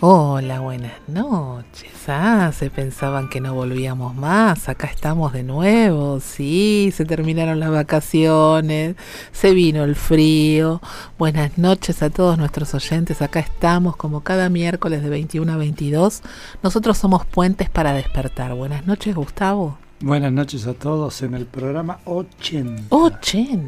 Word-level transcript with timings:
Hola, 0.00 0.60
buenas 0.60 0.92
noches. 1.08 1.90
Ah, 2.06 2.52
se 2.54 2.68
pensaban 2.68 3.30
que 3.30 3.40
no 3.40 3.54
volvíamos 3.54 4.14
más. 4.14 4.68
Acá 4.68 4.88
estamos 4.88 5.32
de 5.32 5.42
nuevo. 5.42 6.20
Sí, 6.20 6.92
se 6.94 7.06
terminaron 7.06 7.58
las 7.60 7.70
vacaciones. 7.70 8.94
Se 9.32 9.52
vino 9.54 9.84
el 9.84 9.96
frío. 9.96 10.82
Buenas 11.18 11.56
noches 11.56 12.02
a 12.02 12.10
todos 12.10 12.36
nuestros 12.36 12.74
oyentes. 12.74 13.22
Acá 13.22 13.40
estamos 13.40 13.96
como 13.96 14.20
cada 14.20 14.50
miércoles 14.50 15.02
de 15.02 15.08
21 15.08 15.50
a 15.50 15.56
22. 15.56 16.22
Nosotros 16.62 16.98
somos 16.98 17.24
Puentes 17.24 17.70
para 17.70 17.94
Despertar. 17.94 18.52
Buenas 18.54 18.86
noches, 18.86 19.14
Gustavo. 19.14 19.78
Buenas 20.00 20.30
noches 20.30 20.66
a 20.66 20.74
todos 20.74 21.22
en 21.22 21.32
el 21.32 21.46
programa 21.46 22.00
80. 22.04 22.82
80. 22.94 23.62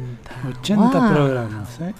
80 0.59 0.99
Wow. 0.99 1.11
programas, 1.11 1.81
¿eh? 1.81 1.95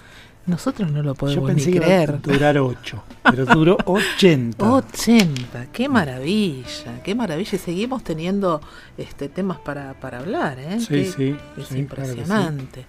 Nosotros 0.50 0.92
no 0.92 1.02
lo 1.04 1.12
Yo 1.12 1.16
podemos 1.16 1.48
pensé 1.48 1.66
ni 1.68 1.72
que 1.72 1.78
iba 1.78 1.86
a 1.86 2.06
creer. 2.06 2.22
durar 2.22 2.58
8, 2.58 3.04
pero 3.24 3.46
duró 3.46 3.78
80. 3.86 4.72
80, 4.72 5.68
qué 5.72 5.88
maravilla, 5.88 7.02
qué 7.04 7.16
maravilla. 7.16 7.52
Y 7.54 7.58
seguimos 7.60 8.04
teniendo 8.04 8.60
este 8.98 9.30
temas 9.30 9.60
para, 9.60 9.94
para 9.94 10.20
hablar, 10.20 10.58
¿eh? 10.60 10.80
Sí, 10.80 10.88
Qué- 10.88 11.06
sí, 11.06 11.36
Es 11.58 11.68
sí, 11.68 11.86
claro 11.86 12.06
sí. 12.06 12.20
impresionante 12.20 12.86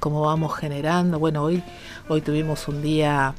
cómo 0.00 0.20
vamos 0.20 0.54
generando. 0.56 1.18
Bueno, 1.18 1.42
hoy, 1.42 1.62
hoy 2.08 2.20
tuvimos 2.20 2.68
un 2.68 2.82
día 2.82 3.34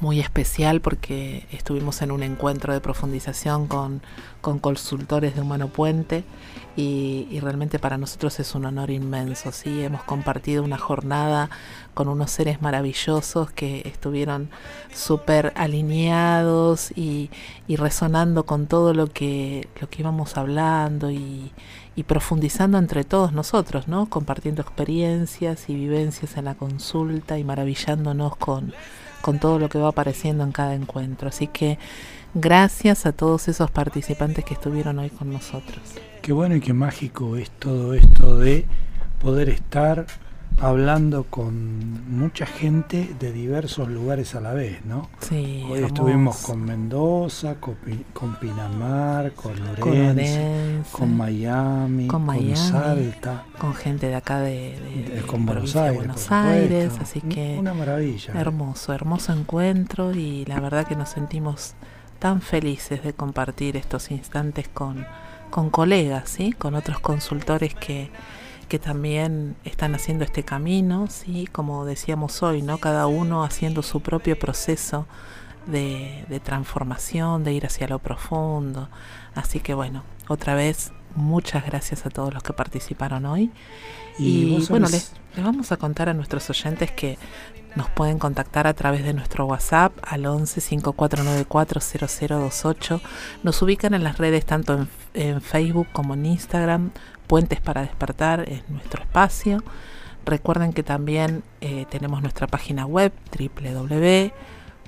muy 0.00 0.20
especial 0.20 0.80
porque 0.80 1.46
estuvimos 1.52 2.02
en 2.02 2.10
un 2.10 2.22
encuentro 2.22 2.72
de 2.74 2.80
profundización 2.80 3.66
con, 3.66 4.02
con 4.46 4.60
consultores 4.60 5.34
de 5.34 5.40
Humano 5.40 5.66
Puente 5.66 6.22
y, 6.76 7.40
realmente 7.40 7.80
para 7.80 7.98
nosotros 7.98 8.38
es 8.38 8.54
un 8.54 8.64
honor 8.64 8.90
inmenso. 8.92 9.50
¿sí? 9.50 9.82
Hemos 9.82 10.04
compartido 10.04 10.62
una 10.62 10.78
jornada 10.78 11.50
con 11.94 12.06
unos 12.06 12.30
seres 12.30 12.62
maravillosos 12.62 13.50
que 13.50 13.82
estuvieron 13.84 14.48
súper 14.94 15.52
alineados 15.56 16.92
y, 16.96 17.28
y 17.66 17.74
resonando 17.74 18.46
con 18.46 18.68
todo 18.68 18.94
lo 18.94 19.08
que, 19.08 19.68
lo 19.80 19.90
que 19.90 20.02
íbamos 20.02 20.36
hablando 20.36 21.10
y, 21.10 21.50
y 21.96 22.04
profundizando 22.04 22.78
entre 22.78 23.02
todos 23.02 23.32
nosotros, 23.32 23.88
¿no? 23.88 24.08
Compartiendo 24.08 24.62
experiencias 24.62 25.68
y 25.68 25.74
vivencias 25.74 26.36
en 26.36 26.44
la 26.44 26.54
consulta 26.54 27.36
y 27.36 27.42
maravillándonos 27.42 28.36
con, 28.36 28.72
con 29.22 29.40
todo 29.40 29.58
lo 29.58 29.68
que 29.68 29.78
va 29.78 29.88
apareciendo 29.88 30.44
en 30.44 30.52
cada 30.52 30.76
encuentro. 30.76 31.30
Así 31.30 31.48
que 31.48 31.80
gracias 32.40 33.06
a 33.06 33.12
todos 33.12 33.48
esos 33.48 33.70
participantes 33.70 34.44
que 34.44 34.54
estuvieron 34.54 34.98
hoy 34.98 35.10
con 35.10 35.32
nosotros. 35.32 35.80
Qué 36.22 36.32
bueno 36.32 36.56
y 36.56 36.60
qué 36.60 36.72
mágico 36.72 37.36
es 37.36 37.50
todo 37.50 37.94
esto 37.94 38.36
de 38.38 38.66
poder 39.20 39.48
estar 39.48 40.06
hablando 40.58 41.24
con 41.24 42.16
mucha 42.18 42.46
gente 42.46 43.14
de 43.20 43.30
diversos 43.32 43.88
lugares 43.88 44.34
a 44.34 44.40
la 44.40 44.54
vez, 44.54 44.84
¿no? 44.86 45.08
Sí, 45.20 45.62
Hoy 45.70 45.80
estuvimos 45.84 46.38
con 46.38 46.62
Mendoza, 46.64 47.56
con, 47.56 47.76
con 48.14 48.36
Pinamar, 48.36 49.32
con 49.32 49.52
Con 49.54 49.66
Lorenzo, 49.66 49.88
Orense, 49.90 50.82
con 50.92 51.16
Miami, 51.16 52.06
con 52.06 52.24
con. 52.24 52.56
Salta, 52.56 53.44
con 53.58 53.74
gente 53.74 54.06
de 54.08 54.14
acá 54.14 54.40
de, 54.40 54.78
de- 54.80 55.16
de 55.16 55.22
con 55.22 55.44
Buenos 55.44 55.76
Aires. 55.76 55.98
Buenos 55.98 56.30
así 57.00 57.20
que 57.20 57.56
Una 57.58 57.74
maravilla. 57.74 58.32
hermoso, 58.34 58.92
hermoso 58.94 59.32
encuentro 59.34 60.12
y 60.12 60.44
la 60.46 60.58
verdad 60.60 60.86
que 60.86 60.96
nos 60.96 61.10
sentimos 61.10 61.74
tan 62.18 62.40
felices 62.42 63.02
de 63.02 63.12
compartir 63.12 63.76
estos 63.76 64.10
instantes 64.10 64.68
con, 64.68 65.06
con 65.50 65.70
colegas, 65.70 66.28
¿sí? 66.30 66.52
con 66.52 66.74
otros 66.74 67.00
consultores 67.00 67.74
que, 67.74 68.10
que 68.68 68.78
también 68.78 69.56
están 69.64 69.94
haciendo 69.94 70.24
este 70.24 70.42
camino, 70.42 71.06
¿sí? 71.08 71.46
como 71.50 71.84
decíamos 71.84 72.42
hoy, 72.42 72.62
¿no? 72.62 72.78
cada 72.78 73.06
uno 73.06 73.44
haciendo 73.44 73.82
su 73.82 74.00
propio 74.00 74.38
proceso 74.38 75.06
de, 75.66 76.24
de 76.28 76.40
transformación, 76.40 77.44
de 77.44 77.52
ir 77.52 77.66
hacia 77.66 77.88
lo 77.88 77.98
profundo. 77.98 78.88
Así 79.34 79.60
que 79.60 79.74
bueno, 79.74 80.02
otra 80.28 80.54
vez, 80.54 80.92
muchas 81.14 81.64
gracias 81.66 82.06
a 82.06 82.10
todos 82.10 82.32
los 82.32 82.42
que 82.42 82.52
participaron 82.52 83.26
hoy. 83.26 83.50
Y, 84.18 84.64
bueno, 84.70 84.88
les, 84.88 85.12
les 85.34 85.44
vamos 85.44 85.72
a 85.72 85.76
contar 85.76 86.08
a 86.08 86.14
nuestros 86.14 86.48
oyentes 86.48 86.90
que 86.90 87.18
nos 87.74 87.90
pueden 87.90 88.18
contactar 88.18 88.66
a 88.66 88.72
través 88.72 89.04
de 89.04 89.12
nuestro 89.12 89.44
WhatsApp 89.44 89.92
al 90.02 90.24
11 90.24 90.60
5494 90.60 91.80
0028. 92.38 93.00
Nos 93.42 93.60
ubican 93.60 93.92
en 93.92 94.02
las 94.02 94.16
redes 94.16 94.46
tanto 94.46 94.74
en, 94.74 94.88
en 95.12 95.42
Facebook 95.42 95.88
como 95.92 96.14
en 96.14 96.24
Instagram. 96.24 96.90
Puentes 97.26 97.60
para 97.60 97.82
despertar 97.82 98.48
es 98.48 98.68
nuestro 98.70 99.02
espacio. 99.02 99.62
Recuerden 100.24 100.72
que 100.72 100.82
también 100.82 101.44
eh, 101.60 101.86
tenemos 101.88 102.22
nuestra 102.22 102.46
página 102.46 102.86
web 102.86 103.12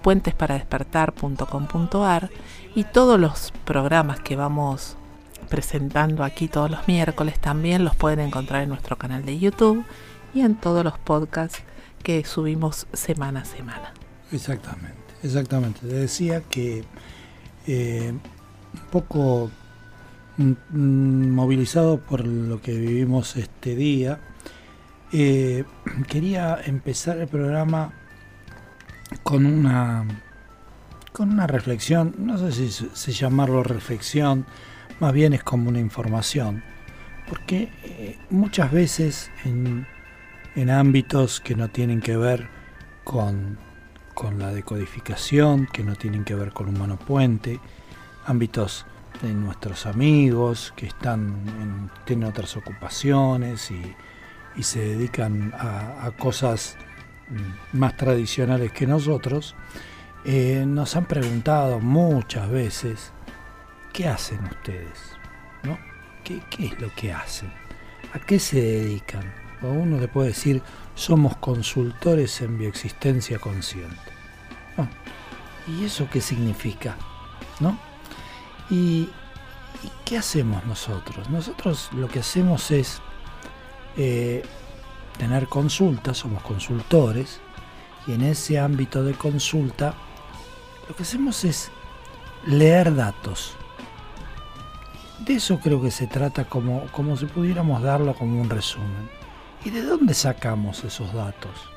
www.puentesparadespertar.com.ar 0.03 2.31
y 2.75 2.85
todos 2.85 3.21
los 3.21 3.53
programas 3.65 4.21
que 4.21 4.37
vamos 4.37 4.97
presentando 5.49 6.25
aquí 6.25 6.49
todos 6.49 6.71
los 6.71 6.87
miércoles 6.89 7.39
también 7.39 7.85
los 7.85 7.97
pueden 7.97 8.21
encontrar 8.21 8.63
en 8.63 8.69
nuestro 8.69 8.97
canal 8.97 9.25
de 9.25 9.39
YouTube 9.39 9.85
y 10.35 10.43
en 10.43 10.57
todos 10.57 10.85
los 10.85 10.99
podcasts 10.99 11.63
que 12.03 12.25
subimos 12.25 12.87
semana 12.93 13.41
a 13.41 13.45
semana. 13.45 13.93
Exactamente, 14.31 15.15
exactamente. 15.23 15.81
Te 15.81 15.95
decía 15.95 16.43
que 16.43 16.85
eh, 17.67 18.13
un 18.13 18.91
poco 18.91 19.51
movilizado 20.71 21.99
por 21.99 22.27
lo 22.27 22.61
que 22.61 22.73
vivimos 22.73 23.37
este 23.37 23.75
día, 23.75 24.21
eh, 25.13 25.65
quería 26.09 26.59
empezar 26.65 27.19
el 27.19 27.29
programa 27.29 27.93
con 29.23 29.47
una 29.47 30.05
con 31.13 31.31
una 31.33 31.47
reflexión, 31.49 32.15
no 32.19 32.39
sé 32.39 32.53
si, 32.53 32.71
si 32.71 33.13
llamarlo 33.13 33.65
reflexión, 33.65 34.47
más 35.01 35.13
bien 35.13 35.33
es 35.33 35.43
como 35.43 35.69
una 35.69 35.81
información, 35.81 36.63
porque 37.29 37.73
eh, 37.83 38.19
muchas 38.31 38.71
veces 38.71 39.31
en, 39.45 39.87
en 40.55 40.71
ámbitos 40.71 41.41
que 41.41 41.57
no 41.57 41.69
tienen 41.71 42.01
que 42.01 42.17
ver 42.17 42.49
con, 43.03 43.59
con 44.15 44.39
la 44.39 44.53
decodificación, 44.53 45.67
que 45.67 45.83
no 45.83 45.97
tienen 45.97 46.25
que 46.25 46.37
ver 46.37 46.53
con 46.53 46.69
humano 46.69 46.99
puente, 46.99 47.59
ámbitos 48.27 48.87
de 49.23 49.33
nuestros 49.33 49.87
amigos 49.87 50.73
que 50.77 50.87
están 50.87 51.43
en- 51.61 51.91
tienen 52.05 52.29
otras 52.29 52.57
ocupaciones 52.57 53.73
y, 53.73 53.83
y 54.55 54.63
se 54.63 54.81
dedican 54.81 55.53
a, 55.59 56.13
cosas 56.17 56.77
más 57.73 57.97
tradicionales 57.97 58.73
que 58.73 58.87
nosotros, 58.87 59.55
eh, 60.25 60.65
nos 60.67 60.97
han 60.97 61.07
preguntado 61.07 61.81
muchas 61.81 62.51
veces, 62.51 63.13
¿qué 63.93 64.09
hacen 64.09 64.45
ustedes? 64.45 65.17
¿No? 65.63 65.79
¿Qué, 66.25 66.41
qué 66.51 66.67
es 66.67 66.81
lo 66.81 66.95
que 66.95 67.13
hacen? 67.13 67.53
¿A 68.13 68.19
qué 68.19 68.39
se 68.39 68.61
dedican? 68.61 69.33
O 69.63 69.69
uno 69.69 69.99
le 69.99 70.09
puede 70.09 70.29
decir, 70.29 70.63
somos 70.95 71.37
consultores 71.37 72.41
en 72.41 72.59
bioexistencia 72.59 73.39
consciente. 73.39 73.97
Ah, 74.77 74.89
¿Y 75.67 75.85
eso 75.85 76.09
qué 76.11 76.21
significa? 76.21 76.97
¿No? 77.61 77.79
¿Y, 78.71 79.11
qué 80.05 80.19
hacemos 80.19 80.65
nosotros? 80.67 81.29
Nosotros 81.31 81.91
lo 81.93 82.09
que 82.09 82.21
hacemos 82.21 82.71
es 82.71 83.01
eh, 83.97 84.43
tener 85.19 85.49
consultas, 85.49 86.19
somos 86.19 86.43
consultores, 86.43 87.41
y 88.07 88.13
en 88.13 88.23
ese 88.23 88.59
ámbito 88.59 89.05
de 89.05 89.15
consulta 89.15 89.95
lo 90.89 90.97
que 90.97 91.03
hacemos 91.03 91.45
es 91.45 91.71
leer 92.47 92.95
datos. 92.95 93.55
De 95.19 95.35
eso 95.35 95.59
creo 95.59 95.83
que 95.83 95.91
se 95.91 96.07
trata 96.07 96.45
como, 96.45 96.87
como 96.93 97.17
si 97.17 97.27
pudiéramos 97.27 97.83
darlo 97.83 98.15
como 98.15 98.41
un 98.41 98.49
resumen. 98.49 99.11
¿Y 99.65 99.71
de 99.71 99.83
dónde 99.83 100.15
sacamos 100.15 100.85
esos 100.85 101.13
datos? 101.13 101.69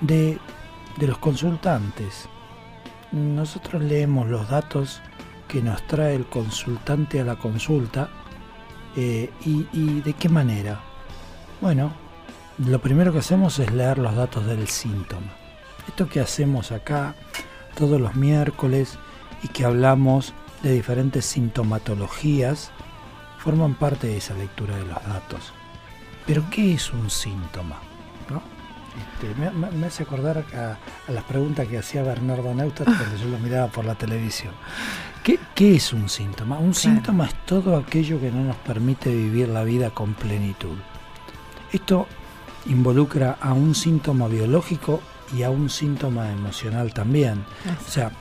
De, 0.00 0.38
de 0.98 1.06
los 1.06 1.18
consultantes. 1.18 2.28
Nosotros 3.10 3.82
leemos 3.82 4.28
los 4.28 4.48
datos 4.48 5.00
que 5.48 5.62
nos 5.62 5.84
trae 5.86 6.14
el 6.14 6.26
consultante 6.26 7.20
a 7.20 7.24
la 7.24 7.36
consulta 7.36 8.10
eh, 8.94 9.30
y, 9.44 9.66
y 9.72 10.00
de 10.02 10.12
qué 10.12 10.28
manera. 10.28 10.80
Bueno, 11.60 11.92
lo 12.58 12.78
primero 12.80 13.12
que 13.12 13.18
hacemos 13.20 13.58
es 13.58 13.72
leer 13.72 13.98
los 13.98 14.14
datos 14.14 14.46
del 14.46 14.68
síntoma. 14.68 15.32
Esto 15.88 16.08
que 16.08 16.20
hacemos 16.20 16.72
acá 16.72 17.14
todos 17.76 18.00
los 18.00 18.14
miércoles 18.14 18.98
y 19.42 19.48
que 19.48 19.64
hablamos 19.64 20.32
de 20.62 20.72
diferentes 20.72 21.24
sintomatologías 21.26 22.70
forman 23.38 23.74
parte 23.74 24.06
de 24.06 24.18
esa 24.18 24.34
lectura 24.34 24.76
de 24.76 24.84
los 24.84 25.02
datos. 25.06 25.52
Pero 26.26 26.44
¿qué 26.50 26.74
es 26.74 26.92
un 26.92 27.10
síntoma? 27.10 27.76
¿No? 28.30 28.40
Este, 29.24 29.34
me, 29.40 29.50
me- 29.50 29.70
me 29.72 29.86
hace 29.86 30.04
acordar 30.04 30.44
a, 30.54 30.76
a 31.08 31.12
las 31.12 31.24
preguntas 31.24 31.66
que 31.66 31.78
hacía 31.78 32.02
Bernardo 32.04 32.54
Neustadt 32.54 32.86
cuando 32.96 33.16
yo 33.16 33.28
lo 33.28 33.38
miraba 33.38 33.66
por 33.68 33.84
la 33.84 33.96
televisión. 33.96 34.52
¿Qué, 35.24 35.38
qué 35.54 35.74
es 35.76 35.92
un 35.92 36.08
síntoma? 36.08 36.58
Un 36.58 36.74
síntoma 36.74 37.26
es 37.26 37.34
todo 37.46 37.76
aquello 37.76 38.20
que 38.20 38.30
no 38.30 38.44
nos 38.44 38.56
permite 38.56 39.10
vivir 39.10 39.48
la 39.48 39.64
vida 39.64 39.90
con 39.90 40.14
plenitud. 40.14 40.76
Esto 41.72 42.06
involucra 42.66 43.38
a 43.40 43.52
un 43.52 43.74
síntoma 43.74 44.28
biológico 44.28 45.00
y 45.36 45.42
a 45.42 45.50
un 45.50 45.70
síntoma 45.70 46.30
emocional 46.30 46.92
también. 46.92 47.44
O 47.86 47.90
sea, 47.90 48.12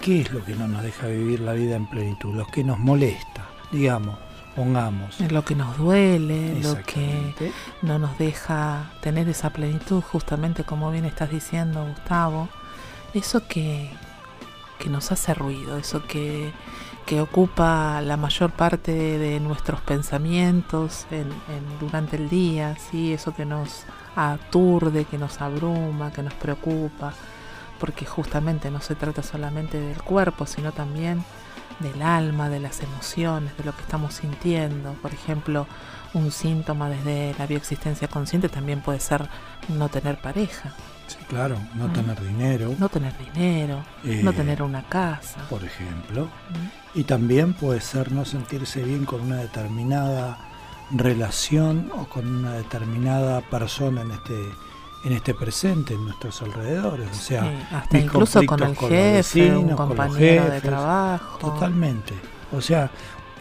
¿qué 0.00 0.20
es 0.20 0.32
lo 0.32 0.44
que 0.44 0.54
no 0.54 0.68
nos 0.68 0.82
deja 0.82 1.06
vivir 1.06 1.40
la 1.40 1.52
vida 1.52 1.76
en 1.76 1.86
plenitud? 1.86 2.34
Lo 2.34 2.46
que 2.46 2.62
nos 2.64 2.78
molesta, 2.78 3.48
digamos, 3.72 4.18
pongamos. 4.54 5.20
Lo 5.20 5.44
que 5.44 5.54
nos 5.54 5.76
duele, 5.78 6.60
lo 6.60 6.80
que 6.82 7.34
no 7.82 7.98
nos 7.98 8.18
deja 8.18 8.92
tener 9.00 9.28
esa 9.28 9.50
plenitud, 9.50 10.02
justamente 10.02 10.64
como 10.64 10.90
bien 10.90 11.04
estás 11.04 11.30
diciendo, 11.30 11.84
Gustavo. 11.86 12.48
Eso 13.14 13.46
que, 13.46 13.90
que 14.78 14.88
nos 14.88 15.12
hace 15.12 15.34
ruido, 15.34 15.78
eso 15.78 16.04
que, 16.06 16.52
que 17.06 17.20
ocupa 17.20 18.00
la 18.00 18.16
mayor 18.16 18.50
parte 18.50 18.92
de 18.92 19.38
nuestros 19.40 19.80
pensamientos 19.80 21.06
en, 21.10 21.28
durante 21.78 22.16
el 22.16 22.28
día, 22.28 22.76
¿sí? 22.90 23.12
eso 23.12 23.34
que 23.34 23.44
nos 23.44 23.84
aturde, 24.16 25.04
que 25.04 25.18
nos 25.18 25.40
abruma, 25.40 26.12
que 26.12 26.22
nos 26.22 26.34
preocupa, 26.34 27.12
porque 27.78 28.06
justamente 28.06 28.70
no 28.70 28.80
se 28.80 28.94
trata 28.94 29.22
solamente 29.22 29.78
del 29.78 30.02
cuerpo, 30.02 30.46
sino 30.46 30.72
también 30.72 31.24
del 31.80 32.00
alma, 32.02 32.48
de 32.48 32.60
las 32.60 32.80
emociones, 32.80 33.56
de 33.58 33.64
lo 33.64 33.74
que 33.74 33.82
estamos 33.82 34.14
sintiendo. 34.14 34.92
Por 35.02 35.12
ejemplo, 35.12 35.66
un 36.14 36.30
síntoma 36.30 36.88
desde 36.88 37.34
la 37.38 37.46
bioexistencia 37.46 38.08
consciente 38.08 38.48
también 38.48 38.80
puede 38.80 39.00
ser 39.00 39.28
no 39.68 39.88
tener 39.88 40.16
pareja. 40.18 40.72
Sí, 41.18 41.24
claro, 41.28 41.56
no 41.74 41.92
tener 41.92 42.20
dinero. 42.20 42.74
No 42.78 42.88
tener 42.88 43.12
dinero, 43.18 43.84
no 44.02 44.30
eh, 44.30 44.34
tener 44.34 44.62
una 44.62 44.82
casa. 44.88 45.40
Por 45.48 45.62
ejemplo. 45.64 46.28
Y 46.94 47.04
también 47.04 47.52
puede 47.52 47.80
ser 47.80 48.12
no 48.12 48.24
sentirse 48.24 48.82
bien 48.82 49.04
con 49.04 49.20
una 49.20 49.36
determinada 49.36 50.38
relación 50.90 51.90
o 51.94 52.06
con 52.06 52.26
una 52.26 52.52
determinada 52.54 53.40
persona 53.42 54.02
en 54.02 54.10
este 54.12 54.34
en 55.04 55.12
este 55.12 55.34
presente, 55.34 55.92
en 55.92 56.04
nuestros 56.04 56.40
alrededores. 56.40 57.10
O 57.10 57.14
sea, 57.14 57.68
hasta 57.70 57.98
incluso 57.98 58.44
con 58.46 58.62
el 58.62 58.74
jefe, 58.74 59.54
un 59.54 59.76
compañero 59.76 60.48
de 60.48 60.62
trabajo. 60.62 61.38
Totalmente. 61.38 62.14
O 62.52 62.60
sea, 62.62 62.90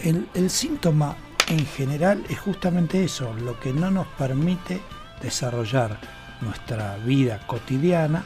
el, 0.02 0.28
el 0.34 0.50
síntoma 0.50 1.16
en 1.48 1.66
general 1.66 2.24
es 2.28 2.38
justamente 2.40 3.04
eso, 3.06 3.34
lo 3.34 3.58
que 3.62 3.72
no 3.72 3.92
nos 3.92 4.08
permite 4.08 4.82
desarrollar 5.22 5.98
nuestra 6.42 6.98
vida 6.98 7.40
cotidiana 7.48 8.24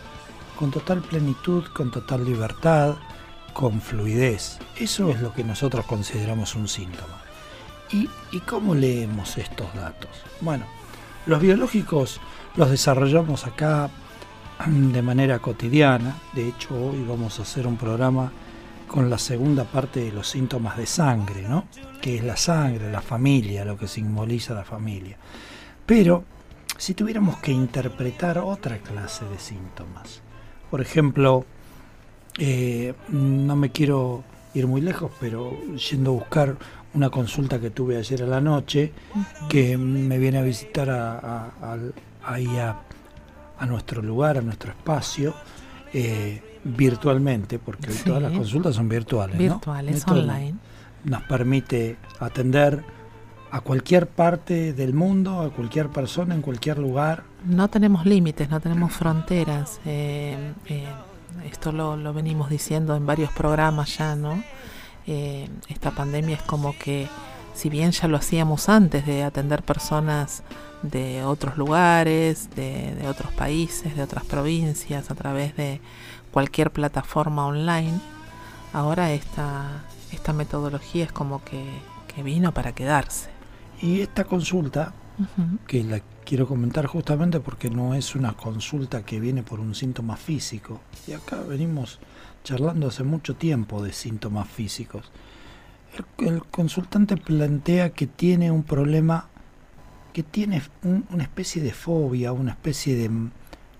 con 0.57 0.71
total 0.71 1.01
plenitud, 1.01 1.63
con 1.73 1.91
total 1.91 2.25
libertad, 2.25 2.95
con 3.53 3.81
fluidez. 3.81 4.59
Eso 4.75 5.09
es 5.09 5.21
lo 5.21 5.33
que 5.33 5.43
nosotros 5.43 5.85
consideramos 5.85 6.55
un 6.55 6.67
síntoma. 6.67 7.21
¿Y, 7.91 8.09
cómo 8.41 8.75
leemos 8.75 9.37
estos 9.37 9.73
datos? 9.73 10.09
Bueno, 10.41 10.65
los 11.25 11.41
biológicos 11.41 12.19
los 12.55 12.69
desarrollamos 12.69 13.45
acá 13.45 13.89
de 14.67 15.01
manera 15.01 15.39
cotidiana. 15.39 16.17
De 16.33 16.49
hecho, 16.49 16.75
hoy 16.75 17.03
vamos 17.07 17.39
a 17.39 17.43
hacer 17.43 17.65
un 17.65 17.77
programa 17.77 18.31
con 18.87 19.09
la 19.09 19.17
segunda 19.17 19.63
parte 19.63 20.01
de 20.01 20.11
los 20.11 20.27
síntomas 20.27 20.77
de 20.77 20.85
sangre, 20.85 21.43
¿no? 21.43 21.65
Que 22.01 22.17
es 22.17 22.23
la 22.23 22.37
sangre, 22.37 22.91
la 22.91 23.01
familia, 23.01 23.63
lo 23.63 23.77
que 23.77 23.87
simboliza 23.87 24.53
la 24.53 24.63
familia. 24.63 25.17
Pero 25.85 26.25
si 26.77 26.93
tuviéramos 26.93 27.37
que 27.37 27.51
interpretar 27.51 28.37
otra 28.37 28.77
clase 28.79 29.25
de 29.25 29.39
síntomas. 29.39 30.21
Por 30.69 30.81
ejemplo, 30.81 31.45
eh, 32.37 32.93
no 33.09 33.55
me 33.55 33.71
quiero 33.71 34.23
ir 34.53 34.67
muy 34.67 34.81
lejos, 34.81 35.11
pero 35.19 35.57
yendo 35.75 36.11
a 36.11 36.13
buscar 36.13 36.57
una 36.93 37.09
consulta 37.09 37.59
que 37.59 37.69
tuve 37.69 37.97
ayer 37.97 38.23
a 38.23 38.27
la 38.27 38.41
noche, 38.41 38.91
que 39.49 39.77
me 39.77 40.17
viene 40.17 40.39
a 40.39 40.43
visitar 40.43 40.89
a, 40.89 41.51
ahí 42.23 42.47
a, 42.57 42.79
nuestro 43.65 44.01
lugar, 44.01 44.37
a 44.37 44.41
nuestro 44.41 44.71
espacio, 44.71 45.33
eh, 45.93 46.41
virtualmente, 46.63 47.59
porque 47.59 47.91
todas 48.05 48.21
las 48.21 48.31
consultas 48.31 48.75
son 48.75 48.89
virtuales. 48.89 49.37
Virtuales, 49.37 50.05
online. 50.07 50.55
Nos 51.03 51.23
permite 51.23 51.97
atender 52.19 52.83
a 53.51 53.61
cualquier 53.61 54.07
parte 54.07 54.73
del 54.73 54.93
mundo, 54.93 55.41
a 55.41 55.49
cualquier 55.49 55.89
persona, 55.89 56.35
en 56.35 56.41
cualquier 56.41 56.77
lugar. 56.77 57.23
No 57.45 57.69
tenemos 57.69 58.05
límites, 58.05 58.49
no 58.49 58.59
tenemos 58.59 58.93
fronteras. 58.93 59.79
Eh, 59.85 60.53
eh, 60.67 60.85
esto 61.45 61.71
lo, 61.71 62.13
venimos 62.13 62.49
diciendo 62.49 62.95
en 62.95 63.05
varios 63.05 63.31
programas 63.31 63.97
ya, 63.97 64.15
¿no? 64.15 64.43
Eh, 65.05 65.49
esta 65.69 65.91
pandemia 65.91 66.35
es 66.35 66.41
como 66.41 66.77
que, 66.77 67.07
si 67.53 67.69
bien 67.69 67.91
ya 67.91 68.07
lo 68.07 68.17
hacíamos 68.17 68.67
antes 68.67 69.05
de 69.05 69.23
atender 69.23 69.63
personas 69.63 70.43
de 70.83 71.23
otros 71.23 71.57
lugares, 71.57 72.49
de, 72.55 73.07
otros 73.07 73.31
países, 73.31 73.95
de 73.95 74.03
otras 74.03 74.25
provincias, 74.25 75.09
a 75.09 75.15
través 75.15 75.55
de 75.55 75.79
cualquier 76.31 76.71
plataforma 76.71 77.47
online, 77.47 77.99
ahora 78.73 79.13
esta, 79.13 79.83
esta 80.11 80.33
metodología 80.33 81.05
es 81.05 81.11
como 81.11 81.43
que 81.43 81.65
vino 82.23 82.51
para 82.51 82.73
quedarse. 82.73 83.36
Y 83.81 84.01
esta 84.01 84.23
consulta, 84.23 84.93
que 85.67 85.83
la 85.83 86.01
quiero 86.25 86.47
comentar 86.47 86.85
justamente 86.85 87.39
porque 87.39 87.69
no 87.69 87.93
es 87.93 88.15
una 88.15 88.33
consulta 88.33 89.03
que 89.03 89.19
viene 89.19 89.43
por 89.43 89.59
un 89.59 89.75
síntoma 89.75 90.17
físico, 90.17 90.81
y 91.07 91.13
acá 91.13 91.41
venimos 91.41 91.99
charlando 92.43 92.87
hace 92.87 93.03
mucho 93.03 93.35
tiempo 93.35 93.83
de 93.83 93.93
síntomas 93.93 94.47
físicos. 94.47 95.11
El, 96.17 96.43
consultante 96.45 97.17
plantea 97.17 97.91
que 97.91 98.07
tiene 98.07 98.51
un 98.51 98.63
problema, 98.63 99.27
que 100.13 100.23
tiene 100.23 100.61
una 100.83 101.23
especie 101.23 101.61
de 101.61 101.73
fobia, 101.73 102.31
una 102.31 102.51
especie 102.51 102.95
de, 102.95 103.09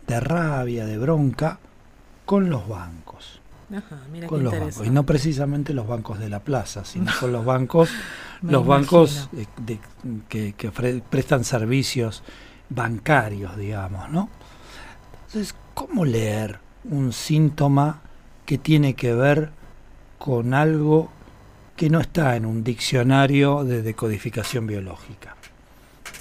de 0.08 0.20
rabia, 0.20 0.86
de 0.86 0.98
bronca 0.98 1.60
con 2.26 2.50
los 2.50 2.68
bancos. 2.68 3.42
Con 4.28 4.44
los 4.44 4.54
bancos. 4.54 4.86
Y 4.86 4.90
no 4.90 5.06
precisamente 5.06 5.74
los 5.74 5.88
bancos 5.88 6.20
de 6.20 6.30
la 6.30 6.40
plaza, 6.40 6.86
sino 6.86 7.12
con 7.20 7.32
los 7.32 7.46
bancos, 7.46 7.90
los 8.42 8.66
bancos 8.66 9.30
eh, 9.36 9.80
que, 10.28 11.01
prestan 11.10 11.44
servicios 11.44 12.24
bancarios, 12.69 13.57
digamos, 13.57 14.10
¿no? 14.10 14.30
Entonces, 15.28 15.56
¿cómo 15.74 16.06
leer 16.06 16.60
un 16.86 17.13
síntoma 17.13 18.01
que 18.45 18.57
tiene 18.57 18.94
que 18.94 19.13
ver 19.13 19.51
con 20.18 20.54
algo 20.54 21.10
que 21.75 21.89
no 21.89 22.00
está 22.00 22.36
en 22.36 22.45
un 22.45 22.63
diccionario 22.63 23.63
de 23.63 23.81
decodificación 23.81 24.68
biológica? 24.68 25.36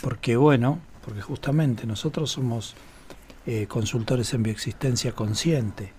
Porque, 0.01 0.37
bueno, 0.37 0.81
porque 1.05 1.23
justamente 1.23 1.87
nosotros 1.87 2.31
somos 2.31 2.75
eh, 3.47 3.67
consultores 3.67 4.35
en 4.35 4.43
bioexistencia 4.43 5.13
consciente 5.13 5.96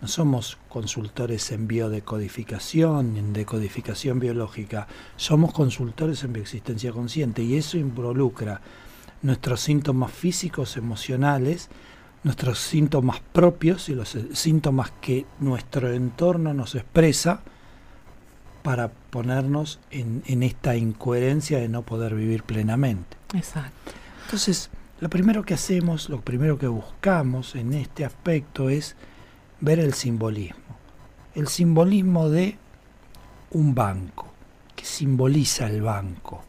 no 0.00 0.08
somos 0.08 0.58
consultores 0.68 1.50
en 1.50 1.66
biodecodificación, 1.66 3.16
en 3.16 3.32
decodificación 3.32 4.20
biológica, 4.20 4.86
somos 5.16 5.52
consultores 5.52 6.22
en 6.22 6.32
bioexistencia 6.32 6.92
consciente 6.92 7.42
y 7.42 7.56
eso 7.56 7.78
involucra 7.78 8.60
nuestros 9.22 9.60
síntomas 9.60 10.12
físicos, 10.12 10.76
emocionales, 10.76 11.68
nuestros 12.22 12.60
síntomas 12.60 13.20
propios 13.32 13.88
y 13.88 13.94
los 13.94 14.16
síntomas 14.32 14.92
que 15.00 15.26
nuestro 15.40 15.92
entorno 15.92 16.54
nos 16.54 16.74
expresa 16.74 17.40
para 18.62 18.88
ponernos 18.88 19.80
en, 19.90 20.22
en 20.26 20.42
esta 20.42 20.76
incoherencia 20.76 21.58
de 21.58 21.68
no 21.68 21.82
poder 21.82 22.14
vivir 22.14 22.44
plenamente. 22.44 23.16
Exacto. 23.34 23.92
Entonces, 24.24 24.70
lo 25.00 25.08
primero 25.08 25.42
que 25.42 25.54
hacemos, 25.54 26.08
lo 26.08 26.20
primero 26.20 26.58
que 26.58 26.66
buscamos 26.66 27.54
en 27.54 27.72
este 27.72 28.04
aspecto 28.04 28.68
es 28.68 28.96
ver 29.60 29.78
el 29.80 29.94
simbolismo. 29.94 30.76
El 31.34 31.48
simbolismo 31.48 32.28
de 32.28 32.56
un 33.50 33.74
banco. 33.74 34.26
que 34.76 34.84
simboliza 34.84 35.66
el 35.66 35.82
banco? 35.82 36.42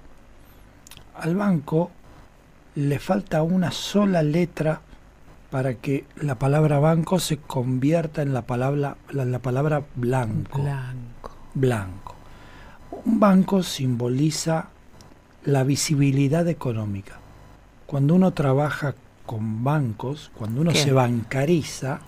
Al 1.16 1.36
banco 1.36 1.90
le 2.76 3.00
falta 3.00 3.42
una 3.42 3.72
sola 3.72 4.22
letra 4.22 4.82
para 5.50 5.74
que 5.76 6.06
la 6.22 6.36
palabra 6.38 6.78
banco 6.80 7.20
se 7.20 7.38
convierta 7.38 8.22
en 8.22 8.34
la 8.34 8.44
palabra, 8.44 8.98
la 9.12 9.40
palabra 9.40 9.84
blanco. 9.96 10.62
Blanco. 10.62 11.32
Blanco. 11.56 12.16
Un 13.06 13.20
banco 13.20 13.64
simboliza 13.64 14.70
la 15.44 15.64
visibilidad 15.64 16.48
económica. 16.48 17.20
Cuando 17.88 18.14
uno 18.14 18.34
trabaja 18.34 18.94
con 19.30 19.64
bancos, 19.64 20.32
cuando 20.36 20.62
uno 20.62 20.72
se 20.72 20.92
bancariza, 20.92 22.00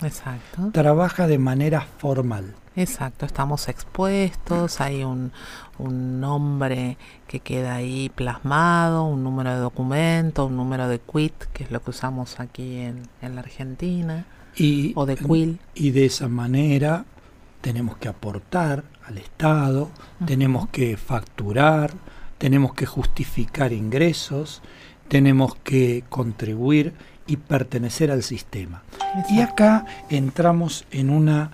trabaja 0.72 1.28
de 1.28 1.38
manera 1.38 1.82
formal. 2.00 2.56
Exacto, 2.76 3.28
estamos 3.28 3.68
expuestos, 3.68 4.82
hay 4.82 5.04
un, 5.04 5.32
un, 5.78 6.20
nombre 6.20 6.98
que 7.28 7.40
queda 7.40 7.76
ahí 7.76 8.10
plasmado, 8.10 9.04
un 9.04 9.24
número 9.24 9.52
de 9.52 9.58
documento, 9.58 10.48
un 10.48 10.58
número 10.58 10.88
de 10.88 11.00
quit, 11.00 11.36
que 11.54 11.66
es 11.66 11.70
lo 11.70 11.84
que 11.84 11.92
usamos 11.92 12.40
aquí 12.40 12.78
en, 12.78 13.04
en 13.22 13.36
la 13.36 13.42
Argentina, 13.42 14.26
y, 14.56 14.94
o 14.96 15.06
de 15.06 15.16
quill. 15.16 15.60
Y 15.76 15.92
de 15.92 16.06
esa 16.06 16.28
manera 16.28 17.06
tenemos 17.62 17.98
que 17.98 18.08
aportar 18.08 18.84
al 19.06 19.20
Estado, 19.20 19.92
tenemos 20.26 20.70
que 20.70 20.98
facturar, 20.98 21.92
tenemos 22.40 22.74
que 22.74 22.88
justificar 22.88 23.74
ingresos, 23.74 24.64
tenemos 25.12 25.56
que 25.56 26.06
contribuir 26.10 26.94
y 27.32 27.38
pertenecer 27.38 28.12
al 28.12 28.24
sistema. 28.24 28.84
Y 29.30 29.40
acá 29.40 29.86
entramos 30.10 30.86
en 30.92 31.10
una 31.10 31.52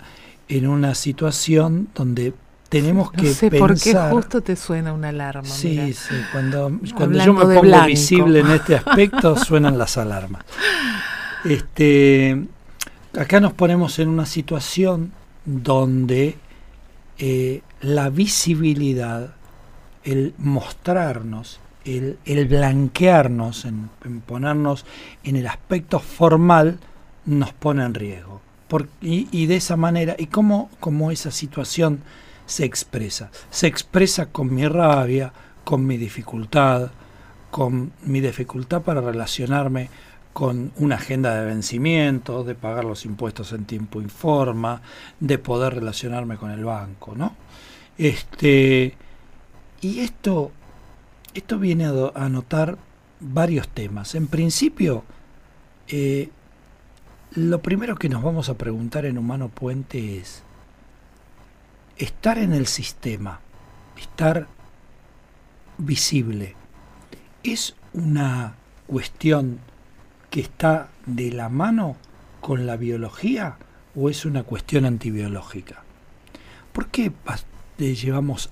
en 0.48 0.66
una 0.66 0.94
situación 0.94 1.88
donde 1.94 2.32
tenemos 2.68 3.12
que 3.12 3.32
sé 3.32 3.50
pensar. 3.50 3.68
por 3.68 3.80
qué 3.80 3.94
justo 4.14 4.40
te 4.40 4.56
suena 4.56 4.92
una 4.92 5.10
alarma. 5.10 5.48
Sí, 5.48 5.92
sí, 5.92 6.14
cuando, 6.32 6.72
cuando 6.96 7.24
yo 7.24 7.32
me 7.32 7.44
pongo 7.54 7.84
visible 7.84 8.40
en 8.40 8.50
este 8.50 8.76
aspecto 8.76 9.36
suenan 9.44 9.78
las 9.78 9.96
alarmas. 9.98 10.42
Este, 11.44 12.44
acá 13.16 13.38
nos 13.40 13.52
ponemos 13.52 13.98
en 14.00 14.08
una 14.08 14.26
situación 14.26 15.12
donde 15.44 16.36
eh, 17.18 17.62
la 17.80 18.10
visibilidad, 18.10 19.34
el 20.02 20.34
mostrarnos, 20.38 21.60
el, 21.84 22.46
blanquearnos, 22.48 23.64
en, 23.64 23.90
ponernos 24.26 24.84
en 25.24 25.36
el 25.36 25.46
aspecto 25.46 25.98
formal, 25.98 26.78
nos 27.24 27.52
pone 27.52 27.84
en 27.84 27.94
riesgo. 27.94 28.40
y, 29.00 29.46
de 29.46 29.56
esa 29.56 29.76
manera, 29.76 30.14
¿y 30.18 30.26
cómo, 30.26 30.70
cómo 30.80 31.10
esa 31.10 31.30
situación 31.30 32.00
se 32.46 32.64
expresa? 32.64 33.30
Se 33.50 33.66
expresa 33.66 34.26
con 34.26 34.54
mi 34.54 34.66
rabia, 34.66 35.32
con 35.64 35.86
mi 35.86 35.96
dificultad, 35.96 36.90
con 37.50 37.92
mi 38.02 38.20
dificultad 38.20 38.82
para 38.82 39.00
relacionarme 39.00 39.88
con 40.32 40.70
una 40.76 40.94
agenda 40.94 41.34
de 41.34 41.46
vencimiento, 41.46 42.44
de 42.44 42.54
pagar 42.54 42.84
los 42.84 43.04
impuestos 43.04 43.52
en 43.52 43.64
tiempo 43.64 44.00
y 44.00 44.04
forma, 44.04 44.82
de 45.18 45.36
poder 45.38 45.74
relacionarme 45.74 46.36
con 46.36 46.52
el 46.52 46.64
banco, 46.64 47.14
¿no? 47.16 47.34
Este, 47.96 48.94
y 49.80 49.98
esto, 49.98 50.52
esto 51.34 51.58
viene 51.58 51.86
a, 51.86 51.92
a 52.14 52.28
notar 52.28 52.78
varios 53.20 53.68
temas. 53.68 54.14
En 54.14 54.26
principio, 54.26 55.04
eh, 55.88 56.30
lo 57.32 57.60
primero 57.60 57.96
que 57.96 58.08
nos 58.08 58.22
vamos 58.22 58.48
a 58.48 58.54
preguntar 58.54 59.04
en 59.04 59.18
Humano 59.18 59.48
Puente 59.48 60.18
es, 60.18 60.42
estar 61.96 62.38
en 62.38 62.52
el 62.52 62.66
sistema, 62.66 63.40
estar 63.96 64.46
visible, 65.78 66.54
es 67.42 67.74
una 67.92 68.54
cuestión 68.86 69.60
que 70.30 70.40
está 70.40 70.88
de 71.06 71.32
la 71.32 71.48
mano 71.48 71.96
con 72.40 72.66
la 72.66 72.76
biología 72.76 73.56
o 73.94 74.10
es 74.10 74.24
una 74.24 74.42
cuestión 74.42 74.84
antibiológica? 74.84 75.82
¿Por 76.72 76.88
qué 76.88 77.12
llevamos 77.78 78.50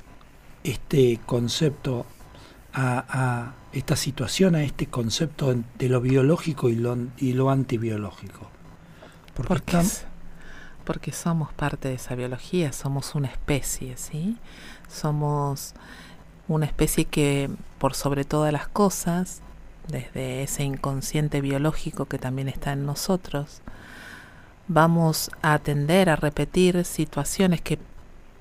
este 0.64 1.20
concepto 1.26 2.06
a, 2.76 3.54
esta 3.72 3.96
situación, 3.96 4.54
a 4.54 4.62
este 4.62 4.86
concepto 4.86 5.54
de 5.78 5.88
lo 5.88 6.00
biológico 6.00 6.68
y 6.68 6.76
lo, 6.76 6.96
y 7.16 7.32
lo 7.32 7.50
antibiológico? 7.50 8.48
Porque, 9.34 9.82
porque 10.84 11.12
somos 11.12 11.52
parte 11.52 11.88
de 11.88 11.94
esa 11.94 12.14
biología, 12.14 12.72
somos 12.72 13.14
una 13.14 13.28
especie, 13.28 13.96
¿sí? 13.96 14.36
Somos 14.88 15.74
una 16.48 16.66
especie 16.66 17.06
que, 17.06 17.50
por 17.78 17.94
sobre 17.94 18.24
todas 18.24 18.52
las 18.52 18.68
cosas, 18.68 19.40
desde 19.88 20.42
ese 20.42 20.64
inconsciente 20.64 21.40
biológico 21.40 22.06
que 22.06 22.18
también 22.18 22.48
está 22.48 22.72
en 22.72 22.86
nosotros, 22.86 23.60
vamos 24.68 25.30
a 25.42 25.58
tender 25.58 26.10
a 26.10 26.16
repetir 26.16 26.84
situaciones 26.84 27.60
que 27.60 27.78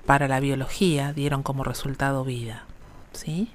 para 0.06 0.28
la 0.28 0.40
biología 0.40 1.12
dieron 1.12 1.42
como 1.42 1.64
resultado 1.64 2.24
vida. 2.24 2.64
¿Sí? 3.12 3.50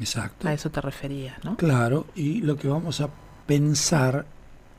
Exacto. 0.00 0.48
A 0.48 0.52
eso 0.52 0.70
te 0.70 0.80
referías, 0.80 1.42
¿no? 1.44 1.56
Claro, 1.56 2.06
y 2.14 2.40
lo 2.42 2.56
que 2.56 2.68
vamos 2.68 3.00
a 3.00 3.08
pensar 3.46 4.26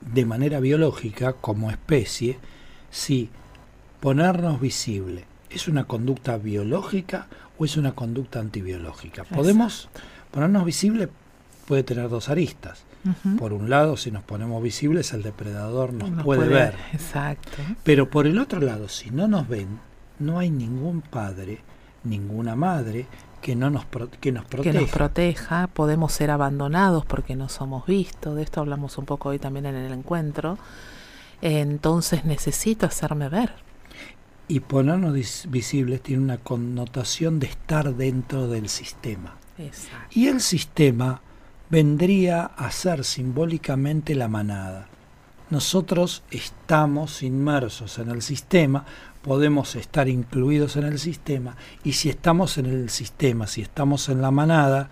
de 0.01 0.25
manera 0.25 0.59
biológica 0.59 1.33
como 1.33 1.71
especie, 1.71 2.39
si 2.89 3.29
ponernos 3.99 4.61
visible 4.61 5.25
es 5.49 5.67
una 5.67 5.85
conducta 5.85 6.37
biológica 6.37 7.27
o 7.57 7.65
es 7.65 7.75
una 7.75 7.93
conducta 7.93 8.39
antibiológica. 8.39 9.23
Podemos 9.23 9.89
ponernos 10.31 10.63
visible 10.63 11.09
puede 11.69 11.83
tener 11.83 12.09
dos 12.09 12.29
aristas. 12.29 12.83
Por 13.37 13.53
un 13.53 13.69
lado, 13.69 13.95
si 13.95 14.09
nos 14.09 14.23
ponemos 14.23 14.61
visibles, 14.61 15.13
el 15.13 15.21
depredador 15.21 15.93
nos, 15.93 16.23
puede, 16.23 16.47
ver. 16.47 16.75
Exacto. 16.91 17.57
Pero 17.83 18.09
por 18.09 18.25
el 18.25 18.39
otro 18.39 18.59
lado, 18.59 18.89
si 18.89 19.11
no 19.11 19.27
nos 19.27 19.47
ven, 19.47 19.79
no 20.17 20.39
hay 20.39 20.49
ningún 20.49 21.01
padre, 21.01 21.59
ninguna 22.03 22.55
madre 22.55 23.05
que 23.41 23.55
no 23.55 23.69
nos 23.69 23.85
que 24.19 24.31
nos 24.31 24.45
proteja. 24.45 24.71
Que 24.71 24.79
nos 24.79 24.89
proteja, 24.89 25.67
podemos 25.67 26.11
ser 26.13 26.31
abandonados 26.31 27.05
porque 27.05 27.35
no 27.35 27.49
somos 27.49 27.85
vistos, 27.85 28.35
de 28.35 28.43
esto 28.43 28.59
hablamos 28.59 28.97
un 28.97 29.05
poco 29.05 29.29
hoy 29.29 29.39
también 29.39 29.65
en 29.65 29.75
el 29.75 29.91
encuentro. 29.93 30.57
Entonces 31.41 32.25
necesito 32.25 32.85
hacerme 32.85 33.29
ver. 33.29 33.53
Y 34.47 34.61
ponernos 34.61 35.13
visibles 35.49 36.01
tiene 36.01 36.23
una 36.23 36.37
connotación 36.37 37.39
de 37.39 37.47
estar 37.47 37.93
dentro 37.95 38.47
del 38.47 38.67
sistema. 38.67 39.35
Exacto. 39.57 40.07
Y 40.11 40.27
el 40.27 40.41
sistema 40.41 41.21
vendría 41.69 42.45
a 42.45 42.71
ser 42.71 43.03
simbólicamente 43.03 44.15
la 44.15 44.27
manada. 44.27 44.87
Nosotros 45.49 46.23
estamos 46.29 47.23
inmersos 47.23 47.97
en 47.99 48.09
el 48.09 48.21
sistema, 48.21 48.85
podemos 49.21 49.75
estar 49.75 50.07
incluidos 50.07 50.75
en 50.75 50.85
el 50.85 50.99
sistema 50.99 51.55
y 51.83 51.93
si 51.93 52.09
estamos 52.09 52.57
en 52.57 52.65
el 52.65 52.89
sistema, 52.89 53.47
si 53.47 53.61
estamos 53.61 54.09
en 54.09 54.21
la 54.21 54.31
manada, 54.31 54.89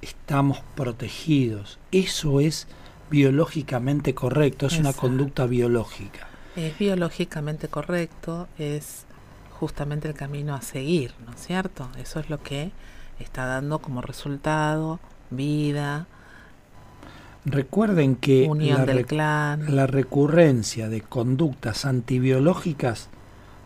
estamos 0.00 0.60
protegidos. 0.74 1.78
Eso 1.92 2.40
es 2.40 2.66
biológicamente 3.10 4.14
correcto, 4.14 4.66
es 4.66 4.78
una 4.78 4.92
conducta 4.92 5.46
biológica. 5.46 6.26
Es 6.56 6.78
biológicamente 6.78 7.68
correcto, 7.68 8.48
es 8.58 9.06
justamente 9.50 10.08
el 10.08 10.14
camino 10.14 10.54
a 10.54 10.62
seguir, 10.62 11.14
¿no 11.24 11.32
es 11.32 11.46
cierto? 11.46 11.88
Eso 11.98 12.20
es 12.20 12.28
lo 12.30 12.42
que 12.42 12.72
está 13.18 13.46
dando 13.46 13.78
como 13.78 14.02
resultado 14.02 14.98
vida. 15.30 16.06
Recuerden 17.44 18.16
que 18.16 18.46
Unión 18.48 18.86
del 18.86 19.04
clan. 19.04 19.74
la 19.74 19.86
recurrencia 19.86 20.88
de 20.88 21.00
conductas 21.00 21.84
antibiológicas 21.84 23.08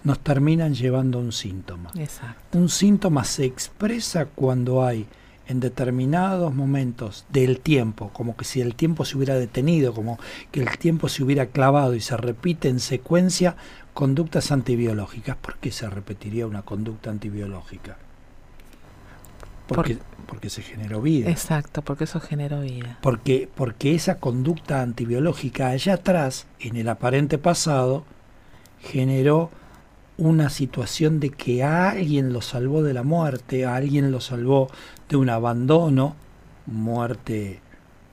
nos 0.06 0.20
terminan 0.20 0.72
llevando 0.72 1.18
a 1.18 1.20
un 1.20 1.32
síntoma. 1.32 1.90
Exacto. 1.98 2.56
Un 2.56 2.68
síntoma 2.68 3.24
se 3.24 3.44
expresa 3.44 4.26
cuando 4.26 4.84
hay 4.84 5.04
en 5.48 5.58
determinados 5.58 6.54
momentos 6.54 7.26
del 7.28 7.58
tiempo, 7.58 8.10
como 8.12 8.36
que 8.36 8.44
si 8.44 8.60
el 8.60 8.76
tiempo 8.76 9.04
se 9.04 9.16
hubiera 9.16 9.34
detenido, 9.34 9.92
como 9.92 10.20
que 10.52 10.60
el 10.60 10.78
tiempo 10.78 11.08
se 11.08 11.24
hubiera 11.24 11.46
clavado 11.46 11.96
y 11.96 12.00
se 12.00 12.16
repite 12.16 12.68
en 12.68 12.78
secuencia 12.78 13.56
conductas 13.94 14.52
antibiológicas. 14.52 15.36
¿Por 15.38 15.56
qué 15.56 15.72
se 15.72 15.90
repetiría 15.90 16.46
una 16.46 16.62
conducta 16.62 17.10
antibiológica? 17.10 17.96
Porque, 19.66 19.98
porque 20.28 20.50
se 20.50 20.62
generó 20.62 21.02
vida. 21.02 21.28
Exacto, 21.30 21.82
porque 21.82 22.04
eso 22.04 22.20
generó 22.20 22.60
vida. 22.60 22.98
Porque, 23.02 23.48
porque 23.52 23.96
esa 23.96 24.18
conducta 24.18 24.82
antibiológica 24.82 25.70
allá 25.70 25.94
atrás, 25.94 26.46
en 26.60 26.76
el 26.76 26.88
aparente 26.88 27.38
pasado, 27.38 28.04
generó 28.78 29.50
una 30.18 30.48
situación 30.50 31.20
de 31.20 31.30
que 31.30 31.62
a 31.62 31.90
alguien 31.90 32.32
lo 32.32 32.40
salvó 32.40 32.82
de 32.82 32.94
la 32.94 33.02
muerte, 33.02 33.66
a 33.66 33.76
alguien 33.76 34.10
lo 34.10 34.20
salvó 34.20 34.68
de 35.08 35.16
un 35.16 35.28
abandono, 35.28 36.16
muerte 36.66 37.60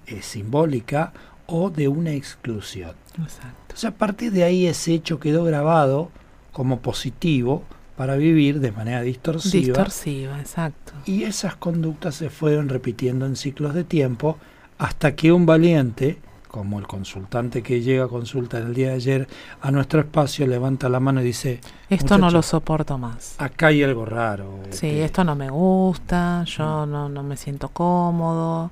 eh, 0.08 0.22
simbólica, 0.22 1.14
o 1.46 1.70
de 1.70 1.88
una 1.88 2.12
exclusión. 2.12 2.94
Exacto. 3.22 3.58
Entonces 3.64 3.86
a 3.86 3.96
partir 3.96 4.32
de 4.32 4.44
ahí 4.44 4.68
ese 4.68 4.94
hecho 4.94 5.20
quedó 5.20 5.44
grabado 5.44 6.10
como 6.52 6.80
positivo 6.80 7.64
para 7.96 8.16
vivir 8.16 8.60
de 8.60 8.72
manera 8.72 9.02
distorsiva. 9.02 9.66
Distorsiva, 9.66 10.40
exacto. 10.40 10.94
Y 11.06 11.24
esas 11.24 11.56
conductas 11.56 12.16
se 12.16 12.30
fueron 12.30 12.70
repitiendo 12.70 13.26
en 13.26 13.36
ciclos 13.36 13.74
de 13.74 13.84
tiempo 13.84 14.38
hasta 14.78 15.16
que 15.16 15.32
un 15.32 15.46
valiente, 15.46 16.18
como 16.54 16.78
el 16.78 16.86
consultante 16.86 17.64
que 17.64 17.82
llega 17.82 18.06
a 18.06 18.08
consulta 18.08 18.60
el 18.60 18.76
día 18.76 18.90
de 18.90 18.94
ayer 18.94 19.28
a 19.60 19.72
nuestro 19.72 20.02
espacio, 20.02 20.46
levanta 20.46 20.88
la 20.88 21.00
mano 21.00 21.20
y 21.20 21.24
dice, 21.24 21.60
esto 21.90 22.20
no 22.20 22.30
lo 22.30 22.44
soporto 22.44 23.00
más. 23.00 23.34
Acá 23.40 23.68
hay 23.68 23.82
algo 23.82 24.06
raro. 24.06 24.60
Sí, 24.70 25.02
esto 25.02 25.24
no 25.24 25.34
me 25.34 25.50
gusta, 25.50 26.44
yo 26.44 26.86
no, 26.86 27.10
no 27.10 27.24
me 27.24 27.38
siento 27.38 27.70
cómodo, 27.70 28.70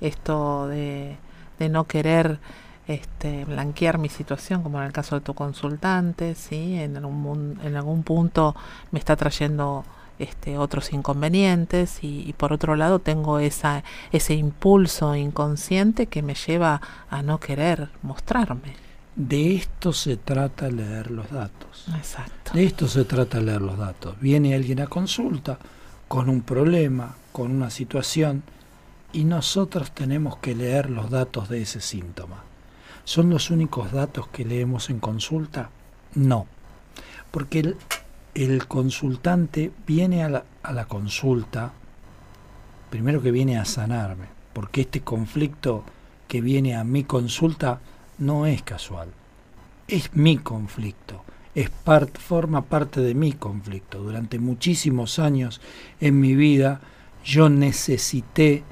esto 0.00 0.68
de, 0.68 1.16
de 1.58 1.68
no 1.68 1.88
querer 1.88 2.38
este, 2.86 3.44
blanquear 3.44 3.98
mi 3.98 4.10
situación, 4.10 4.62
como 4.62 4.78
en 4.78 4.84
el 4.84 4.92
caso 4.92 5.16
de 5.16 5.20
tu 5.20 5.34
consultante, 5.34 6.36
¿sí? 6.36 6.78
en, 6.78 6.96
algún, 6.98 7.58
en 7.64 7.74
algún 7.74 8.04
punto 8.04 8.54
me 8.92 9.00
está 9.00 9.16
trayendo 9.16 9.84
este, 10.18 10.58
otros 10.58 10.92
inconvenientes 10.92 11.98
y, 12.02 12.34
por 12.36 12.52
otro 12.52 12.76
lado 12.76 12.98
tengo 12.98 13.38
esa, 13.38 13.84
ese 14.12 14.34
impulso 14.34 15.14
inconsciente 15.14 16.06
que 16.06 16.22
me 16.22 16.34
lleva 16.34 16.80
a 17.10 17.22
no 17.22 17.40
querer 17.40 17.88
mostrarme. 18.02 18.76
De 19.16 19.54
esto 19.54 19.92
se 19.92 20.16
trata 20.16 20.68
leer 20.68 21.10
los 21.10 21.30
datos. 21.30 21.86
Exacto. 21.96 22.52
De 22.52 22.64
esto 22.64 22.88
se 22.88 23.04
trata 23.04 23.40
leer 23.40 23.62
los 23.62 23.78
datos. 23.78 24.18
Viene 24.20 24.54
alguien 24.54 24.80
a 24.80 24.86
consulta 24.86 25.58
con 26.08 26.28
un 26.28 26.42
problema, 26.42 27.14
con 27.32 27.50
una 27.50 27.70
situación, 27.70 28.42
y 29.12 29.24
nosotros 29.24 29.92
tenemos 29.92 30.38
que 30.38 30.56
leer 30.56 30.90
los 30.90 31.10
datos 31.10 31.48
de 31.48 31.62
ese 31.62 31.80
síntoma. 31.80 32.42
¿Son 33.04 33.30
los 33.30 33.50
únicos 33.50 33.92
datos 33.92 34.26
que 34.28 34.44
leemos 34.44 34.90
en 34.90 34.98
consulta? 34.98 35.70
No. 36.14 36.46
Porque 37.30 37.60
el, 37.60 37.76
el 38.34 38.66
consultante 38.66 39.70
viene 39.86 40.24
a 40.24 40.28
la, 40.28 40.84
consulta, 40.86 41.72
primero 42.90 43.22
que 43.22 43.30
viene 43.30 43.58
a 43.58 43.64
sanarme, 43.64 44.26
porque 44.52 44.82
este 44.82 45.00
conflicto 45.02 45.84
que 46.26 46.40
viene 46.40 46.76
a 46.76 46.84
mi 46.84 47.04
consulta 47.04 47.80
no 48.18 48.46
es 48.46 48.62
casual, 48.62 49.08
es 49.86 50.14
mi 50.14 50.38
conflicto, 50.38 51.22
es 51.54 51.70
part, 51.70 52.18
forma 52.18 52.62
parte 52.62 53.00
de 53.00 53.14
mi 53.14 53.32
conflicto. 53.32 54.02
Durante 54.02 54.40
muchísimos 54.40 55.20
años 55.20 55.60
en 56.00 56.18
mi 56.18 56.34
vida 56.34 56.80
yo 57.24 57.48
necesité 57.48 58.64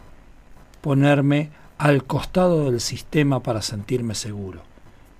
ponerme 0.80 1.50
al 1.78 2.04
costado 2.04 2.70
del 2.70 2.80
sistema 2.80 3.40
para 3.42 3.62
sentirme 3.62 4.14
seguro. 4.14 4.62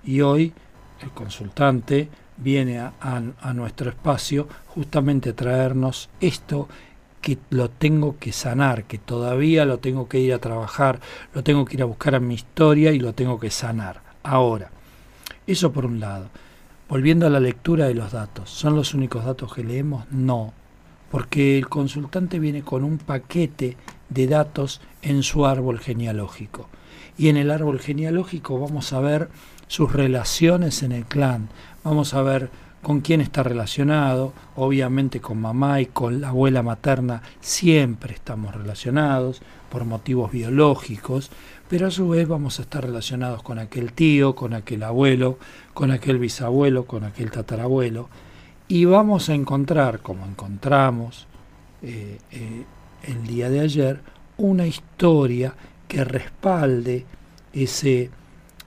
Y 0.03 0.21
hoy 0.21 0.53
el 1.01 1.11
consultante 1.11 2.09
viene 2.37 2.79
a, 2.79 2.93
a, 2.99 3.53
nuestro 3.53 3.89
espacio 3.89 4.47
justamente 4.67 5.33
traernos 5.33 6.09
esto 6.19 6.67
que 7.21 7.37
lo 7.49 7.69
tengo 7.69 8.17
que 8.19 8.31
sanar, 8.31 8.83
que 8.83 8.97
todavía 8.97 9.65
lo 9.65 9.79
tengo 9.79 10.09
que 10.09 10.19
ir 10.19 10.33
a 10.33 10.39
trabajar, 10.39 10.99
lo 11.33 11.43
tengo 11.43 11.63
que 11.63 11.75
ir 11.75 11.81
a 11.81 11.85
buscar 11.85 12.15
en 12.15 12.27
mi 12.27 12.35
historia 12.35 12.91
y 12.91 12.99
lo 12.99 13.13
tengo 13.13 13.39
que 13.39 13.49
sanar. 13.49 14.01
Ahora, 14.23 14.71
eso 15.47 15.71
por 15.71 15.85
un 15.85 15.99
lado. 15.99 16.29
Volviendo 16.89 17.25
a 17.25 17.29
la 17.29 17.39
lectura 17.39 17.87
de 17.87 17.93
los 17.93 18.11
datos, 18.11 18.49
¿son 18.49 18.75
los 18.75 18.93
únicos 18.93 19.25
datos 19.25 19.53
que 19.53 19.63
leemos? 19.63 20.05
No, 20.11 20.53
porque 21.09 21.57
el 21.57 21.69
consultante 21.69 22.39
viene 22.39 22.61
con 22.61 22.83
un 22.83 22.97
paquete 22.97 23.77
de 24.09 24.27
datos 24.27 24.81
en 25.01 25.23
su 25.23 25.45
árbol 25.45 25.79
genealógico. 25.79 26.69
Y 27.17 27.29
en 27.29 27.37
el 27.37 27.51
árbol 27.51 27.79
genealógico 27.79 28.59
vamos 28.59 28.91
a 28.93 28.99
ver 28.99 29.29
sus 29.67 29.91
relaciones 29.91 30.83
en 30.83 30.91
el 30.91 31.05
clan, 31.05 31.49
vamos 31.83 32.13
a 32.13 32.21
ver 32.21 32.49
con 32.81 32.99
quién 32.99 33.21
está 33.21 33.43
relacionado, 33.43 34.33
obviamente 34.55 35.21
con 35.21 35.39
mamá 35.39 35.79
y 35.79 35.85
con 35.85 36.19
la 36.19 36.29
abuela 36.29 36.61
materna 36.61 37.21
siempre 37.39 38.13
estamos 38.13 38.53
relacionados 38.53 39.41
por 39.69 39.85
motivos 39.85 40.31
biológicos, 40.31 41.31
pero 41.69 41.87
a 41.87 41.91
su 41.91 42.09
vez 42.09 42.27
vamos 42.27 42.59
a 42.59 42.63
estar 42.63 42.83
relacionados 42.83 43.41
con 43.41 43.57
aquel 43.57 43.93
tío, 43.93 44.35
con 44.35 44.53
aquel 44.53 44.83
abuelo, 44.83 45.39
con 45.73 45.91
aquel 45.91 46.19
bisabuelo, 46.19 46.85
con 46.85 47.05
aquel 47.05 47.31
tatarabuelo, 47.31 48.09
y 48.67 48.85
vamos 48.85 49.29
a 49.29 49.33
encontrar, 49.33 50.01
como 50.01 50.25
encontramos 50.25 51.27
eh, 51.81 52.19
eh, 52.31 52.65
el 53.03 53.25
día 53.25 53.49
de 53.49 53.61
ayer, 53.61 54.01
una 54.37 54.67
historia 54.67 55.53
que 55.87 56.03
respalde 56.03 57.05
ese, 57.53 58.09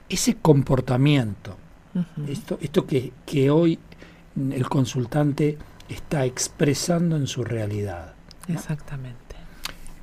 ese 0.09 0.35
comportamiento 0.35 1.57
esto, 2.27 2.57
esto 2.61 2.85
que, 2.85 3.11
que 3.25 3.49
hoy 3.49 3.79
el 4.35 4.69
consultante 4.69 5.57
está 5.89 6.25
expresando 6.25 7.15
en 7.15 7.27
su 7.27 7.43
realidad. 7.43 8.13
Exactamente. 8.47 9.35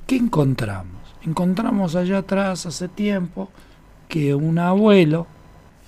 ¿Qué 0.05 0.17
encontramos? 0.17 1.01
Encontramos 1.23 1.95
allá 1.95 2.19
atrás 2.19 2.65
hace 2.65 2.87
tiempo 2.87 3.49
que 4.07 4.35
un 4.35 4.59
abuelo 4.59 5.27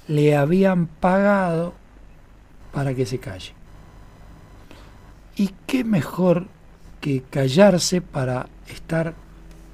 le 0.07 0.36
habían 0.36 0.88
pagado 0.88 1.74
para 2.71 2.93
que 2.93 3.05
se 3.05 3.19
calle. 3.19 3.53
¿Y 5.36 5.51
qué 5.67 5.83
mejor 5.83 6.47
que 7.01 7.21
callarse 7.21 8.01
para 8.01 8.47
estar 8.67 9.13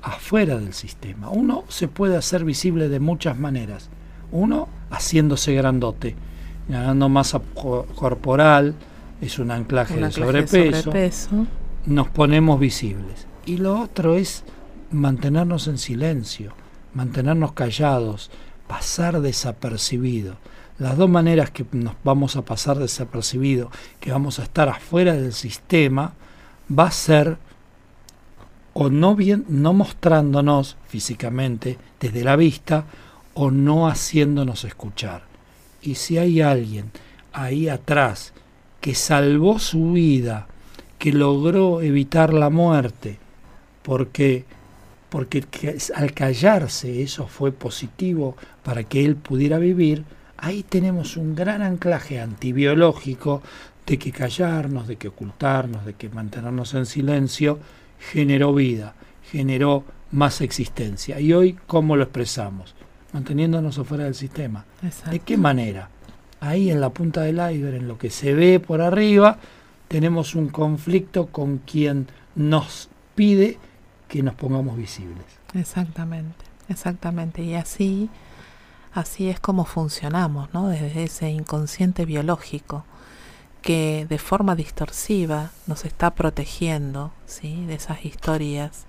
afuera 0.01 0.57
del 0.57 0.73
sistema? 0.73 1.29
Uno 1.29 1.63
se 1.69 1.87
puede 1.87 2.17
hacer 2.17 2.43
visible 2.43 2.89
de 2.89 2.99
muchas 2.99 3.37
maneras. 3.39 3.89
Uno, 4.33 4.67
haciéndose 4.89 5.53
grandote, 5.53 6.15
ganando 6.67 7.07
masa 7.07 7.39
corporal, 7.95 8.73
es 9.21 9.37
un 9.39 9.51
anclaje, 9.51 9.95
de 9.95 10.11
sobrepeso, 10.11 10.91
nos 11.85 12.09
ponemos 12.09 12.59
visibles. 12.59 13.27
Y 13.45 13.57
lo 13.57 13.79
otro 13.79 14.15
es 14.15 14.43
mantenernos 14.91 15.67
en 15.67 15.77
silencio, 15.77 16.53
mantenernos 16.95 17.53
callados, 17.53 18.31
pasar 18.67 19.21
desapercibido. 19.21 20.37
Las 20.79 20.97
dos 20.97 21.09
maneras 21.09 21.51
que 21.51 21.65
nos 21.71 21.93
vamos 22.03 22.35
a 22.35 22.43
pasar 22.43 22.79
desapercibido, 22.79 23.69
que 23.99 24.11
vamos 24.11 24.39
a 24.39 24.43
estar 24.43 24.67
afuera 24.67 25.13
del 25.13 25.33
sistema, 25.33 26.13
va 26.67 26.87
a 26.87 26.91
ser 26.91 27.37
o 28.73 28.89
no 28.89 29.15
bien 29.15 29.45
no 29.47 29.73
mostrándonos 29.73 30.77
físicamente 30.87 31.77
desde 31.99 32.23
la 32.23 32.35
vista 32.35 32.85
o 33.33 33.51
no 33.51 33.87
haciéndonos 33.87 34.63
escuchar. 34.63 35.23
Y 35.81 35.95
si 35.95 36.17
hay 36.17 36.41
alguien 36.41 36.91
ahí 37.31 37.67
atrás 37.69 38.33
que 38.79 38.95
salvó 38.95 39.59
su 39.59 39.93
vida, 39.93 40.47
que 40.99 41.11
logró 41.11 41.81
evitar 41.81 42.33
la 42.33 42.49
muerte, 42.49 43.19
porque 43.81 44.45
porque 45.13 45.45
al 45.93 46.11
callarse 46.13 47.03
eso 47.03 47.27
fue 47.27 47.51
positivo 47.51 48.35
para 48.63 48.83
que 48.83 49.05
él 49.05 49.15
pudiera 49.15 49.59
vivir, 49.59 50.05
ahí 50.37 50.63
tenemos 50.63 51.17
un 51.17 51.35
gran 51.35 51.61
anclaje 51.61 52.19
antibiológico 52.19 53.43
de 53.85 53.99
que 53.99 54.11
callarnos, 54.11 54.87
de 54.87 54.95
que 54.95 55.09
ocultarnos, 55.09 55.85
de 55.85 55.93
que 55.93 56.09
mantenernos 56.09 56.73
en 56.73 56.87
silencio 56.87 57.59
generó 57.99 58.55
vida, 58.55 58.95
generó 59.31 59.83
más 60.09 60.41
existencia. 60.41 61.19
Y 61.19 61.31
hoy, 61.31 61.59
¿cómo 61.67 61.95
lo 61.95 62.01
expresamos? 62.01 62.73
Manteniéndonos 63.13 63.77
afuera 63.77 64.05
del 64.05 64.15
sistema. 64.15 64.65
¿De 65.09 65.19
qué 65.19 65.37
manera? 65.37 65.89
Ahí 66.41 66.69
en 66.69 66.81
la 66.81 66.89
punta 66.89 67.21
del 67.21 67.35
iceberg, 67.35 67.75
en 67.75 67.87
lo 67.87 67.97
que 67.97 68.09
se 68.09 68.33
ve 68.33 68.59
por 68.59 68.81
arriba, 68.81 69.37
tenemos 69.87 70.35
un 70.35 70.49
conflicto 70.49 71.27
con 71.27 71.59
quien 71.59 72.07
nos 72.35 72.89
pide 73.15 73.59
que 74.07 74.23
nos 74.23 74.35
pongamos 74.35 74.75
visibles. 74.75 75.25
Exactamente, 75.53 76.43
exactamente. 76.67 77.43
Y 77.43 77.55
así, 77.55 78.09
así 78.93 79.29
es 79.29 79.39
como 79.39 79.65
funcionamos, 79.65 80.53
¿no? 80.53 80.67
Desde 80.67 81.03
ese 81.03 81.29
inconsciente 81.29 82.05
biológico 82.05 82.83
que 83.61 84.05
de 84.09 84.17
forma 84.17 84.55
distorsiva 84.55 85.51
nos 85.67 85.85
está 85.85 86.15
protegiendo, 86.15 87.11
¿sí? 87.25 87.65
De 87.65 87.75
esas 87.75 88.03
historias 88.03 88.85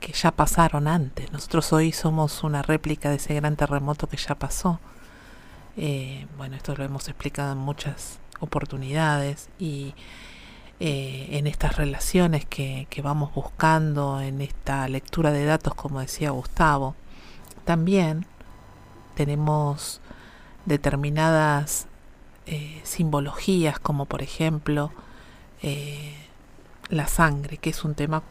que 0.00 0.12
ya 0.12 0.30
pasaron 0.30 0.88
antes. 0.88 1.32
Nosotros 1.32 1.72
hoy 1.72 1.92
somos 1.92 2.42
una 2.44 2.62
réplica 2.62 3.10
de 3.10 3.16
ese 3.16 3.34
gran 3.34 3.56
terremoto 3.56 4.08
que 4.08 4.16
ya 4.16 4.34
pasó. 4.34 4.80
Eh, 5.76 6.26
bueno, 6.36 6.56
esto 6.56 6.74
lo 6.74 6.84
hemos 6.84 7.08
explicado 7.08 7.52
en 7.52 7.58
muchas 7.58 8.18
oportunidades 8.40 9.48
y 9.58 9.94
eh, 10.80 11.28
en 11.32 11.46
estas 11.46 11.76
relaciones 11.76 12.46
que, 12.46 12.86
vamos 13.02 13.34
buscando, 13.34 14.20
en 14.20 14.40
esta 14.40 14.88
lectura 14.88 15.32
de 15.32 15.44
datos, 15.44 15.74
como 15.74 16.00
decía 16.00 16.30
Gustavo, 16.30 16.94
también 17.64 18.26
tenemos 19.14 20.00
determinadas 20.64 21.86
eh, 22.46 22.80
simbologías, 22.84 23.78
como 23.78 24.06
por 24.06 24.22
ejemplo 24.22 24.92
la 26.88 27.08
sangre, 27.08 27.56
que 27.56 27.70
es 27.70 27.84
un 27.84 27.94
tema 27.94 28.22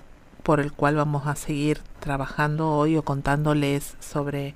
por 0.48 0.62
el 0.62 0.72
cual 0.72 0.96
vamos 0.96 1.28
a 1.28 1.36
seguir 1.36 1.82
trabajando 2.00 2.72
hoy 2.72 2.96
o 2.96 3.04
contándoles 3.04 3.98
sobre 4.00 4.56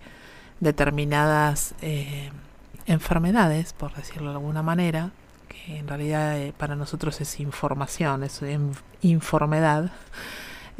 determinadas 0.61 1.75
eh, 1.81 2.31
enfermedades, 2.85 3.73
por 3.73 3.93
decirlo 3.93 4.29
de 4.29 4.37
alguna 4.37 4.63
manera, 4.63 5.11
que 5.49 5.79
en 5.79 5.89
realidad 5.89 6.37
eh, 6.37 6.53
para 6.57 6.77
nosotros 6.77 7.19
es 7.19 7.41
información, 7.41 8.23
es 8.23 8.41
informedad, 9.01 9.91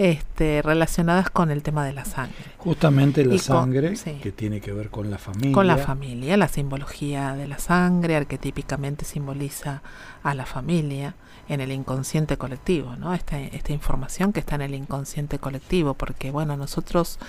este, 0.01 0.63
relacionadas 0.63 1.29
con 1.29 1.51
el 1.51 1.61
tema 1.61 1.85
de 1.85 1.93
la 1.93 2.05
sangre. 2.05 2.33
Justamente 2.57 3.23
la 3.23 3.37
sangre, 3.37 3.93
que 4.19 4.31
tiene 4.31 4.59
que 4.59 4.73
ver 4.73 4.89
con 4.89 5.11
la 5.11 5.19
familia. 5.19 5.51
Con 5.51 5.67
la 5.67 5.77
familia, 5.77 6.37
la 6.37 6.47
simbología 6.47 7.35
de 7.35 7.47
la 7.47 7.59
sangre 7.59 8.15
arquetípicamente 8.15 9.05
simboliza 9.05 9.83
a 10.23 10.33
la 10.33 10.47
familia 10.47 11.13
en 11.47 11.61
el 11.61 11.71
inconsciente 11.71 12.35
colectivo, 12.37 12.95
¿no? 12.95 13.13
Esta, 13.13 13.39
esta 13.39 13.73
información 13.73 14.33
que 14.33 14.39
está 14.39 14.55
en 14.55 14.63
el 14.63 14.73
inconsciente 14.73 15.37
colectivo, 15.37 15.93
porque 15.93 16.31
bueno, 16.31 16.57
nosotros, 16.57 17.19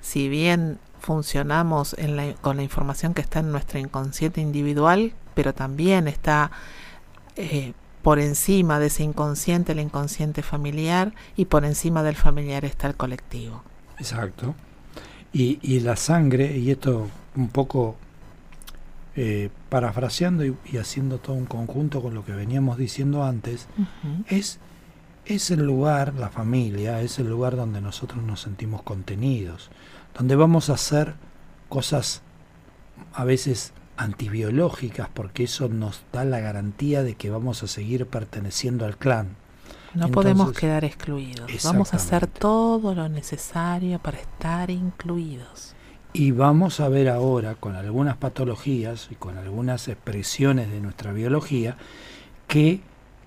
si 0.00 0.30
bien 0.30 0.78
funcionamos 1.00 1.94
con 2.40 2.56
la 2.56 2.62
información 2.62 3.12
que 3.12 3.20
está 3.20 3.40
en 3.40 3.52
nuestro 3.52 3.80
inconsciente 3.80 4.40
individual, 4.40 5.12
pero 5.34 5.52
también 5.52 6.08
está 6.08 6.52
eh, 7.36 7.74
por 8.02 8.18
encima 8.18 8.78
de 8.78 8.86
ese 8.86 9.02
inconsciente, 9.02 9.72
el 9.72 9.80
inconsciente 9.80 10.42
familiar, 10.42 11.14
y 11.36 11.46
por 11.46 11.64
encima 11.64 12.02
del 12.02 12.16
familiar 12.16 12.64
está 12.64 12.86
el 12.86 12.94
colectivo. 12.94 13.62
Exacto. 13.98 14.54
Y, 15.32 15.58
y 15.62 15.80
la 15.80 15.96
sangre, 15.96 16.56
y 16.56 16.70
esto 16.70 17.08
un 17.34 17.48
poco 17.48 17.96
eh, 19.20 19.50
parafraseando 19.68 20.44
y, 20.44 20.54
haciendo 20.76 21.18
todo 21.18 21.34
un 21.34 21.46
conjunto 21.46 22.00
con 22.00 22.14
lo 22.14 22.24
que 22.24 22.30
veníamos 22.30 22.78
diciendo 22.78 23.24
antes, 23.24 23.66
es, 24.28 24.60
es 25.26 25.50
el 25.50 25.64
lugar, 25.64 26.14
la 26.14 26.28
familia, 26.28 27.02
es 27.02 27.18
el 27.18 27.28
lugar 27.28 27.56
donde 27.56 27.80
nosotros 27.80 28.22
nos 28.22 28.42
sentimos 28.42 28.82
contenidos, 28.82 29.70
donde 30.16 30.36
vamos 30.36 30.70
a 30.70 30.74
hacer 30.74 31.14
cosas 31.68 32.22
a 33.12 33.24
veces 33.24 33.72
antibiológicas 33.98 35.08
porque 35.12 35.44
eso 35.44 35.68
nos 35.68 36.02
da 36.12 36.24
la 36.24 36.40
garantía 36.40 37.02
de 37.02 37.16
que 37.16 37.30
vamos 37.30 37.62
a 37.62 37.66
seguir 37.66 38.06
perteneciendo 38.06 38.86
al 38.86 38.96
clan. 38.96 39.36
No 39.94 40.10
podemos 40.10 40.52
quedar 40.52 40.84
excluidos. 40.84 41.50
Vamos 41.64 41.92
a 41.92 41.96
hacer 41.96 42.26
todo 42.26 42.94
lo 42.94 43.08
necesario 43.08 43.98
para 43.98 44.18
estar 44.18 44.70
incluidos. 44.70 45.74
Y 46.12 46.30
vamos 46.30 46.80
a 46.80 46.88
ver 46.88 47.08
ahora 47.08 47.54
con 47.54 47.74
algunas 47.74 48.16
patologías 48.16 49.08
y 49.10 49.16
con 49.16 49.36
algunas 49.36 49.88
expresiones 49.88 50.70
de 50.70 50.80
nuestra 50.80 51.12
biología 51.12 51.76
que 52.46 52.80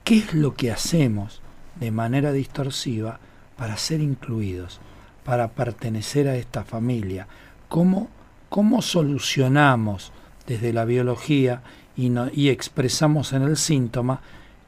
qué 0.03 0.17
es 0.19 0.33
lo 0.33 0.55
que 0.55 0.71
hacemos 0.71 1.41
de 1.79 1.91
manera 1.91 2.31
distorsiva 2.31 3.19
para 3.57 3.77
ser 3.77 4.01
incluidos, 4.01 4.79
para 5.23 5.49
pertenecer 5.49 6.27
a 6.27 6.35
esta 6.35 6.63
familia, 6.63 7.27
cómo, 7.67 8.09
cómo 8.49 8.81
solucionamos 8.81 10.11
desde 10.51 10.73
la 10.73 10.83
biología 10.83 11.61
y, 11.95 12.11
y 12.33 12.49
expresamos 12.49 13.31
en 13.31 13.43
el 13.43 13.55
síntoma 13.55 14.19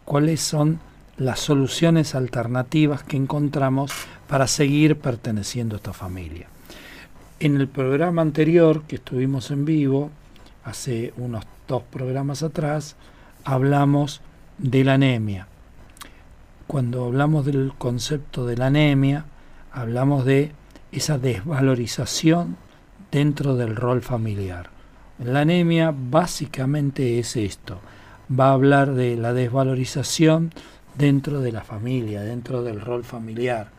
cuáles 0.05 0.39
son 0.39 0.79
las 1.17 1.41
soluciones 1.41 2.15
alternativas 2.15 3.03
que 3.03 3.17
encontramos 3.17 3.91
para 4.29 4.47
seguir 4.47 4.97
perteneciendo 4.97 5.75
a 5.75 5.77
esta 5.77 5.91
familia. 5.91 6.47
En 7.41 7.57
el 7.57 7.67
programa 7.67 8.21
anterior 8.21 8.83
que 8.83 8.95
estuvimos 8.95 9.51
en 9.51 9.65
vivo, 9.65 10.09
hace 10.63 11.13
unos 11.17 11.43
dos 11.67 11.83
programas 11.83 12.43
atrás, 12.43 12.95
hablamos 13.43 14.21
de 14.57 14.85
la 14.85 14.93
anemia. 14.93 15.47
Cuando 16.65 17.05
hablamos 17.05 17.45
del 17.45 17.73
concepto 17.77 18.45
de 18.45 18.55
la 18.55 18.67
anemia, 18.67 19.25
hablamos 19.73 20.23
de 20.23 20.53
esa 20.93 21.17
desvalorización 21.17 22.55
dentro 23.11 23.57
del 23.57 23.75
rol 23.75 24.01
familiar. 24.01 24.72
La 25.23 25.41
anemia 25.41 25.93
básicamente 25.95 27.17
es 27.17 27.37
esto. 27.37 27.79
Va 28.37 28.49
a 28.49 28.53
hablar 28.53 28.93
de 28.93 29.15
la 29.15 29.31
desvalorización 29.31 30.51
dentro 30.97 31.39
de 31.39 31.53
la 31.53 31.63
familia, 31.63 32.21
dentro 32.21 32.61
del 32.61 32.81
rol 32.81 33.05
familiar. 33.05 33.69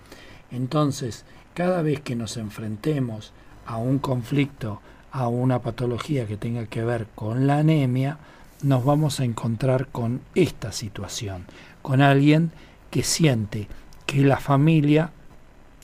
Entonces, 0.50 1.26
cada 1.52 1.82
vez 1.82 2.00
que 2.00 2.16
nos 2.16 2.38
enfrentemos 2.38 3.32
a 3.66 3.76
un 3.76 3.98
conflicto, 3.98 4.80
a 5.12 5.28
una 5.28 5.60
patología 5.60 6.26
que 6.26 6.38
tenga 6.38 6.64
que 6.64 6.82
ver 6.82 7.08
con 7.14 7.46
la 7.46 7.58
anemia, 7.58 8.16
nos 8.62 8.82
vamos 8.82 9.20
a 9.20 9.24
encontrar 9.24 9.88
con 9.88 10.22
esta 10.34 10.72
situación, 10.72 11.44
con 11.82 12.00
alguien 12.00 12.52
que 12.90 13.02
siente 13.02 13.68
que 14.06 14.22
la 14.22 14.38
familia 14.38 15.10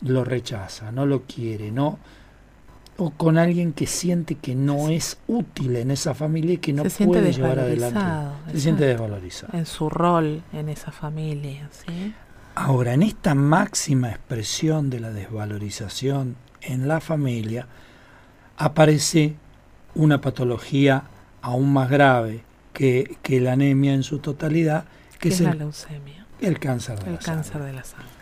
lo 0.01 0.25
rechaza, 0.25 0.91
no 0.91 1.05
lo 1.05 1.25
quiere, 1.25 1.71
no 1.71 1.99
o 3.01 3.11
con 3.11 3.39
alguien 3.39 3.73
que 3.73 3.87
siente 3.87 4.35
que 4.35 4.55
no 4.55 4.91
es 4.91 5.17
útil 5.27 5.77
en 5.77 5.91
esa 5.91 6.13
familia 6.13 6.55
y 6.55 6.59
que 6.59 6.75
no 6.75 6.83
puede 6.83 7.33
llevar 7.33 7.59
adelante. 7.59 7.99
Se 8.53 8.61
siente 8.61 8.85
desvalorizado. 8.85 9.57
En 9.57 9.65
su 9.65 9.89
rol 9.89 10.43
en 10.53 10.69
esa 10.69 10.93
familia. 10.93 11.71
¿sí? 11.73 12.15
Ahora, 12.55 12.93
en 12.93 13.03
esta 13.03 13.35
máxima 13.35 14.11
expresión 14.11 14.91
de 14.91 15.01
la 15.01 15.13
desvalorización 15.13 16.37
en 16.61 16.89
la 16.89 17.01
familia, 17.01 17.67
aparece 18.59 19.35
una 19.95 20.21
patología 20.21 21.05
aún 21.41 21.73
más 21.73 21.89
grave 21.89 22.45
que, 22.75 23.17
que 23.23 23.41
la 23.41 23.53
anemia 23.53 23.95
en 23.95 24.03
su 24.03 24.19
totalidad, 24.19 24.85
que 25.19 25.31
es, 25.31 25.41
la 25.41 25.55
leucemia. 25.55 26.27
El 26.39 26.59
cáncer 26.59 26.99
el 27.07 27.19
cáncer 27.19 27.63
de 27.63 27.73
la 27.73 27.83
sangre. 27.83 28.20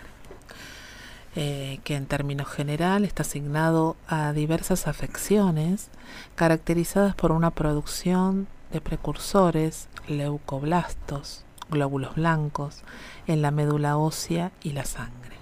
Eh, 1.36 1.80
que 1.84 1.94
en 1.94 2.06
términos 2.06 2.48
general 2.48 3.04
está 3.04 3.22
asignado 3.22 3.96
a 4.08 4.32
diversas 4.32 4.88
afecciones 4.88 5.88
caracterizadas 6.34 7.14
por 7.14 7.32
una 7.32 7.50
producción 7.50 8.48
de 8.72 8.80
precursores, 8.80 9.88
leucoblastos, 10.08 11.44
glóbulos 11.70 12.14
blancos, 12.14 12.82
en 13.26 13.42
la 13.42 13.50
médula 13.50 13.96
ósea 13.98 14.52
y 14.62 14.72
la 14.72 14.84
sangre. 14.84 15.36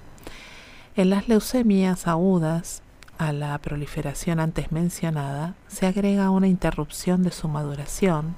En 0.97 1.11
las 1.11 1.29
leucemias 1.29 2.07
agudas, 2.07 2.83
a 3.19 3.33
la 3.33 3.57
proliferación 3.59 4.41
antes 4.41 4.73
mencionada, 4.73 5.55
se 5.69 5.87
agrega 5.87 6.31
una 6.31 6.49
interrupción 6.49 7.23
de 7.23 7.31
su 7.31 7.49
maduración, 7.49 8.35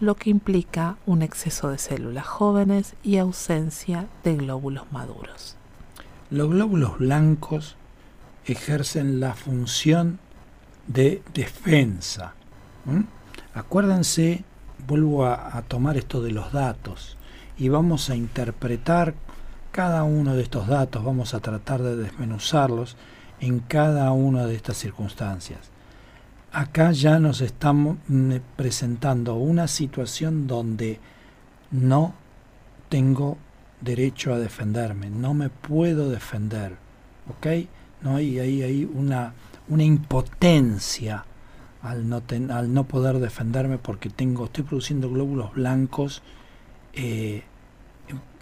lo 0.00 0.14
que 0.14 0.30
implica 0.30 0.96
un 1.06 1.22
exceso 1.22 1.70
de 1.70 1.78
células 1.78 2.26
jóvenes 2.26 2.94
y 3.02 3.18
ausencia 3.18 4.08
de 4.24 4.36
glóbulos 4.36 4.90
maduros. 4.92 5.57
Los 6.30 6.50
glóbulos 6.50 6.98
blancos 6.98 7.76
ejercen 8.44 9.18
la 9.18 9.34
función 9.34 10.18
de 10.86 11.22
defensa. 11.32 12.34
Acuérdense, 13.54 14.44
vuelvo 14.86 15.24
a, 15.24 15.62
tomar 15.68 15.96
esto 15.96 16.22
de 16.22 16.32
los 16.32 16.52
datos 16.52 17.16
y 17.56 17.70
vamos 17.70 18.10
a 18.10 18.16
interpretar 18.16 19.14
cada 19.72 20.04
uno 20.04 20.34
de 20.34 20.42
estos 20.42 20.66
datos, 20.66 21.02
vamos 21.02 21.32
a 21.32 21.40
tratar 21.40 21.82
de 21.82 21.96
desmenuzarlos 21.96 22.96
en 23.40 23.60
cada 23.60 24.10
una 24.12 24.46
de 24.46 24.54
estas 24.54 24.76
circunstancias. 24.76 25.70
Acá 26.52 26.92
ya 26.92 27.18
nos 27.18 27.40
estamos 27.40 27.96
mm, 28.08 28.36
presentando 28.56 29.34
una 29.36 29.66
situación 29.66 30.46
donde 30.46 31.00
no 31.70 32.14
tengo 32.88 33.38
derecho 33.80 34.32
a 34.32 34.38
defenderme, 34.38 35.10
no 35.10 35.34
me 35.34 35.48
puedo 35.48 36.10
defender, 36.10 36.76
¿ok? 37.28 37.68
No 38.02 38.16
hay, 38.16 38.38
hay, 38.38 38.62
hay 38.62 38.84
una, 38.84 39.34
una 39.68 39.84
impotencia 39.84 41.24
al 41.82 42.08
no, 42.08 42.22
al 42.50 42.72
no 42.74 42.84
poder 42.84 43.18
defenderme 43.18 43.78
porque 43.78 44.10
tengo, 44.10 44.46
estoy 44.46 44.64
produciendo 44.64 45.10
glóbulos 45.10 45.52
blancos 45.54 46.22
eh, 46.92 47.42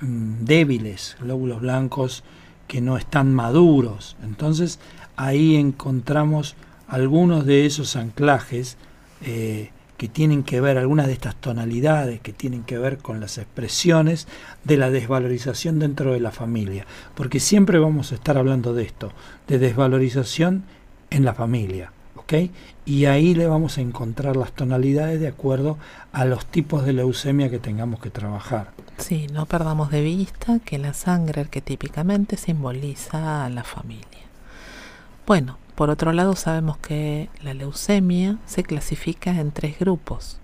mm, 0.01 0.44
débiles, 0.44 1.16
glóbulos 1.20 1.61
blancos 1.61 2.25
que 2.66 2.81
no 2.81 2.96
están 2.96 3.35
maduros. 3.35 4.16
Entonces 4.22 4.81
ahí 5.16 5.57
encontramos 5.57 6.57
algunos 6.88 7.46
de 7.46 7.66
esos 7.66 7.96
anclajes 7.96 8.77
eh, 9.22 9.70
que 9.97 10.09
tienen 10.09 10.43
que 10.43 10.61
ver, 10.61 10.79
algunas 10.79 11.07
de 11.07 11.15
estas 11.15 11.37
tonalidades 11.37 12.21
que 12.21 12.33
tienen 12.33 12.65
que 12.65 12.79
ver 12.79 12.99
con 12.99 13.21
las 13.21 13.39
expresiones 13.39 14.29
de 14.65 14.77
la 14.77 14.91
desvalorización 14.91 15.79
dentro 15.79 16.13
de 16.13 16.21
la 16.21 16.33
familia, 16.33 16.87
porque 17.15 17.41
siempre 17.41 17.79
vamos 17.79 18.13
a 18.13 18.17
estar 18.17 18.37
hablando 18.37 18.75
de 18.75 18.85
esto, 18.85 19.13
de 19.49 19.59
desvalorización 19.59 20.65
en 21.11 21.25
la 21.25 21.35
familia, 21.35 21.93
¿ok? 22.17 22.35
Y 22.85 23.07
ahí 23.07 23.35
le 23.35 23.47
vamos 23.47 23.79
a 23.79 23.81
encontrar 23.81 24.37
las 24.37 24.53
tonalidades 24.53 25.21
de 25.21 25.29
acuerdo 25.29 25.79
a 26.13 26.25
los 26.25 26.47
tipos 26.47 26.85
de 26.85 26.93
leucemia 26.93 27.51
que 27.51 27.59
tengamos 27.59 28.01
que 28.01 28.11
trabajar. 28.11 28.73
Sí, 28.99 29.27
no 29.33 29.47
perdamos 29.47 29.91
de 29.91 30.03
vista 30.03 30.59
que 30.65 30.79
la 30.79 30.95
sangre 30.95 31.43
arquetípicamente 31.43 32.37
simboliza 32.37 33.45
a 33.45 33.51
la 33.51 33.65
familia. 33.65 34.05
Bueno, 35.27 35.59
por 35.77 35.91
otro 35.91 36.12
lado, 36.12 36.35
sabemos 36.37 36.79
que 36.79 37.29
la 37.43 37.53
leucemia 37.53 38.39
se 38.47 38.62
clasifica 38.62 39.39
en 39.39 39.53
tres 39.53 39.79
grupos, 39.79 40.39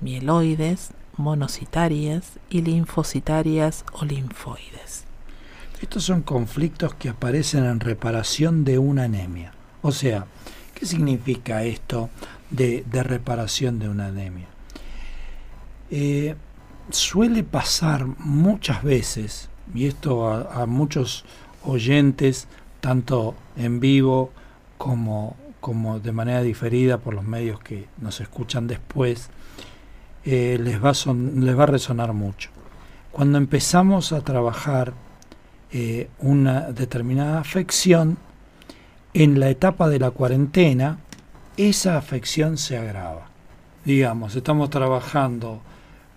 mieloides, 0.00 0.90
monocitarias 1.16 2.38
y 2.48 2.62
linfocitarias 2.62 3.84
o 3.92 4.04
linfoides. 4.04 5.04
Estos 5.80 6.04
son 6.04 6.22
conflictos 6.22 6.94
que 6.94 7.08
aparecen 7.08 7.64
en 7.64 7.80
reparación 7.80 8.64
de 8.64 8.78
una 8.78 9.04
anemia. 9.04 9.52
O 9.82 9.90
sea, 9.90 10.26
¿qué 10.74 10.86
significa 10.86 11.64
esto 11.64 12.08
de, 12.50 12.84
reparación 13.02 13.80
de 13.80 13.88
una 13.88 14.06
anemia? 14.06 14.46
Eh, 15.90 16.36
suele 16.90 17.42
pasar 17.42 18.06
muchas 18.06 18.84
veces, 18.84 19.48
y 19.74 19.86
esto 19.86 20.28
a 20.28 20.66
muchos 20.66 21.24
oyentes, 21.64 22.46
tanto 22.80 23.34
en 23.56 23.80
vivo 23.80 24.30
como, 24.82 25.36
como 25.60 26.00
de 26.00 26.10
manera 26.10 26.42
diferida 26.42 26.98
por 26.98 27.14
los 27.14 27.22
medios 27.22 27.60
que 27.60 27.86
nos 28.00 28.20
escuchan 28.20 28.66
después, 28.66 29.30
eh, 30.24 30.58
les, 30.60 30.82
va 30.84 30.90
a 30.90 31.14
les 31.14 31.56
va 31.56 31.62
a 31.62 31.66
resonar 31.66 32.12
mucho. 32.12 32.50
Cuando 33.12 33.38
empezamos 33.38 34.12
a 34.12 34.22
trabajar 34.22 34.92
eh, 35.70 36.10
una 36.18 36.72
determinada 36.72 37.38
afección, 37.38 38.18
en 39.14 39.38
la 39.38 39.50
etapa 39.50 39.88
de 39.88 40.00
la 40.00 40.10
cuarentena, 40.10 40.98
esa 41.56 41.96
afección 41.96 42.58
se 42.58 42.76
agrava. 42.76 43.28
Digamos, 43.84 44.34
estamos 44.34 44.68
trabajando 44.68 45.60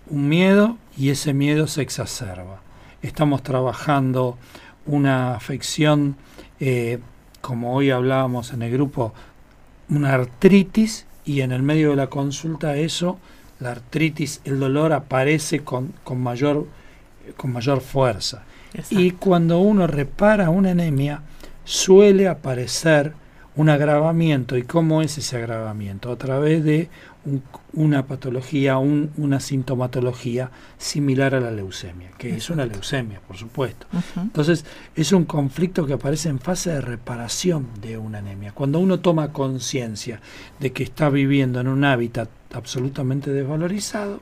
un 0.09 0.27
miedo 0.27 0.79
y 0.97 1.11
ese 1.11 1.35
miedo 1.35 1.67
se 1.67 1.83
exacerba. 1.83 2.61
Estamos 3.03 3.43
trabajando 3.43 4.39
una 4.87 5.35
afección 5.35 6.15
eh, 6.59 6.97
como 7.45 7.75
hoy 7.75 7.91
hablábamos 7.91 8.53
en 8.53 8.63
el 8.63 8.71
grupo, 8.71 9.13
una 9.89 10.15
artritis 10.15 11.05
y 11.25 11.41
en 11.41 11.51
el 11.51 11.61
medio 11.61 11.91
de 11.91 11.95
la 11.95 12.07
consulta 12.07 12.75
eso, 12.75 13.19
la 13.59 13.69
artritis, 13.69 14.41
el 14.45 14.59
dolor 14.59 14.93
aparece 14.93 15.59
con, 15.59 15.93
con, 16.03 16.19
mayor, 16.19 16.65
con 17.37 17.53
mayor 17.53 17.81
fuerza. 17.81 18.45
Y 18.89 19.11
cuando 19.11 19.59
uno 19.59 19.85
repara 19.85 20.49
una 20.49 20.71
anemia, 20.71 21.21
suele 21.65 22.27
aparecer 22.27 23.13
un 23.55 23.69
agravamiento. 23.69 24.57
¿Y 24.57 24.63
cómo 24.63 25.03
es 25.03 25.19
ese 25.19 25.37
agravamiento? 25.37 26.11
A 26.11 26.15
través 26.15 26.63
de 26.63 26.89
una 27.73 28.05
patología, 28.05 28.77
una 28.77 29.39
sintomatología 29.39 30.51
similar 30.77 31.35
a 31.35 31.39
la 31.39 31.51
leucemia, 31.51 32.11
que 32.17 32.35
es 32.35 32.49
una 32.49 32.65
leucemia, 32.65 33.19
por 33.27 33.37
supuesto. 33.37 33.87
Entonces, 34.15 34.65
es 34.95 35.11
un 35.11 35.25
conflicto 35.25 35.85
que 35.85 35.93
aparece 35.93 36.29
en 36.29 36.39
fase 36.39 36.71
de 36.71 36.81
reparación 36.81 37.67
de 37.81 37.97
una 37.97 38.19
anemia. 38.19 38.51
Cuando 38.51 38.79
uno 38.79 38.99
toma 38.99 39.33
conciencia 39.33 40.21
de 40.59 40.71
que 40.71 40.83
está 40.83 41.09
viviendo 41.09 41.59
en 41.59 41.67
un 41.67 41.83
hábitat 41.83 42.29
absolutamente 42.53 43.31
desvalorizado, 43.31 44.21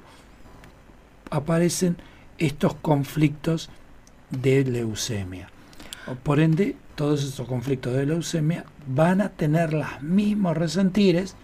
aparecen 1.29 1.97
estos 2.37 2.73
conflictos 2.75 3.69
de 4.29 4.63
leucemia. 4.63 5.49
Por 6.23 6.39
ende, 6.39 6.75
todos 6.95 7.23
estos 7.23 7.47
conflictos 7.47 7.93
de 7.93 8.05
leucemia 8.05 8.65
van 8.87 9.21
a 9.21 9.29
tener 9.29 9.73
los 9.73 10.01
mismos 10.01 10.55
resentires 10.55 11.35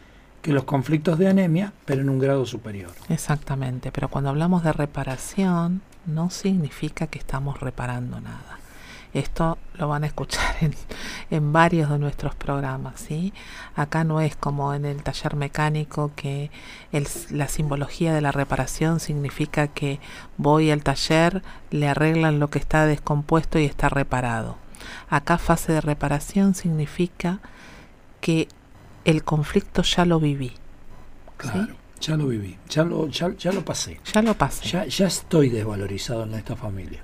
que 0.41 0.53
los 0.53 0.63
conflictos 0.63 1.17
de 1.17 1.27
anemia, 1.27 1.73
pero 1.85 2.01
en 2.01 2.09
un 2.09 2.19
grado 2.19 2.45
superior. 2.45 2.91
Exactamente, 3.09 3.91
pero 3.91 4.07
cuando 4.07 4.29
hablamos 4.29 4.63
de 4.63 4.73
reparación, 4.73 5.81
no 6.05 6.29
significa 6.29 7.07
que 7.07 7.19
estamos 7.19 7.59
reparando 7.59 8.19
nada. 8.21 8.59
Esto 9.13 9.57
lo 9.73 9.87
van 9.87 10.03
a 10.03 10.07
escuchar 10.07 10.55
en, 11.31 11.51
varios 11.51 11.89
de 11.89 11.97
nuestros 11.97 12.35
programas, 12.35 12.99
¿sí? 12.99 13.33
Acá 13.75 14.03
no 14.03 14.21
es 14.21 14.35
como 14.35 14.73
en 14.73 14.85
el 14.85 15.01
taller 15.01 15.35
mecánico 15.35 16.11
que 16.15 16.51
la 17.31 17.47
simbología 17.47 18.13
de 18.13 18.21
la 18.21 18.31
reparación 18.31 18.99
significa 18.99 19.67
que 19.67 19.99
voy 20.37 20.69
al 20.69 20.83
taller, 20.83 21.41
le 21.71 21.87
arreglan 21.87 22.39
lo 22.39 22.49
que 22.49 22.59
está 22.59 22.85
descompuesto 22.85 23.57
y 23.57 23.65
está 23.65 23.89
reparado. 23.89 24.57
Acá 25.09 25.39
fase 25.39 25.73
de 25.73 25.81
reparación 25.81 26.53
significa 26.53 27.39
que 28.21 28.47
el 29.05 29.23
conflicto 29.23 29.81
ya 29.81 30.05
lo 30.05 30.19
viví. 30.19 30.53
Claro, 31.37 31.75
ya 32.01 32.17
lo 32.17 32.27
viví, 32.27 32.57
ya 32.69 32.83
lo, 32.83 33.07
ya, 33.07 33.51
lo 33.51 33.63
pasé. 33.63 33.99
Ya 34.13 34.21
lo 34.21 34.33
pasé. 34.33 34.67
Ya, 34.67 34.85
ya 34.85 35.07
estoy 35.07 35.49
desvalorizado 35.49 36.23
en 36.23 36.33
esta 36.33 36.55
familia. 36.55 37.01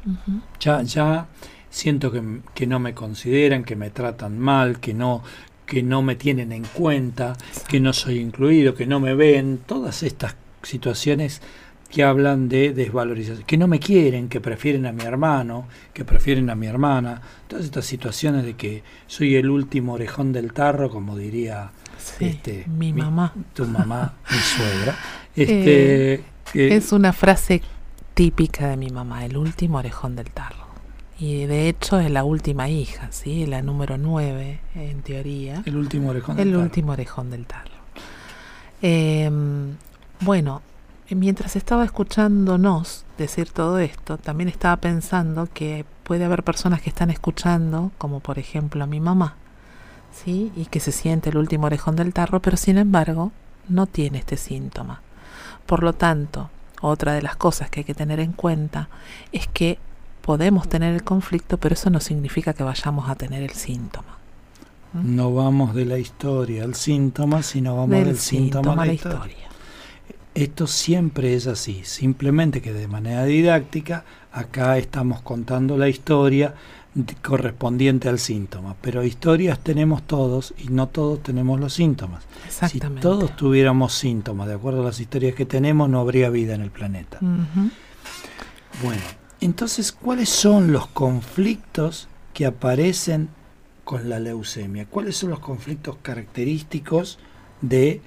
Ya, 0.60 0.82
ya 0.84 1.28
siento 1.70 2.12
que, 2.12 2.68
no 2.68 2.80
me 2.80 2.94
consideran, 2.94 3.64
que 3.64 3.76
me 3.76 3.90
tratan 3.90 4.40
mal, 4.40 4.80
que 4.80 4.94
no, 4.94 5.24
que 5.66 5.84
no 5.84 6.02
me 6.02 6.16
tienen 6.16 6.52
en 6.54 6.64
cuenta, 6.64 7.36
que 7.68 7.80
no 7.80 7.92
soy 7.92 8.20
incluido, 8.20 8.76
que 8.76 8.86
no 8.86 9.00
me 9.00 9.14
ven, 9.14 9.60
todas 9.66 10.04
estas 10.04 10.36
situaciones 10.64 11.42
que 11.90 12.04
hablan 12.04 12.50
de 12.50 12.74
desvalorización, 12.74 13.46
que 13.46 13.58
no 13.58 13.68
me 13.68 13.80
quieren, 13.80 14.30
que 14.30 14.42
prefieren 14.42 14.86
a 14.86 14.92
mi 14.92 15.04
hermano, 15.04 15.68
que 15.94 16.06
prefieren 16.06 16.50
a 16.50 16.56
mi 16.56 16.68
hermana, 16.68 17.22
todas 17.48 17.66
estas 17.66 17.86
situaciones 17.86 18.44
de 18.44 18.56
que 18.56 18.84
soy 19.08 19.36
el 19.36 19.50
último 19.50 19.94
orejón 19.94 20.32
del 20.34 20.54
tarro, 20.54 20.90
como 20.90 21.18
diría 21.18 21.72
este, 22.20 22.66
mi, 22.68 22.94
mamá, 22.94 23.34
tu 23.54 23.66
mamá, 23.66 24.16
mi 24.30 24.38
suegra. 24.38 24.98
Este, 25.36 26.14
eh, 26.14 26.24
es 26.54 26.94
una 26.94 27.12
frase 27.12 27.62
típica 28.14 28.70
de 28.70 28.78
mi 28.78 28.90
mamá, 28.90 29.26
el 29.26 29.36
último 29.36 29.80
orejón 29.80 30.16
del 30.16 30.32
tarro. 30.32 30.66
Y 31.20 31.46
de 31.46 31.68
hecho 31.68 32.00
es 32.00 32.10
la 32.10 32.24
última 32.24 32.70
hija, 32.70 33.10
¿sí? 33.12 33.46
la 33.46 33.62
número 33.62 33.98
nueve, 33.98 34.62
en 34.76 35.02
teoría. 35.02 35.62
El 35.66 35.76
último 35.76 36.12
orejón 36.12 36.38
del 36.38 36.48
El 36.48 36.56
último 36.56 36.94
orejón 36.94 37.32
del 37.32 37.46
tarro. 37.46 37.72
Em, 38.82 39.76
bueno, 40.22 40.62
mientras 41.10 41.56
estaba 41.56 41.86
escuchándonos 41.86 43.06
decir 43.18 43.50
todo 43.50 43.80
esto, 43.80 44.18
también 44.18 44.50
estaba 44.50 44.78
pensando 44.78 45.48
que 45.54 45.86
puede 46.04 46.26
haber 46.26 46.44
personas 46.44 46.82
que 46.82 46.90
están 46.90 47.10
escuchando, 47.10 47.92
como 47.98 48.20
por 48.20 48.40
ejemplo 48.40 48.86
mi 48.88 49.00
mamá, 49.00 49.36
¿sí? 50.24 50.52
y 50.56 50.66
que 50.66 50.80
se 50.80 50.92
siente 50.92 51.30
el 51.30 51.38
último 51.38 51.68
orejón 51.68 51.96
del 51.96 52.14
tarro, 52.14 52.42
pero 52.42 52.58
sin 52.58 52.78
embargo 52.78 53.32
no 53.68 53.88
tiene 53.88 54.20
este 54.20 54.38
síntoma. 54.38 55.02
Por 55.66 55.84
lo 55.84 55.94
tanto, 55.94 56.50
otra 56.82 57.14
de 57.14 57.22
las 57.22 57.36
cosas 57.36 57.70
que 57.70 57.82
hay 57.82 57.84
que 57.84 57.96
tener 57.96 58.20
en 58.20 58.32
cuenta 58.32 58.90
es 59.32 59.48
que 59.48 59.80
podemos 60.22 60.68
tener 60.70 60.94
el 60.94 61.04
conflicto, 61.04 61.58
pero 61.58 61.74
eso 61.74 61.90
no 61.90 62.00
significa 62.00 62.54
que 62.54 62.64
vayamos 62.64 63.10
a 63.10 63.16
tener 63.16 63.44
el 63.44 63.52
síntoma. 63.52 64.18
¿Mm? 64.94 65.16
No 65.16 65.34
vamos 65.34 65.74
de 65.76 65.86
la 65.86 65.98
historia 65.98 66.64
al 66.64 66.76
síntoma, 66.76 67.44
sino 67.44 67.76
vamos 67.76 67.90
del, 67.90 68.18
síntoma, 68.18 68.74
a 68.74 68.86
la 68.86 68.94
historia. 68.94 69.50
Esto 70.34 70.68
siempre 70.68 71.34
es 71.34 71.48
así, 71.48 71.82
simplemente 71.86 72.62
que 72.62 72.74
de 72.74 72.88
manera 72.88 73.24
didáctica 73.24 74.04
acá 74.32 74.78
estamos 74.78 75.22
contando 75.22 75.78
la 75.78 75.88
historia 75.88 76.56
correspondiente 77.22 78.08
al 78.08 78.20
síntoma. 78.20 78.76
Pero 78.82 79.04
historias 79.04 79.60
tenemos 79.60 80.04
todos 80.04 80.54
y 80.58 80.70
no 80.70 80.88
todos 80.88 81.22
tenemos 81.22 81.60
los 81.60 81.74
síntomas. 81.74 82.24
Si 82.50 82.80
todos 82.80 83.36
tuviéramos 83.36 83.94
síntomas, 83.94 84.48
de 84.48 84.54
acuerdo 84.54 84.82
a 84.82 84.86
las 84.86 85.00
historias 85.00 85.36
que 85.36 85.46
tenemos, 85.46 85.90
no 85.90 86.00
habría 86.00 86.30
vida 86.30 86.56
en 86.56 86.62
el 86.62 86.72
planeta. 86.72 87.20
Bueno, 88.84 89.02
entonces, 89.42 89.92
¿cuáles 89.92 90.30
son 90.30 90.72
los 90.72 90.88
conflictos 90.88 92.08
que 92.34 92.46
aparecen 92.46 93.30
con 93.84 94.10
la 94.10 94.20
leucemia? 94.20 94.86
¿Cuáles 94.86 95.18
son 95.18 95.30
los 95.30 95.40
conflictos 95.40 95.98
característicos 96.02 97.20
de, 97.62 98.02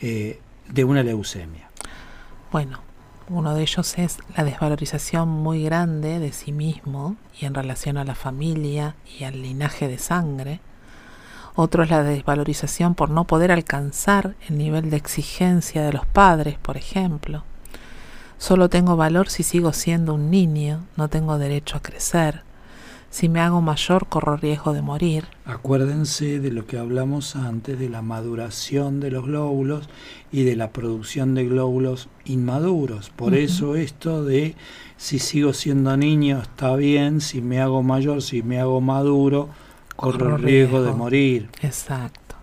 eh, 0.00 0.40
de 0.68 0.84
una 0.84 1.02
leucemia? 1.02 1.70
Bueno, 2.50 2.80
uno 3.30 3.54
de 3.54 3.62
ellos 3.62 3.98
es 3.98 4.18
la 4.36 4.44
desvalorización 4.44 5.28
muy 5.28 5.62
grande 5.62 6.18
de 6.18 6.32
sí 6.32 6.52
mismo 6.52 7.16
y 7.38 7.46
en 7.46 7.54
relación 7.54 7.96
a 7.96 8.04
la 8.04 8.14
familia 8.14 8.96
y 9.18 9.24
al 9.24 9.42
linaje 9.42 9.88
de 9.88 9.98
sangre. 9.98 10.60
Otro 11.54 11.82
es 11.82 11.90
la 11.90 12.02
desvalorización 12.02 12.94
por 12.94 13.10
no 13.10 13.24
poder 13.24 13.52
alcanzar 13.52 14.36
el 14.48 14.58
nivel 14.58 14.90
de 14.90 14.96
exigencia 14.96 15.82
de 15.82 15.92
los 15.92 16.06
padres, 16.06 16.58
por 16.58 16.76
ejemplo. 16.76 17.44
Solo 18.38 18.68
tengo 18.68 18.96
valor 18.96 19.28
si 19.28 19.42
sigo 19.42 19.72
siendo 19.72 20.14
un 20.14 20.30
niño, 20.30 20.84
no 20.96 21.08
tengo 21.08 21.38
derecho 21.38 21.76
a 21.76 21.82
crecer. 21.82 22.47
Si 23.10 23.28
me 23.28 23.40
hago 23.40 23.62
mayor 23.62 24.06
corro 24.06 24.36
riesgo 24.36 24.74
de 24.74 24.82
morir. 24.82 25.24
Acuérdense 25.46 26.40
de 26.40 26.52
lo 26.52 26.66
que 26.66 26.78
hablamos 26.78 27.36
antes 27.36 27.78
de 27.78 27.88
la 27.88 28.02
maduración 28.02 29.00
de 29.00 29.10
los 29.10 29.24
glóbulos 29.24 29.88
y 30.30 30.44
de 30.44 30.56
la 30.56 30.70
producción 30.72 31.34
de 31.34 31.46
glóbulos 31.46 32.08
inmaduros. 32.26 33.10
Por 33.10 33.34
eso 33.34 33.76
esto 33.76 34.24
de 34.24 34.56
si 34.98 35.18
sigo 35.18 35.54
siendo 35.54 35.96
niño 35.96 36.40
está 36.42 36.76
bien, 36.76 37.22
si 37.22 37.40
me 37.40 37.60
hago 37.60 37.82
mayor, 37.82 38.20
si 38.20 38.42
me 38.42 38.60
hago 38.60 38.80
maduro, 38.82 39.48
corro, 39.96 40.36
riesgo, 40.36 40.46
riesgo 40.46 40.82
de 40.82 40.92
morir. 40.92 41.48
Exacto. 41.62 42.36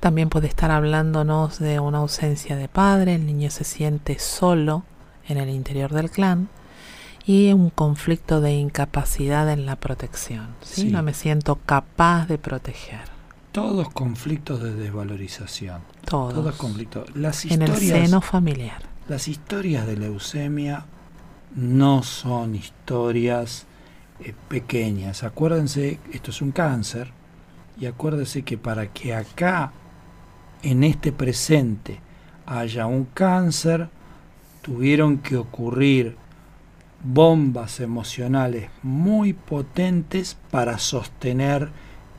También 0.00 0.28
puede 0.30 0.48
estar 0.48 0.72
hablándonos 0.72 1.60
de 1.60 1.78
una 1.78 1.98
ausencia 1.98 2.56
de 2.56 2.68
padre, 2.68 3.14
el 3.14 3.24
niño 3.24 3.50
se 3.50 3.62
siente 3.62 4.18
solo 4.18 4.82
en 5.28 5.38
el 5.38 5.48
interior 5.48 5.92
del 5.92 6.10
clan 6.10 6.48
y 7.26 7.52
un 7.52 7.70
conflicto 7.70 8.40
de 8.40 8.54
incapacidad 8.54 9.50
en 9.50 9.66
la 9.66 9.76
protección. 9.76 10.48
¿sí? 10.62 10.90
No 10.90 11.02
me 11.02 11.14
siento 11.14 11.56
capaz 11.66 12.26
de 12.26 12.38
proteger. 12.38 13.00
Todos 13.52 13.90
conflictos 13.90 14.62
de 14.62 14.74
desvalorización. 14.74 15.82
Todos. 16.04 16.56
conflictos. 16.56 17.14
Las 17.14 17.44
en 17.44 17.62
el 17.62 17.76
seno 17.76 18.20
familiar. 18.20 18.82
Las 19.08 19.28
historias 19.28 19.86
de 19.86 19.96
leucemia 19.96 20.86
no 21.54 22.02
son 22.02 22.54
historias 22.54 23.66
eh, 24.20 24.34
pequeñas. 24.48 25.22
Acuérdense, 25.22 26.00
esto 26.12 26.30
es 26.30 26.40
un 26.40 26.52
cáncer, 26.52 27.12
y 27.78 27.86
acuérdense 27.86 28.42
que 28.42 28.56
para 28.56 28.92
que 28.92 29.14
acá, 29.14 29.72
en 30.62 30.82
este 30.82 31.12
presente, 31.12 32.00
haya 32.46 32.86
un 32.86 33.04
cáncer, 33.04 33.90
tuvieron 34.62 35.18
que 35.18 35.36
ocurrir 35.36 36.16
bombas 37.04 37.80
emocionales 37.80 38.70
muy 38.82 39.32
potentes 39.32 40.36
para 40.50 40.78
sostener 40.78 41.70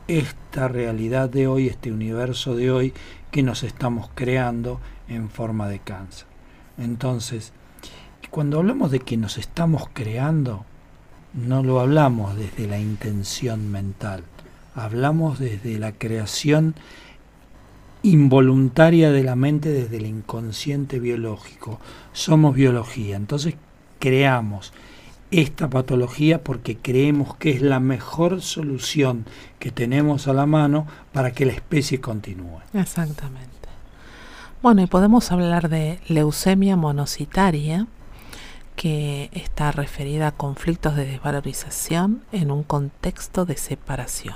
esta 0.08 0.68
realidad 0.68 1.30
de 1.30 1.48
hoy, 1.48 1.68
este 1.68 1.92
universo 1.92 2.56
de 2.56 2.72
hoy 2.72 2.94
que 3.32 3.44
nos 3.44 3.64
estamos 3.64 4.10
creando 4.14 4.80
en 5.08 5.30
forma 5.30 5.68
de 5.68 5.80
cáncer. 5.80 6.28
Entonces, 6.78 7.54
cuando 8.30 8.60
hablamos 8.60 8.92
de 8.92 9.00
que 9.00 9.16
nos 9.16 9.38
estamos 9.38 9.88
creando, 9.94 10.66
no 11.34 11.64
lo 11.64 11.80
hablamos 11.80 12.36
desde 12.36 12.68
la 12.68 12.80
intención 12.80 13.72
mental, 13.72 14.24
hablamos 14.76 15.40
desde 15.40 15.80
la 15.80 15.94
creación 15.94 16.76
involuntaria 18.02 19.12
de 19.12 19.24
la 19.24 19.36
mente 19.36 19.70
desde 19.70 19.98
el 19.98 20.06
inconsciente 20.06 21.00
biológico. 21.00 21.80
Somos 22.12 22.54
biología, 22.56 23.16
entonces 23.16 23.56
creamos 24.04 24.74
esta 25.32 25.70
patología 25.70 26.44
porque 26.44 26.76
creemos 26.76 27.38
que 27.38 27.52
es 27.52 27.62
la 27.62 27.80
mejor 27.80 28.42
solución 28.42 29.24
que 29.60 29.72
tenemos 29.72 30.28
a 30.28 30.34
la 30.34 30.46
mano 30.46 30.86
para 31.14 31.32
que 31.32 31.46
la 31.46 31.54
especie 31.54 32.02
continúe. 32.02 32.60
Exactamente. 32.74 33.70
Bueno, 34.62 34.82
y 34.82 34.88
podemos 34.88 35.32
hablar 35.32 35.70
de 35.70 36.02
leucemia 36.10 36.76
monocitaria, 36.76 37.88
que 38.76 39.30
está 39.32 39.72
referida 39.72 40.28
a 40.28 40.32
conflictos 40.32 40.98
de 40.98 41.06
desvalorización 41.06 42.24
en 42.34 42.52
un 42.52 42.64
contexto 42.64 43.46
de 43.46 43.56
separación, 43.56 44.36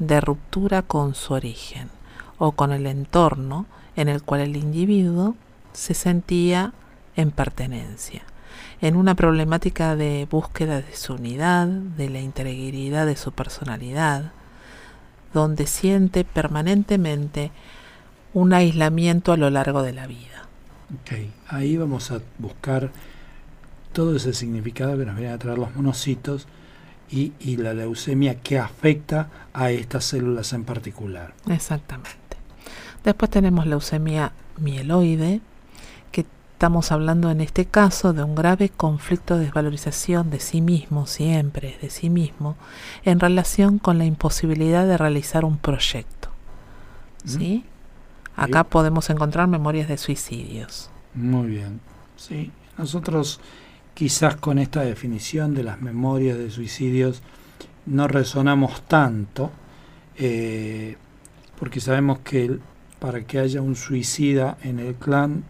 de 0.00 0.20
ruptura 0.20 0.82
con 0.82 1.14
su 1.14 1.34
origen 1.34 1.88
o 2.36 2.50
con 2.50 2.72
el 2.72 2.88
entorno 2.88 3.66
en 3.94 4.08
el 4.08 4.24
cual 4.24 4.40
el 4.40 4.56
individuo 4.56 5.36
se 5.72 5.94
sentía 5.94 6.72
en 7.14 7.30
pertenencia, 7.30 8.22
en 8.82 8.96
una 8.96 9.14
problemática 9.14 9.94
de 9.94 10.26
búsqueda 10.28 10.82
de 10.82 10.96
su 10.96 11.14
unidad, 11.14 11.68
de 11.68 12.10
la 12.10 12.20
integridad 12.20 13.06
de 13.06 13.16
su 13.16 13.30
personalidad, 13.30 14.32
donde 15.32 15.68
siente 15.68 16.24
permanentemente 16.24 17.52
un 18.34 18.52
aislamiento 18.52 19.32
a 19.32 19.36
lo 19.36 19.50
largo 19.50 19.82
de 19.82 19.92
la 19.92 20.08
vida. 20.08 20.48
Ok, 21.00 21.12
ahí 21.48 21.76
vamos 21.76 22.10
a 22.10 22.20
buscar 22.38 22.90
todo 23.92 24.16
ese 24.16 24.34
significado 24.34 24.98
que 24.98 25.06
nos 25.06 25.16
viene 25.16 25.32
a 25.32 25.38
traer 25.38 25.58
los 25.58 25.74
monocitos 25.76 26.48
y, 27.08 27.34
y 27.38 27.58
la 27.58 27.74
leucemia 27.74 28.40
que 28.40 28.58
afecta 28.58 29.28
a 29.52 29.70
estas 29.70 30.06
células 30.06 30.52
en 30.54 30.64
particular. 30.64 31.34
Exactamente. 31.48 32.10
Después 33.04 33.30
tenemos 33.30 33.64
leucemia 33.64 34.32
mieloide, 34.58 35.40
estamos 36.62 36.92
hablando 36.92 37.28
en 37.28 37.40
este 37.40 37.64
caso 37.64 38.12
de 38.12 38.22
un 38.22 38.36
grave 38.36 38.68
conflicto 38.68 39.36
de 39.36 39.46
desvalorización 39.46 40.30
de 40.30 40.38
sí 40.38 40.60
mismo, 40.60 41.08
siempre 41.08 41.76
de 41.82 41.90
sí 41.90 42.08
mismo, 42.08 42.54
en 43.04 43.18
relación 43.18 43.80
con 43.80 43.98
la 43.98 44.04
imposibilidad 44.04 44.86
de 44.86 44.96
realizar 44.96 45.44
un 45.44 45.58
proyecto. 45.58 46.28
¿Sí? 47.24 47.64
Acá 48.36 48.62
podemos 48.62 49.10
encontrar 49.10 49.48
memorias 49.48 49.88
de 49.88 49.98
suicidios. 49.98 50.88
Muy 51.14 51.48
bien. 51.48 51.80
Sí, 52.14 52.52
nosotros 52.78 53.40
quizás 53.92 54.36
con 54.36 54.60
esta 54.60 54.82
definición 54.82 55.54
de 55.54 55.64
las 55.64 55.82
memorias 55.82 56.38
de 56.38 56.48
suicidios 56.48 57.22
no 57.86 58.06
resonamos 58.06 58.82
tanto, 58.82 59.50
eh, 60.16 60.96
porque 61.58 61.80
sabemos 61.80 62.20
que 62.20 62.56
para 63.00 63.24
que 63.24 63.40
haya 63.40 63.60
un 63.60 63.74
suicida 63.74 64.58
en 64.62 64.78
el 64.78 64.94
clan 64.94 65.42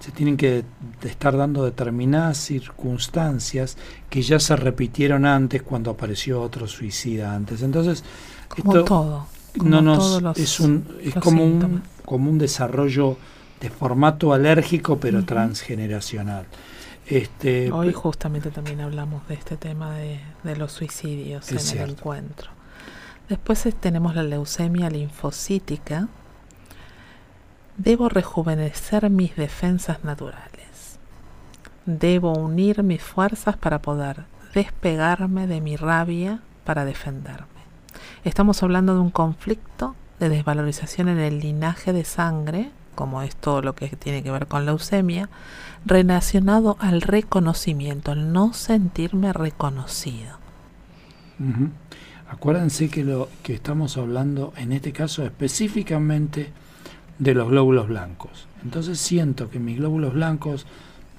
se 0.00 0.10
tienen 0.12 0.36
que 0.36 0.64
estar 1.02 1.36
dando 1.36 1.64
determinadas 1.64 2.38
circunstancias 2.38 3.76
que 4.08 4.22
ya 4.22 4.40
se 4.40 4.56
repitieron 4.56 5.26
antes 5.26 5.62
cuando 5.62 5.90
apareció 5.90 6.40
otro 6.40 6.66
suicida 6.66 7.34
antes. 7.34 7.62
Entonces, 7.62 8.02
como 8.48 8.82
todo. 8.84 9.26
no 9.62 9.82
nos, 9.82 10.22
es 10.38 10.58
un 10.58 10.86
es 11.02 11.14
como 11.14 11.44
un 11.44 11.82
como 12.04 12.30
un 12.30 12.38
desarrollo 12.38 13.16
de 13.60 13.70
formato 13.70 14.32
alérgico 14.32 14.98
pero 14.98 15.24
transgeneracional. 15.24 16.46
Este, 17.06 17.70
Hoy 17.70 17.92
justamente 17.92 18.50
también 18.50 18.80
hablamos 18.80 19.26
de 19.28 19.34
este 19.34 19.56
tema 19.56 19.96
de, 19.96 20.20
los 20.56 20.72
suicidios 20.72 21.50
en 21.50 21.78
el 21.78 21.90
encuentro. 21.90 22.50
Después 23.28 23.68
tenemos 23.80 24.14
la 24.14 24.22
leucemia 24.22 24.88
linfocítica. 24.88 26.08
Debo 27.76 28.08
rejuvenecer 28.08 29.08
mis 29.10 29.36
defensas 29.36 30.04
naturales. 30.04 30.98
Debo 31.86 32.32
unir 32.32 32.82
mis 32.82 33.02
fuerzas 33.02 33.56
para 33.56 33.80
poder 33.80 34.24
despegarme 34.54 35.46
de 35.46 35.60
mi 35.60 35.76
rabia 35.76 36.40
para 36.64 36.84
defenderme. 36.84 37.46
Estamos 38.24 38.62
hablando 38.62 38.94
de 38.94 39.00
un 39.00 39.10
conflicto 39.10 39.94
de 40.18 40.28
desvalorización 40.28 41.08
en 41.08 41.18
el 41.18 41.40
linaje 41.40 41.92
de 41.92 42.04
sangre, 42.04 42.70
como 42.94 43.22
es 43.22 43.34
todo 43.34 43.62
lo 43.62 43.74
que 43.74 43.88
tiene 43.88 44.22
que 44.22 44.30
ver 44.30 44.46
con 44.46 44.66
leucemia, 44.66 45.30
relacionado 45.86 46.76
al 46.80 47.00
reconocimiento, 47.00 48.12
al 48.12 48.32
no 48.32 48.52
sentirme 48.52 49.32
reconocido. 49.32 50.38
Acuérdense 52.28 52.90
que 52.90 53.02
lo 53.02 53.28
que 53.42 53.54
estamos 53.54 53.96
hablando 53.96 54.52
en 54.56 54.72
este 54.72 54.92
caso 54.92 55.24
específicamente 55.24 56.52
de 57.20 57.34
los 57.34 57.48
glóbulos 57.48 57.86
blancos. 57.86 58.48
Entonces 58.64 58.98
siento 58.98 59.50
que 59.50 59.60
mis 59.60 59.76
glóbulos 59.76 60.14
blancos 60.14 60.66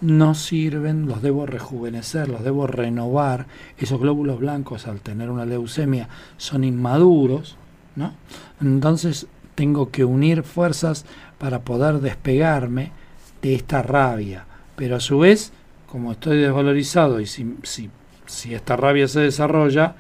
no 0.01 0.33
sirven, 0.33 1.07
los 1.07 1.21
debo 1.21 1.45
rejuvenecer, 1.45 2.27
los 2.27 2.43
debo 2.43 2.67
renovar. 2.67 3.45
Esos 3.77 4.01
glóbulos 4.01 4.39
blancos 4.39 4.87
al 4.87 4.99
tener 4.99 5.29
una 5.29 5.45
leucemia 5.45 6.09
son 6.37 6.63
inmaduros, 6.63 7.55
¿no? 7.95 8.13
Entonces 8.59 9.27
tengo 9.53 9.91
que 9.91 10.03
unir 10.03 10.43
fuerzas 10.43 11.05
para 11.37 11.61
poder 11.61 11.99
despegarme 11.99 12.91
de 13.43 13.53
esta 13.53 13.83
rabia. 13.83 14.45
Pero 14.75 14.95
a 14.95 14.99
su 14.99 15.19
vez, 15.19 15.53
como 15.87 16.13
estoy 16.13 16.39
desvalorizado 16.39 17.19
y 17.19 17.27
si, 17.27 17.57
si, 17.61 17.91
si 18.25 18.55
esta 18.55 18.75
rabia 18.75 19.07
se 19.07 19.19
desarrolla, 19.19 19.95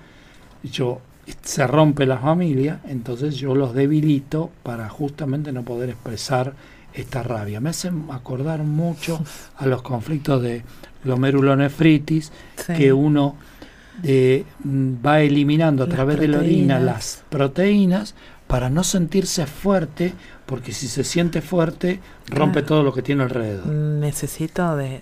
yo 0.63 1.01
se 1.41 1.67
rompe 1.67 2.05
la 2.05 2.17
familia, 2.17 2.79
entonces 2.87 3.35
yo 3.35 3.55
los 3.55 3.73
debilito 3.73 4.51
para 4.63 4.89
justamente 4.89 5.51
no 5.51 5.63
poder 5.63 5.89
expresar 5.89 6.53
esta 6.93 7.23
rabia. 7.23 7.59
Me 7.59 7.69
hacen 7.69 8.05
acordar 8.11 8.63
mucho 8.63 9.23
a 9.57 9.65
los 9.65 9.81
conflictos 9.81 10.41
de 10.41 10.63
glomerulonefritis, 11.03 12.31
que 12.75 12.93
uno 12.93 13.35
eh, 14.03 14.45
va 14.65 15.21
eliminando 15.21 15.83
a 15.83 15.87
través 15.87 16.19
de 16.19 16.27
la 16.27 16.39
orina 16.39 16.79
las 16.79 17.23
proteínas 17.29 18.15
para 18.47 18.69
no 18.69 18.83
sentirse 18.83 19.45
fuerte, 19.45 20.13
porque 20.45 20.73
si 20.73 20.87
se 20.87 21.03
siente 21.03 21.41
fuerte, 21.41 21.99
rompe 22.27 22.63
todo 22.63 22.83
lo 22.83 22.93
que 22.93 23.01
tiene 23.01 23.23
alrededor. 23.23 23.67
Necesito 23.67 24.75
de, 24.75 24.99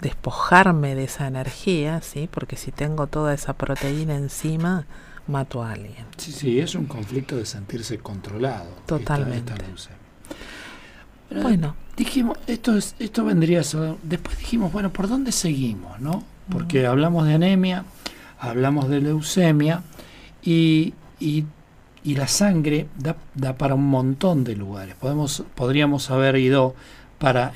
despojarme 0.00 0.94
de 0.94 1.04
esa 1.04 1.26
energía, 1.26 2.00
¿sí? 2.02 2.28
Porque 2.30 2.56
si 2.56 2.72
tengo 2.72 3.06
toda 3.06 3.34
esa 3.34 3.54
proteína 3.54 4.16
encima, 4.16 4.86
mato 5.26 5.62
a 5.62 5.72
alguien. 5.72 6.06
Sí, 6.16 6.32
sí, 6.32 6.60
es 6.60 6.74
un 6.74 6.86
conflicto 6.86 7.36
de 7.36 7.46
sentirse 7.46 7.98
controlado. 7.98 8.70
Totalmente. 8.86 9.52
bueno. 11.42 11.74
Dijimos, 11.96 12.36
esto, 12.46 12.76
es, 12.76 12.94
esto 12.98 13.24
vendría 13.24 13.60
a 13.60 13.62
ser, 13.62 13.96
después 14.02 14.36
dijimos, 14.36 14.70
bueno, 14.70 14.92
¿por 14.92 15.08
dónde 15.08 15.32
seguimos, 15.32 15.98
no? 15.98 16.22
porque 16.50 16.86
hablamos 16.86 17.26
de 17.26 17.34
anemia, 17.34 17.84
hablamos 18.38 18.88
de 18.88 19.00
leucemia 19.00 19.82
y, 20.42 20.94
y, 21.18 21.44
la 22.04 22.28
sangre 22.28 22.86
da, 22.96 23.16
da, 23.34 23.56
para 23.56 23.74
un 23.74 23.88
montón 23.88 24.44
de 24.44 24.54
lugares. 24.54 24.94
Podemos, 24.94 25.42
podríamos 25.54 26.10
haber 26.10 26.36
ido 26.36 26.74
para 27.18 27.50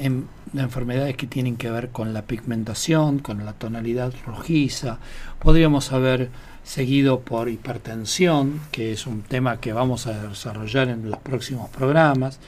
enfermedades 0.55 1.17
que 1.17 1.27
tienen 1.27 1.57
que 1.57 1.71
ver 1.71 1.91
con 1.91 2.13
la 2.13 2.23
pigmentación, 2.23 3.19
con 3.19 3.45
la 3.45 3.53
tonalidad 3.53 4.13
rojiza, 4.27 4.99
podríamos 5.39 5.93
haber 5.93 6.31
seguido 6.65 7.21
por 7.21 7.49
hipertensión, 7.49 8.61
que 8.71 8.93
es 8.93 9.07
un 9.07 9.23
tema 9.23 9.61
que 9.61 9.73
vamos 9.73 10.07
a 10.07 10.29
desarrollar 10.29 10.89
en 10.89 11.11
los 11.11 11.21
próximos 11.21 11.69
programas, 11.71 12.39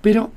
pero 0.00 0.30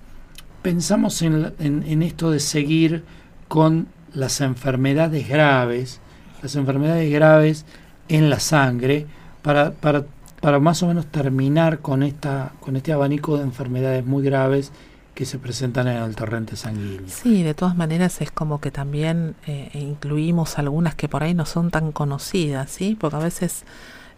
pensamos 0.62 1.22
en, 1.22 1.54
en 1.60 2.04
esto 2.04 2.32
de 2.32 2.40
seguir 2.40 3.04
con 3.48 3.88
las 4.14 4.42
enfermedades 4.42 5.28
graves, 5.28 6.00
las 6.42 6.56
enfermedades 6.56 7.12
graves 7.12 7.66
en 8.10 8.30
la 8.30 8.40
sangre, 8.40 9.08
para, 9.42 9.72
para, 9.72 10.06
para 10.42 10.60
más 10.60 10.82
o 10.82 10.88
menos 10.88 11.06
terminar 11.08 11.80
con, 11.80 12.02
esta, 12.02 12.54
con 12.60 12.76
este 12.76 12.92
abanico 12.94 13.38
de 13.38 13.44
enfermedades 13.44 14.06
muy 14.06 14.24
graves 14.24 14.72
que 15.14 15.26
se 15.26 15.38
presentan 15.38 15.88
en 15.88 15.98
el 15.98 16.16
torrente 16.16 16.56
sanguíneo. 16.56 17.08
Sí, 17.08 17.44
de 17.44 17.54
todas 17.54 17.76
maneras 17.76 18.22
es 18.22 18.32
como 18.32 18.60
que 18.60 18.72
también 18.72 19.36
eh, 19.46 19.70
incluimos 19.74 20.58
algunas 20.58 20.96
que 20.96 21.08
por 21.08 21.24
ahí 21.24 21.34
no 21.34 21.46
son 21.46 21.70
tan 21.70 21.92
conocidas, 21.92 22.72
¿sí? 22.72 22.98
Porque 23.00 23.18
a 23.18 23.20
veces 23.20 23.64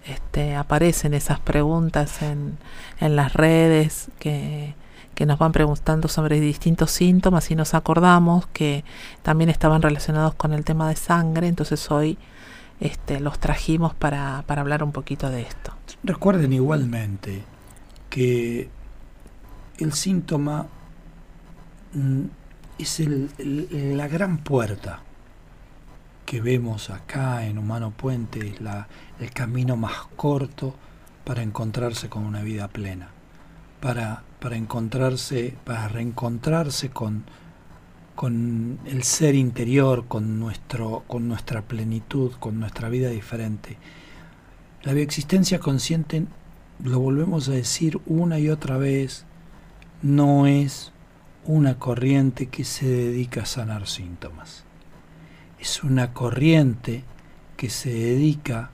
este, 0.05 0.55
aparecen 0.55 1.13
esas 1.13 1.39
preguntas 1.39 2.21
en, 2.21 2.57
en 2.99 3.15
las 3.15 3.33
redes 3.33 4.09
que 4.19 4.73
que 5.15 5.25
nos 5.25 5.39
van 5.39 5.53
preguntando 5.53 6.09
sobre 6.09 6.39
distintos 6.39 6.91
síntomas 6.91 7.49
y 7.49 7.55
nos 7.55 7.73
acordamos 7.73 8.45
que 8.47 8.83
también 9.23 9.49
estaban 9.49 9.81
relacionados 9.81 10.35
con 10.35 10.53
el 10.53 10.65
tema 10.65 10.89
de 10.89 10.97
sangre, 10.97 11.47
entonces 11.47 11.89
hoy 11.89 12.17
este, 12.81 13.21
los 13.21 13.39
trajimos 13.39 13.93
para, 13.95 14.43
para 14.45 14.61
hablar 14.61 14.83
un 14.83 14.91
poquito 14.91 15.29
de 15.29 15.43
esto. 15.43 15.73
Recuerden 16.03 16.51
igualmente 16.51 17.43
que 18.09 18.69
el 19.77 19.93
síntoma 19.93 20.67
es 22.77 22.99
el, 22.99 23.29
la 23.97 24.07
gran 24.07 24.37
puerta 24.39 25.01
que 26.25 26.41
vemos 26.41 26.89
acá 26.89 27.45
en 27.45 27.57
Humano 27.57 27.91
Puente, 27.91 28.47
es 28.47 28.61
la, 28.61 28.87
el 29.19 29.31
camino 29.31 29.77
más 29.77 30.07
corto 30.15 30.75
para 31.23 31.43
encontrarse 31.43 32.09
con 32.09 32.23
una 32.23 32.41
vida 32.41 32.67
plena, 32.67 33.09
para 33.79 34.23
para 34.45 34.57
encontrarse, 34.57 35.55
para 35.63 35.87
reencontrarse 35.87 36.91
con, 36.91 37.23
con 38.13 38.77
el 38.85 39.01
ser 39.01 39.33
interior, 39.33 40.05
con, 40.07 40.39
nuestro, 40.39 41.03
con 41.07 41.27
nuestra 41.27 41.63
plenitud, 41.63 42.31
con 42.33 42.59
nuestra 42.59 42.89
vida 42.89 43.09
diferente. 43.09 43.79
La 44.83 44.93
bioexistencia 44.93 45.57
consciente, 45.57 46.27
lo 46.83 46.99
volvemos 46.99 47.49
a 47.49 47.53
decir 47.53 47.99
una 48.05 48.37
y 48.37 48.49
otra 48.49 48.77
vez, 48.77 49.25
no 50.03 50.45
es 50.45 50.91
una 51.45 51.77
corriente 51.77 52.47
que 52.47 52.63
se 52.63 52.87
dedica 52.87 53.43
a 53.43 53.45
sanar 53.45 53.87
síntomas. 53.87 54.63
Es 55.59 55.83
una 55.83 56.13
corriente 56.13 57.03
que 57.57 57.69
se 57.69 57.91
dedica 57.91 58.71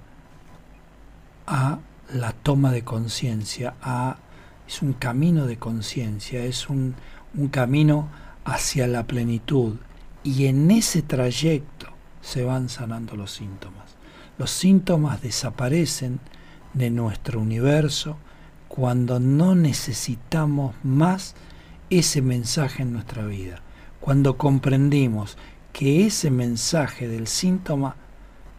a 1.47 1.79
la 2.13 2.31
toma 2.33 2.71
de 2.71 2.83
conciencia, 2.83 3.75
a 3.81 4.17
es 4.67 4.81
un 4.81 4.93
camino 4.93 5.47
de 5.47 5.57
conciencia, 5.57 6.45
es 6.45 6.69
un, 6.69 6.95
un 7.35 7.49
camino 7.49 8.07
hacia 8.45 8.87
la 8.87 9.03
plenitud. 9.03 9.75
Y 10.23 10.45
en 10.45 10.71
ese 10.71 11.01
trayecto 11.01 11.87
se 12.21 12.45
van 12.45 12.69
sanando 12.69 13.17
los 13.17 13.31
síntomas. 13.31 13.95
Los 14.37 14.51
síntomas 14.51 15.21
desaparecen 15.21 16.21
de 16.73 16.89
nuestro 16.89 17.41
universo 17.41 18.17
cuando 18.69 19.19
no 19.19 19.55
necesitamos 19.55 20.73
más 20.83 21.35
ese 21.91 22.21
mensaje 22.21 22.81
en 22.81 22.93
nuestra 22.93 23.25
vida. 23.25 23.61
Cuando 23.99 24.37
comprendimos 24.37 25.37
que 25.73 26.07
ese 26.07 26.31
mensaje 26.31 27.07
del 27.07 27.27
síntoma 27.27 27.95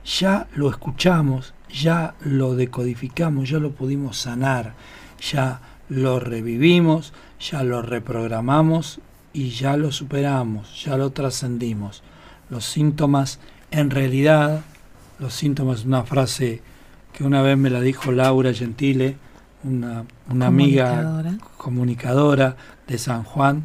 ya 0.05 0.47
lo 0.55 0.70
escuchamos, 0.70 1.55
ya 1.68 2.14
lo 2.20 2.55
decodificamos, 2.55 3.49
ya 3.49 3.59
lo 3.59 3.72
pudimos 3.72 4.18
sanar, 4.18 4.74
ya 5.20 5.61
lo 5.89 6.20
revivimos, 6.20 7.12
ya 7.41 7.62
lo 7.64 7.83
reprogramamos 7.83 9.01
y 9.33 9.51
ya 9.51 9.76
lo 9.76 9.93
superamos, 9.93 10.85
ya 10.85 10.97
lo 10.97 11.11
trascendimos. 11.11 12.03
Los 12.51 12.66
síntomas, 12.66 13.41
en 13.70 13.91
realidad, 13.91 14.61
los 15.18 15.33
síntomas, 15.33 15.87
una 15.87 16.05
frase 16.05 16.61
que 17.14 17.24
una 17.24 17.41
vez 17.41 17.57
me 17.57 17.70
la 17.70 17.80
dijo 17.80 18.12
Laura 18.12 18.53
Gentile, 18.53 19.16
una, 19.64 20.05
una 20.28 20.47
amiga 20.47 21.22
comunicadora 21.63 22.57
de 22.89 22.99
San 22.99 23.23
Juan, 23.23 23.63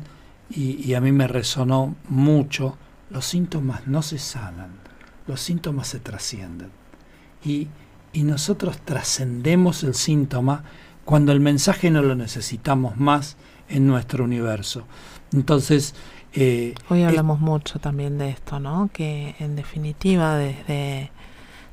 y, 0.50 0.82
y 0.88 0.94
a 0.94 1.02
mí 1.02 1.12
me 1.12 1.28
resonó 1.28 1.96
mucho, 2.08 2.78
los 3.10 3.26
síntomas 3.26 3.88
no 3.88 4.04
se 4.04 4.20
sanan, 4.20 4.70
los 5.26 5.42
síntomas 5.42 5.88
se 5.88 6.00
trascienden. 6.00 6.70
Y, 7.44 7.68
y 8.14 8.24
nosotros 8.24 8.78
trascendemos 8.86 9.84
el 9.84 9.96
síntoma 9.96 10.64
cuando 11.06 11.32
el 11.32 11.40
mensaje 11.40 11.90
no 11.90 12.02
lo 12.02 12.16
necesitamos 12.16 12.98
más 12.98 13.36
en 13.68 13.88
nuestro 13.88 14.24
universo. 14.24 14.86
Entonces... 15.34 15.96
Eh, 16.34 16.76
Hoy 16.90 17.04
hablamos 17.04 17.40
mucho 17.40 17.80
también 17.80 18.18
de 18.20 18.30
esto, 18.30 18.60
¿no? 18.60 18.90
Que 18.94 19.36
en 19.40 19.56
definitiva 19.56 20.38
desde, 20.38 21.12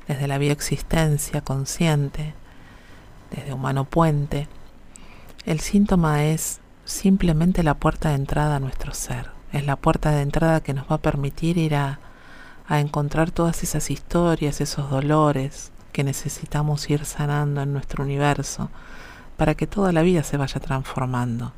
desde 0.07 0.27
la 0.27 0.39
bioexistencia 0.39 1.41
consciente, 1.41 2.33
desde 3.29 3.53
humano 3.53 3.85
puente, 3.85 4.47
el 5.45 5.59
síntoma 5.59 6.23
es 6.23 6.59
simplemente 6.85 7.61
la 7.61 7.75
puerta 7.75 8.09
de 8.09 8.15
entrada 8.15 8.55
a 8.55 8.59
nuestro 8.59 8.93
ser. 8.93 9.29
Es 9.51 9.65
la 9.65 9.75
puerta 9.75 10.11
de 10.11 10.21
entrada 10.21 10.61
que 10.61 10.73
nos 10.73 10.89
va 10.89 10.95
a 10.95 11.01
permitir 11.01 11.57
ir 11.57 11.75
a, 11.75 11.99
encontrar 12.67 13.29
todas 13.29 13.61
esas 13.61 13.91
historias, 13.91 14.59
esos 14.59 14.89
dolores 14.89 15.71
que 15.91 16.03
necesitamos 16.03 16.89
ir 16.89 17.05
sanando 17.05 17.61
en 17.61 17.73
nuestro 17.73 18.03
universo 18.03 18.71
para 19.37 19.53
que 19.53 19.67
toda 19.67 19.91
la 19.91 20.01
vida 20.01 20.23
se 20.23 20.37
vaya 20.37 20.59
transformando. 20.59 21.53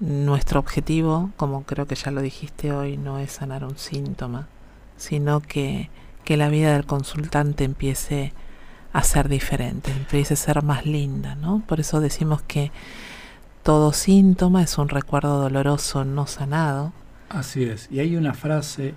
Nuestro 0.00 0.58
objetivo, 0.58 1.32
como 1.36 1.64
creo 1.64 1.86
que 1.86 1.96
ya 1.96 2.10
lo 2.10 2.22
dijiste 2.22 2.72
hoy, 2.72 2.96
no 2.96 3.18
es 3.18 3.32
sanar 3.32 3.62
un 3.62 3.76
síntoma, 3.76 4.48
sino 4.96 5.40
que, 5.40 5.90
que 6.24 6.38
la 6.38 6.48
vida 6.48 6.72
del 6.72 6.86
consultante 6.86 7.64
empiece 7.64 8.32
a 8.96 9.02
ser 9.02 9.28
diferente, 9.28 9.90
empiece 9.90 10.32
a 10.32 10.36
ser 10.38 10.62
más 10.62 10.86
linda, 10.86 11.34
¿no? 11.34 11.62
Por 11.66 11.80
eso 11.80 12.00
decimos 12.00 12.40
que 12.40 12.72
todo 13.62 13.92
síntoma 13.92 14.62
es 14.62 14.78
un 14.78 14.88
recuerdo 14.88 15.38
doloroso 15.38 16.06
no 16.06 16.26
sanado. 16.26 16.94
Así 17.28 17.64
es. 17.64 17.88
Y 17.90 18.00
hay 18.00 18.16
una 18.16 18.32
frase 18.32 18.94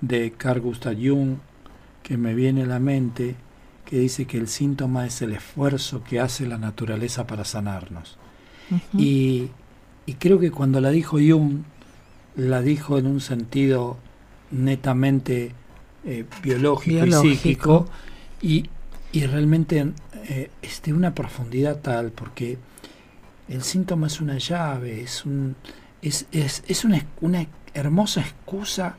de 0.00 0.30
Carl 0.30 0.60
Gustav 0.60 0.94
Jung 0.94 1.38
que 2.04 2.16
me 2.16 2.34
viene 2.34 2.62
a 2.62 2.66
la 2.66 2.78
mente 2.78 3.34
que 3.84 3.98
dice 3.98 4.26
que 4.26 4.38
el 4.38 4.46
síntoma 4.46 5.06
es 5.06 5.22
el 5.22 5.32
esfuerzo 5.32 6.04
que 6.04 6.20
hace 6.20 6.46
la 6.46 6.56
naturaleza 6.56 7.26
para 7.26 7.44
sanarnos. 7.44 8.18
y, 8.96 9.50
creo 10.20 10.38
que 10.38 10.52
cuando 10.52 10.80
la 10.80 10.90
dijo 10.90 11.18
Jung, 11.18 11.62
la 12.36 12.62
dijo 12.62 12.96
en 12.96 13.08
un 13.08 13.20
sentido 13.20 13.96
netamente 14.52 15.52
eh, 16.04 16.26
biológico, 16.44 17.06
y 17.06 17.12
psíquico, 17.12 17.86
y, 18.40 18.70
realmente 19.26 19.92
eh, 20.28 20.50
es 20.62 20.82
de 20.82 20.92
una 20.92 21.14
profundidad 21.14 21.80
tal, 21.80 22.10
porque 22.12 22.58
el 23.48 23.62
síntoma 23.62 24.06
es 24.06 24.20
una 24.20 24.38
llave, 24.38 25.02
es, 25.02 25.26
un, 25.26 25.54
es, 26.00 26.26
es, 26.32 26.64
es 26.66 26.84
una, 26.84 27.04
una 27.20 27.46
hermosa 27.74 28.20
excusa 28.20 28.96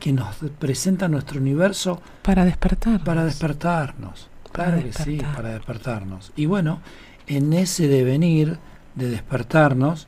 que, 0.00 0.12
nos 0.12 0.36
presenta 0.58 1.08
nuestro 1.08 1.40
universo 1.40 2.00
para 2.22 2.44
despertar. 2.44 3.04
para 3.04 3.24
despertarnos 3.24 4.28
claro 4.52 4.82
que 4.82 4.92
sí 4.92 5.20
para 5.34 5.50
despertarnos. 5.50 6.32
Y 6.36 6.46
bueno 6.46 6.80
en 7.26 7.52
ese 7.52 7.88
devenir 7.88 8.58
de 8.94 9.10
despertarnos 9.10 10.06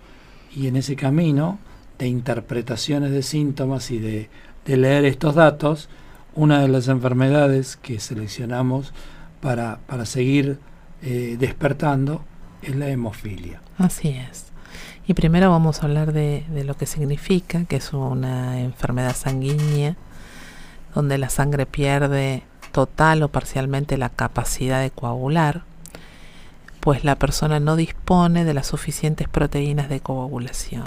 y 0.54 0.68
en 0.68 0.76
ese 0.76 0.96
camino 0.96 1.58
de 1.98 2.08
interpretaciones 2.08 3.10
de 3.10 3.22
síntomas 3.22 3.90
y 3.90 3.98
de, 3.98 4.28
leer 4.66 5.04
estos 5.04 5.34
datos 5.34 5.88
una 6.34 6.60
de 6.60 6.68
las 6.68 6.88
enfermedades 6.88 7.76
que 7.76 8.00
seleccionamos 8.00 8.92
para, 9.46 9.78
para 9.86 10.06
seguir 10.06 10.58
eh, 11.02 11.36
despertando 11.38 12.24
es 12.62 12.74
la 12.74 12.88
hemofilia 12.88 13.60
así 13.78 14.08
es 14.08 14.46
y 15.08 15.14
primero 15.14 15.50
vamos 15.50 15.82
a 15.82 15.86
hablar 15.86 16.12
de, 16.12 16.44
lo 16.64 16.76
que 16.76 16.86
significa, 16.86 17.64
que 17.64 17.76
es 17.76 17.92
una 17.92 18.60
enfermedad 18.60 19.14
sanguínea, 19.14 19.94
donde 20.96 21.16
la 21.16 21.28
sangre 21.28 21.64
pierde 21.64 22.42
total 22.72 23.22
o 23.22 23.28
parcialmente 23.28 23.98
la 23.98 24.08
capacidad 24.08 24.80
de 24.80 24.90
coagular, 24.90 25.62
pues 26.80 27.04
la 27.04 27.14
persona 27.16 27.60
no 27.60 27.76
dispone 27.76 28.44
de 28.44 28.54
las 28.54 28.66
suficientes 28.66 29.28
proteínas 29.28 29.88
de 29.88 30.00
coagulación. 30.00 30.84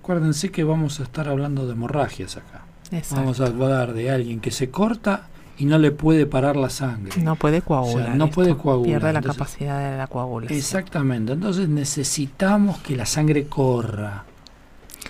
Acuérdense 0.00 0.50
que 0.50 0.64
vamos 0.64 0.98
a 0.98 1.04
estar 1.04 1.28
hablando 1.28 1.66
de 1.66 1.72
hemorragias 1.72 2.36
acá. 2.36 2.64
Vamos 3.12 3.40
a 3.40 3.46
hablar 3.46 3.92
de 3.92 4.10
alguien 4.10 4.40
que 4.40 4.50
se 4.50 4.70
corta 4.70 5.28
y 5.60 5.66
no 5.66 5.78
le 5.78 5.90
puede 5.90 6.24
parar 6.24 6.56
la 6.56 6.70
sangre. 6.70 7.20
No 7.22 7.36
puede 7.36 7.60
coagular. 7.60 8.16
no 8.16 8.30
puede 8.30 8.56
coagular. 8.56 9.00
Pierde 9.00 9.12
la 9.12 9.20
capacidad 9.20 9.90
de 9.90 9.98
la 9.98 10.06
coagulación. 10.06 10.58
Exactamente. 10.58 11.34
Entonces 11.34 11.68
necesitamos 11.68 12.78
que 12.78 12.96
la 12.96 13.04
sangre 13.04 13.44
corra, 13.44 14.24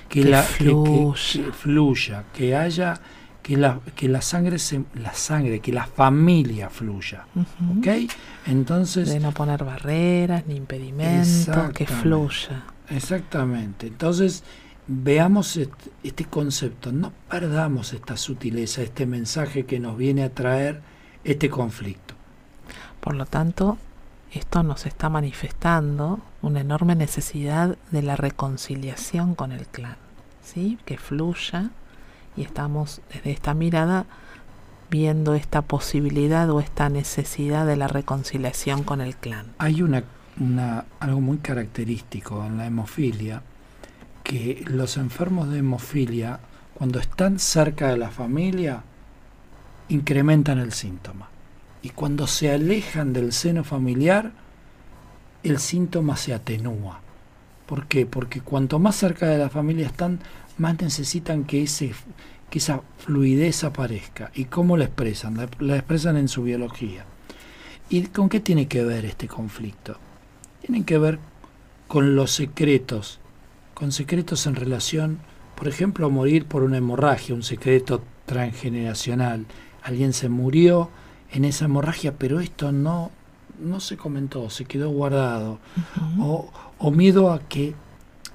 que, 0.08 0.24
la 0.24 0.42
fluya. 0.42 1.44
Que, 1.44 1.52
fluya, 1.52 2.24
que 2.34 2.56
haya 2.56 3.00
que 3.44 3.56
la, 3.56 3.78
que 3.94 4.08
la 4.08 4.20
sangre 4.20 4.58
se, 4.58 4.82
la 4.94 5.14
sangre, 5.14 5.60
que 5.60 5.72
la 5.72 5.86
familia 5.86 6.68
fluya. 6.68 7.26
¿Ok? 7.78 7.86
Entonces. 8.46 9.08
De 9.08 9.20
no 9.20 9.30
poner 9.30 9.62
barreras 9.62 10.48
ni 10.48 10.56
impedimentos, 10.56 11.70
que 11.72 11.86
fluya. 11.86 12.64
Exactamente. 12.88 13.86
Entonces, 13.86 14.42
veamos 14.92 15.56
este, 15.56 16.24
concepto, 16.24 16.90
no 16.90 17.12
perdamos 17.30 17.92
esta 17.92 18.16
sutileza, 18.16 18.82
este 18.82 19.06
mensaje 19.06 19.64
que 19.64 19.78
nos 19.78 19.96
viene 19.96 20.24
a 20.24 20.34
traer 20.34 20.82
este 21.22 21.48
conflicto. 21.48 22.14
Por 23.00 23.14
lo 23.14 23.24
tanto, 23.24 23.78
esto 24.32 24.64
nos 24.64 24.86
está 24.86 25.08
manifestando 25.08 26.18
una 26.42 26.60
enorme 26.60 26.96
necesidad 26.96 27.78
de 27.92 28.02
la 28.02 28.16
reconciliación 28.16 29.36
con 29.36 29.52
el 29.52 29.68
clan, 29.68 29.96
¿sí? 30.42 30.76
que 30.84 30.98
fluya 30.98 31.70
y 32.36 32.42
estamos 32.42 33.00
desde 33.14 33.30
esta 33.30 33.54
mirada 33.54 34.06
viendo 34.90 35.34
esta 35.34 35.62
posibilidad 35.62 36.50
o 36.50 36.58
esta 36.58 36.88
necesidad 36.88 37.64
de 37.64 37.76
la 37.76 37.86
reconciliación 37.86 38.82
con 38.82 39.00
el 39.00 39.14
clan. 39.14 39.46
Hay 39.58 39.82
una, 39.82 40.02
una 40.40 40.84
algo 40.98 41.20
muy 41.20 41.38
característico 41.38 42.44
en 42.44 42.56
la 42.56 42.66
hemofilia 42.66 43.42
que 44.30 44.62
los 44.68 44.96
enfermos 44.96 45.50
de 45.50 45.58
hemofilia, 45.58 46.38
cuando 46.74 47.00
están 47.00 47.40
cerca 47.40 47.88
de 47.88 47.96
la 47.96 48.10
familia, 48.10 48.84
incrementan 49.88 50.60
el 50.60 50.72
síntoma. 50.72 51.28
Y 51.82 51.88
cuando 51.88 52.28
se 52.28 52.52
alejan 52.52 53.12
del 53.12 53.32
seno 53.32 53.64
familiar, 53.64 54.30
el 55.42 55.58
síntoma 55.58 56.16
se 56.16 56.32
atenúa. 56.32 57.00
¿Por 57.66 57.88
qué? 57.88 58.06
Porque 58.06 58.40
cuanto 58.40 58.78
más 58.78 58.94
cerca 58.94 59.26
de 59.26 59.36
la 59.36 59.48
familia 59.48 59.86
están, 59.86 60.20
más 60.58 60.80
necesitan 60.80 61.42
que, 61.42 61.64
ese, 61.64 61.92
que 62.50 62.58
esa 62.58 62.82
fluidez 62.98 63.64
aparezca. 63.64 64.30
¿Y 64.32 64.44
cómo 64.44 64.76
la 64.76 64.84
expresan? 64.84 65.38
La, 65.38 65.48
la 65.58 65.74
expresan 65.74 66.16
en 66.16 66.28
su 66.28 66.44
biología. 66.44 67.04
¿Y 67.88 68.02
con 68.02 68.28
qué 68.28 68.38
tiene 68.38 68.68
que 68.68 68.84
ver 68.84 69.06
este 69.06 69.26
conflicto? 69.26 69.96
Tienen 70.60 70.84
que 70.84 70.98
ver 70.98 71.18
con 71.88 72.14
los 72.14 72.30
secretos 72.30 73.19
con 73.80 73.92
secretos 73.92 74.46
en 74.46 74.56
relación, 74.56 75.20
por 75.56 75.66
ejemplo, 75.66 76.04
a 76.04 76.10
morir 76.10 76.44
por 76.44 76.62
una 76.62 76.76
hemorragia, 76.76 77.34
un 77.34 77.42
secreto 77.42 78.02
transgeneracional. 78.26 79.46
Alguien 79.82 80.12
se 80.12 80.28
murió 80.28 80.90
en 81.32 81.46
esa 81.46 81.64
hemorragia, 81.64 82.12
pero 82.18 82.40
esto 82.40 82.72
no, 82.72 83.10
no 83.58 83.80
se 83.80 83.96
comentó, 83.96 84.50
se 84.50 84.66
quedó 84.66 84.90
guardado. 84.90 85.60
o, 86.20 86.50
o, 86.76 86.90
miedo 86.90 87.32
a 87.32 87.40
que, 87.40 87.74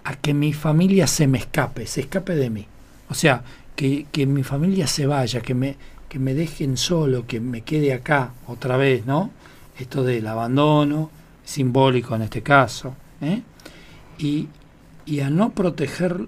a 0.03 0.15
que 0.15 0.33
mi 0.33 0.51
familia 0.51 1.05
se 1.05 1.27
me 1.27 1.37
escape, 1.37 1.85
se 1.85 2.01
escape 2.01 2.33
de 2.33 2.49
mí. 2.49 2.65
O 3.09 3.13
sea, 3.13 3.43
que, 3.75 4.07
que 4.11 4.25
mi 4.25 4.41
familia 4.41 4.87
se 4.87 5.05
vaya, 5.05 5.41
que 5.41 5.53
me, 5.53 5.75
que 6.09 6.17
me 6.17 6.33
dejen 6.33 6.75
solo, 6.75 7.27
que 7.27 7.39
me 7.39 7.61
quede 7.61 7.93
acá 7.93 8.31
otra 8.47 8.77
vez, 8.77 9.05
¿no? 9.05 9.29
Esto 9.77 10.03
del 10.03 10.25
abandono, 10.25 11.11
simbólico 11.43 12.15
en 12.15 12.23
este 12.23 12.41
caso. 12.41 12.95
¿eh? 13.21 13.43
y, 14.17 14.47
y 15.05 15.19
a 15.19 15.29
no 15.29 15.51
proteger 15.51 16.27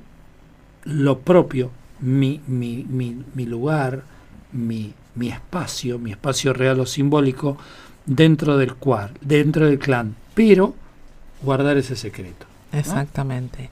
lo 0.83 1.19
propio, 1.19 1.71
mi, 1.99 2.41
mi, 2.47 2.85
mi, 2.87 3.23
mi 3.33 3.45
lugar, 3.45 4.03
mi, 4.51 4.93
mi 5.15 5.29
espacio, 5.29 5.99
mi 5.99 6.11
espacio 6.11 6.53
real 6.53 6.79
o 6.79 6.85
simbólico 6.85 7.57
dentro 8.05 8.57
del 8.57 8.75
cual, 8.75 9.11
dentro 9.21 9.65
del 9.65 9.79
clan, 9.79 10.15
pero 10.33 10.75
guardar 11.41 11.77
ese 11.77 11.95
secreto. 11.95 12.45
Exactamente. 12.71 13.69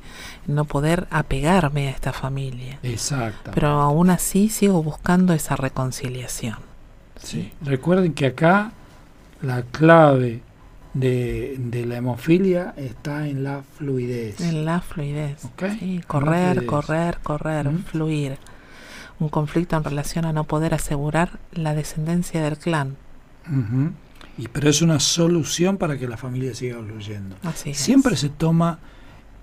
¿no? 0.48 0.66
poder 0.66 1.08
apegarme 1.12 1.88
a 1.88 1.92
esta 1.92 2.14
familia. 2.14 2.80
Exacto. 2.84 3.52
Pero 3.54 3.68
aún 3.68 4.10
así 4.10 4.50
sigo 4.50 4.82
buscando 4.82 5.34
esa 5.34 5.56
reconciliación. 5.56 6.58
Sí. 7.22 7.52
Recuerden 7.62 8.14
que 8.14 8.28
acá 8.28 8.72
la 9.42 9.64
clave 9.64 10.42
de, 10.96 11.58
de, 11.60 11.86
la 11.86 11.98
hemofilia 11.98 12.74
está 12.78 13.28
en 13.28 13.44
la 13.44 13.64
fluidez. 13.64 14.40
En 14.40 14.66
la 14.66 14.80
fluidez. 14.80 15.42
Sí, 15.80 16.02
correr, 16.08 16.66
correr, 16.66 17.20
correr, 17.22 17.70
fluir. 17.92 18.38
Un 19.20 19.30
conflicto 19.30 19.76
en 19.76 19.84
relación 19.84 20.26
a 20.26 20.34
no 20.34 20.46
poder 20.46 20.74
asegurar 20.74 21.40
la 21.52 21.76
descendencia 21.76 22.42
del 22.42 22.58
clan. 22.58 22.96
y, 24.38 24.48
pero 24.48 24.70
es 24.70 24.82
una 24.82 25.00
solución 25.00 25.78
para 25.78 25.98
que 25.98 26.08
la 26.08 26.18
familia 26.18 26.56
siga 26.56 26.78
fluyendo. 26.82 27.36
Siempre 27.74 28.16
se 28.16 28.30
toma 28.30 28.80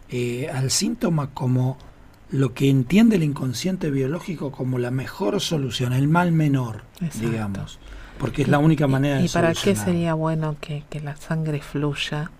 eh, 0.08 0.50
al 0.52 0.70
síntoma 0.70 1.30
como 1.34 1.78
lo 2.30 2.54
que 2.54 2.70
entiende 2.70 3.16
el 3.16 3.24
inconsciente 3.24 3.90
biológico 3.90 4.50
como 4.52 4.78
la 4.78 4.90
mejor 4.90 5.38
solución, 5.40 5.92
el 5.92 6.08
mal 6.08 6.32
menor, 6.32 6.84
digamos, 7.20 7.78
porque 8.22 8.42
es 8.42 8.48
la 8.48 8.60
única 8.60 8.86
manera 8.86 9.18
de 9.18 9.24
¿Y 9.24 9.28
para 9.28 9.52
qué 9.52 9.74
sería 9.74 10.14
bueno 10.14 10.54
que, 10.60 10.84
que 10.88 11.00
la 11.00 11.16
sangre 11.16 11.60
fluya? 11.60 12.30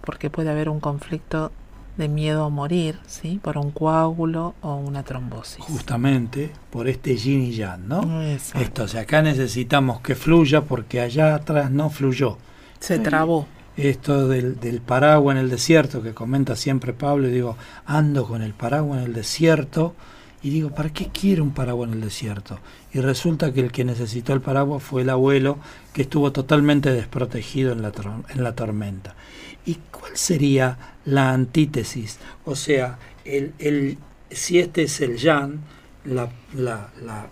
Porque 0.00 0.28
puede 0.28 0.50
haber 0.50 0.68
un 0.68 0.80
conflicto 0.80 1.52
de 1.96 2.08
miedo 2.08 2.44
a 2.44 2.48
morir, 2.48 2.98
¿sí? 3.06 3.38
Por 3.40 3.56
un 3.58 3.70
coágulo 3.70 4.56
o 4.60 4.74
una 4.74 5.04
trombosis. 5.04 5.64
Justamente 5.64 6.50
por 6.70 6.88
este 6.88 7.16
yin 7.16 7.42
y 7.42 7.52
yang, 7.52 7.86
¿no? 7.86 8.22
Esto, 8.22 8.82
o 8.82 8.88
sea, 8.88 9.02
acá 9.02 9.22
necesitamos 9.22 10.00
que 10.00 10.16
fluya 10.16 10.62
porque 10.62 11.00
allá 11.00 11.36
atrás 11.36 11.70
no 11.70 11.88
fluyó. 11.88 12.38
Se 12.80 12.98
trabó 12.98 13.46
esto 13.76 14.26
del, 14.26 14.58
del, 14.58 14.80
paraguas 14.80 15.36
en 15.36 15.44
el 15.44 15.48
desierto 15.48 16.02
que 16.02 16.12
comenta 16.12 16.56
siempre 16.56 16.92
Pablo, 16.92 17.28
y 17.28 17.30
digo, 17.30 17.56
ando 17.86 18.26
con 18.26 18.42
el 18.42 18.52
paraguas 18.52 18.98
en 18.98 19.06
el 19.06 19.14
desierto, 19.14 19.94
y 20.42 20.50
digo, 20.50 20.70
¿para 20.70 20.90
qué 20.90 21.08
quiere 21.08 21.42
un 21.42 21.52
paraguas 21.52 21.88
en 21.88 21.94
el 21.94 22.00
desierto? 22.00 22.60
Y 22.92 23.00
resulta 23.00 23.52
que 23.52 23.60
el 23.60 23.72
que 23.72 23.84
necesitó 23.84 24.32
el 24.32 24.40
paraguas 24.40 24.82
fue 24.82 25.02
el 25.02 25.10
abuelo, 25.10 25.58
que 25.92 26.02
estuvo 26.02 26.30
totalmente 26.32 26.92
desprotegido 26.92 27.72
en 27.72 27.82
la, 27.82 27.92
en 28.28 28.44
la 28.44 28.54
tormenta. 28.54 29.14
¿Y 29.66 29.78
cuál 29.90 30.16
sería 30.16 30.78
la 31.04 31.32
antítesis? 31.32 32.18
O 32.44 32.54
sea, 32.54 32.98
el, 33.24 33.52
el, 33.58 33.98
si 34.30 34.60
este 34.60 34.84
es 34.84 35.00
el 35.00 35.16
yan, 35.16 35.60
la, 36.04 36.30
la, 36.54 36.90
la, 37.02 37.26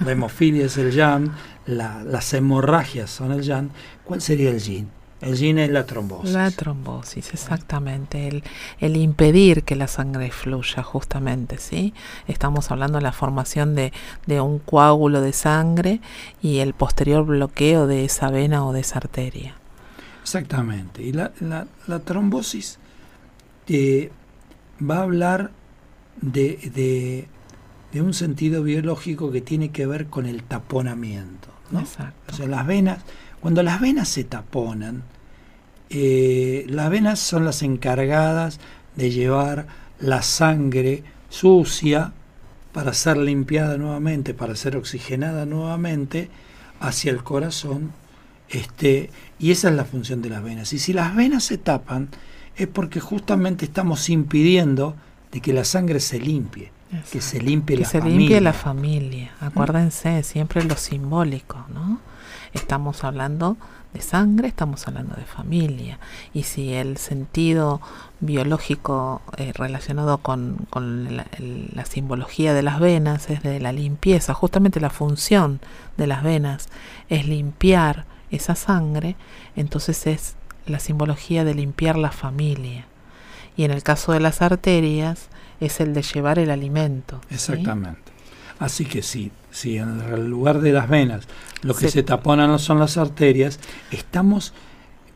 la, 0.00 0.12
hemofilia 0.12 0.66
es 0.66 0.76
el 0.76 0.90
yan, 0.90 1.32
las 1.66 2.34
hemorragias 2.34 3.10
son 3.10 3.32
el 3.32 3.42
yan, 3.42 3.70
¿cuál 4.04 4.20
sería 4.20 4.50
el 4.50 4.60
yin? 4.60 4.88
El 5.22 5.36
yin 5.36 5.58
es 5.58 5.70
la 5.70 5.86
trombosis. 5.86 6.32
La 6.32 6.50
trombosis, 6.50 7.32
exactamente. 7.32 8.26
El, 8.26 8.42
el, 8.80 8.96
impedir 8.96 9.62
que 9.62 9.76
la 9.76 9.86
sangre 9.86 10.32
fluya, 10.32 10.82
justamente, 10.82 11.58
¿sí? 11.58 11.94
Estamos 12.26 12.72
hablando 12.72 12.98
de 12.98 13.02
la 13.02 13.12
formación 13.12 13.76
de, 13.76 13.92
de, 14.26 14.40
un 14.40 14.58
coágulo 14.58 15.20
de 15.20 15.32
sangre 15.32 16.00
y 16.42 16.58
el 16.58 16.74
posterior 16.74 17.24
bloqueo 17.24 17.86
de 17.86 18.04
esa 18.04 18.30
vena 18.30 18.66
o 18.66 18.72
de 18.72 18.80
esa 18.80 18.98
arteria. 18.98 19.54
Exactamente. 20.22 21.04
Y 21.04 21.12
la, 21.12 21.30
la, 21.38 21.68
la 21.86 22.00
trombosis 22.00 22.80
eh, 23.68 24.10
va 24.82 24.98
a 24.98 25.02
hablar 25.02 25.52
de, 26.20 26.58
de, 26.74 27.28
de, 27.92 28.02
un 28.02 28.12
sentido 28.12 28.64
biológico 28.64 29.30
que 29.30 29.40
tiene 29.40 29.70
que 29.70 29.86
ver 29.86 30.06
con 30.06 30.26
el 30.26 30.42
taponamiento. 30.42 31.48
¿no? 31.70 31.78
Exacto. 31.78 32.32
O 32.32 32.36
sea, 32.36 32.48
las 32.48 32.66
venas 32.66 33.04
cuando 33.42 33.64
las 33.64 33.80
venas 33.80 34.08
se 34.08 34.22
taponan, 34.22 35.02
eh, 35.94 36.64
las 36.68 36.88
venas 36.88 37.18
son 37.18 37.44
las 37.44 37.62
encargadas 37.62 38.60
de 38.96 39.10
llevar 39.10 39.66
la 40.00 40.22
sangre 40.22 41.04
sucia 41.28 42.12
para 42.72 42.94
ser 42.94 43.18
limpiada 43.18 43.76
nuevamente, 43.76 44.32
para 44.32 44.56
ser 44.56 44.76
oxigenada 44.76 45.44
nuevamente 45.44 46.30
hacia 46.80 47.12
el 47.12 47.22
corazón. 47.22 47.92
Este, 48.48 49.10
y 49.38 49.50
esa 49.50 49.68
es 49.68 49.74
la 49.74 49.84
función 49.84 50.22
de 50.22 50.30
las 50.30 50.42
venas. 50.42 50.72
Y 50.72 50.78
si 50.78 50.94
las 50.94 51.14
venas 51.14 51.44
se 51.44 51.58
tapan, 51.58 52.08
es 52.56 52.68
porque 52.68 52.98
justamente 52.98 53.66
estamos 53.66 54.08
impidiendo 54.08 54.96
de 55.30 55.40
que 55.40 55.52
la 55.52 55.64
sangre 55.64 56.00
se 56.00 56.18
limpie, 56.18 56.70
que 57.10 57.20
se 57.20 57.40
limpie 57.40 57.76
que 57.76 57.82
la 57.82 57.88
se 57.88 58.00
limpie 58.00 58.40
la 58.40 58.52
familia. 58.54 59.32
Acuérdense, 59.40 60.22
siempre 60.22 60.64
lo 60.64 60.76
simbólico, 60.76 61.66
¿no? 61.72 62.00
Estamos 62.54 63.04
hablando 63.04 63.56
de 63.92 64.00
sangre, 64.00 64.48
estamos 64.48 64.86
hablando 64.88 65.14
de 65.16 65.24
familia. 65.24 65.98
Y 66.32 66.44
si 66.44 66.72
el 66.72 66.96
sentido 66.96 67.80
biológico 68.20 69.22
eh, 69.36 69.52
relacionado 69.54 70.18
con, 70.18 70.66
la, 70.74 71.84
simbología 71.84 72.54
de 72.54 72.62
las 72.62 72.80
venas 72.80 73.28
es 73.30 73.42
de 73.42 73.60
la 73.60 73.72
limpieza, 73.72 74.34
justamente 74.34 74.80
la 74.80 74.90
función 74.90 75.60
de 75.96 76.06
las 76.06 76.22
venas 76.22 76.68
es 77.08 77.26
limpiar 77.26 78.06
esa 78.30 78.54
sangre, 78.54 79.16
entonces 79.56 80.06
es 80.06 80.36
la 80.66 80.78
simbología 80.78 81.44
de 81.44 81.54
limpiar 81.54 81.96
la 81.98 82.12
familia. 82.12 82.86
Y 83.56 83.64
en 83.64 83.70
el 83.70 83.82
caso 83.82 84.12
de 84.12 84.20
las 84.20 84.40
arterias 84.40 85.28
es 85.60 85.80
el 85.80 85.92
de 85.92 86.02
llevar 86.02 86.38
el 86.38 86.50
alimento. 86.50 87.20
Exactamente. 87.28 88.12
Así 88.58 88.86
que 88.86 89.02
sí, 89.02 89.30
si 89.52 89.76
en 89.76 90.00
el 90.00 90.28
lugar 90.28 90.60
de 90.60 90.72
las 90.72 90.88
venas 90.88 91.28
lo 91.62 91.74
que 91.74 91.88
se, 91.88 92.02
taponan 92.02 92.58
son 92.58 92.80
las 92.80 92.96
arterias, 92.96 93.60
estamos 93.92 94.52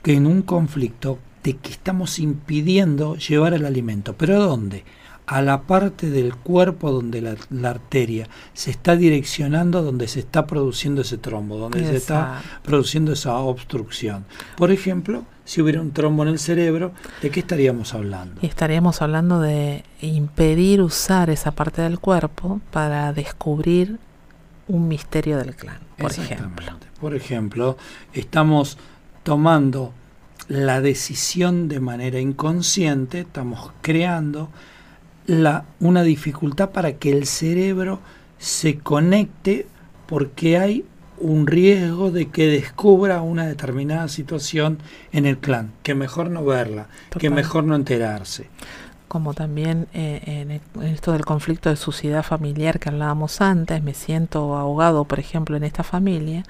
en 0.05 0.27
un 0.27 0.43
conflicto 0.43 1.19
de 1.43 1.57
que 1.57 1.71
estamos 1.71 2.19
impidiendo 2.19 3.17
llevar 3.17 3.55
el 3.55 3.67
alimento. 3.67 4.15
¿Pero 4.17 4.37
a 4.37 4.39
dónde? 4.39 4.85
A 5.27 5.43
la 5.43 5.63
parte 5.63 6.09
del 6.11 6.37
cuerpo 6.37 6.93
donde 6.93 7.21
la, 7.21 7.69
arteria 7.69 8.29
se 8.53 8.71
está 8.71 8.95
direccionando, 8.95 9.83
donde 9.83 10.07
se 10.07 10.21
está 10.21 10.47
produciendo 10.47 11.01
ese 11.01 11.19
trombo, 11.19 11.57
donde 11.57 11.85
se 11.85 11.97
está 11.97 12.43
produciendo 12.63 13.13
esa 13.13 13.37
obstrucción. 13.39 14.25
Por 14.57 14.71
ejemplo, 14.71 15.25
si 15.45 15.63
hubiera 15.63 15.81
un 15.81 15.91
trombo 15.93 16.23
en 16.23 16.29
el 16.29 16.39
cerebro, 16.39 16.93
¿de 17.23 17.31
qué 17.31 17.41
estaríamos 17.41 17.95
hablando? 17.95 18.41
estaríamos 18.43 19.03
hablando 19.03 19.41
de 19.41 19.85
impedir 20.01 20.81
usar 20.81 21.31
esa 21.31 21.51
parte 21.53 21.83
del 21.83 21.99
cuerpo 21.99 22.61
para 22.71 23.13
descubrir 23.13 23.99
un 24.69 24.89
misterio 24.89 25.39
del 25.39 25.55
clan, 25.55 25.79
por 25.97 26.13
ejemplo. 26.13 26.79
Por 27.01 27.15
ejemplo, 27.15 27.77
estamos 28.13 28.79
tomando 29.23 29.93
la 30.49 30.81
decisión 30.81 31.69
de 31.69 31.81
manera 31.81 32.21
inconsciente, 32.21 33.21
estamos 33.21 33.73
creando 33.81 34.49
la, 35.27 35.65
una 35.81 36.03
dificultad 36.03 36.71
para 36.71 36.95
que 36.95 37.13
el 37.13 37.27
cerebro 37.27 38.01
se 38.39 38.79
conecte 38.79 39.67
porque 40.07 40.59
hay 40.59 40.85
un 41.19 41.47
riesgo 41.47 42.11
de 42.11 42.29
que 42.29 42.47
descubra 42.47 43.23
una 43.23 43.47
determinada 43.47 44.09
situación 44.09 44.79
en 45.13 45.27
el 45.27 45.39
clan, 45.39 45.73
que 45.83 45.95
mejor 45.95 46.31
no 46.31 46.45
verla, 46.45 46.89
que 47.19 47.31
mejor 47.31 47.65
no 47.65 47.75
enterarse. 47.75 48.49
Como 49.09 49.35
también 49.35 49.87
eh, 49.95 50.23
e, 50.27 50.41
en, 50.41 50.85
esto 50.85 51.13
del 51.13 51.25
conflicto 51.25 51.71
de 51.71 51.77
suciedad 51.77 52.23
familiar 52.23 52.79
que 52.81 52.89
hablábamos 52.89 53.41
antes, 53.41 53.83
me 53.83 53.95
siento 53.95 54.57
ahogado, 54.57 55.05
por 55.05 55.21
ejemplo, 55.21 55.57
en 55.57 55.65
esta 55.65 55.85
familia, 55.85 56.45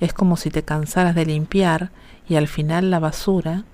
es 0.00 0.12
como 0.12 0.36
si 0.36 0.50
te 0.50 0.62
cansaras 0.62 1.14
de 1.14 1.26
limpiar 1.26 1.90
y 2.28 2.36
al 2.36 2.48
final 2.48 2.90
la 2.90 3.00
basura 3.00 3.64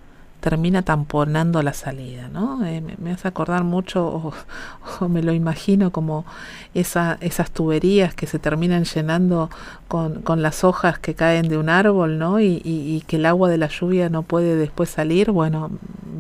termina 0.44 0.82
tamponando 0.82 1.62
la 1.62 1.72
salida, 1.72 2.28
¿no? 2.28 2.66
Eh, 2.66 2.82
me, 2.98 3.12
hace 3.12 3.26
acordar 3.26 3.64
mucho, 3.64 4.34
o, 5.00 5.08
me 5.08 5.22
lo 5.22 5.32
imagino 5.32 5.90
como 5.90 6.26
esa, 6.74 7.16
esas 7.22 7.50
tuberías 7.50 8.14
que 8.14 8.26
se 8.26 8.38
terminan 8.38 8.84
llenando 8.84 9.48
con, 9.88 10.20
con, 10.20 10.42
las 10.42 10.62
hojas 10.62 10.98
que 10.98 11.14
caen 11.14 11.48
de 11.48 11.56
un 11.56 11.70
árbol, 11.70 12.18
¿no? 12.18 12.40
Y, 12.40 12.60
y, 12.62 13.02
que 13.06 13.16
el 13.16 13.24
agua 13.24 13.48
de 13.48 13.56
la 13.56 13.68
lluvia 13.68 14.10
no 14.10 14.22
puede 14.22 14.54
después 14.56 14.90
salir, 14.90 15.30
bueno, 15.30 15.70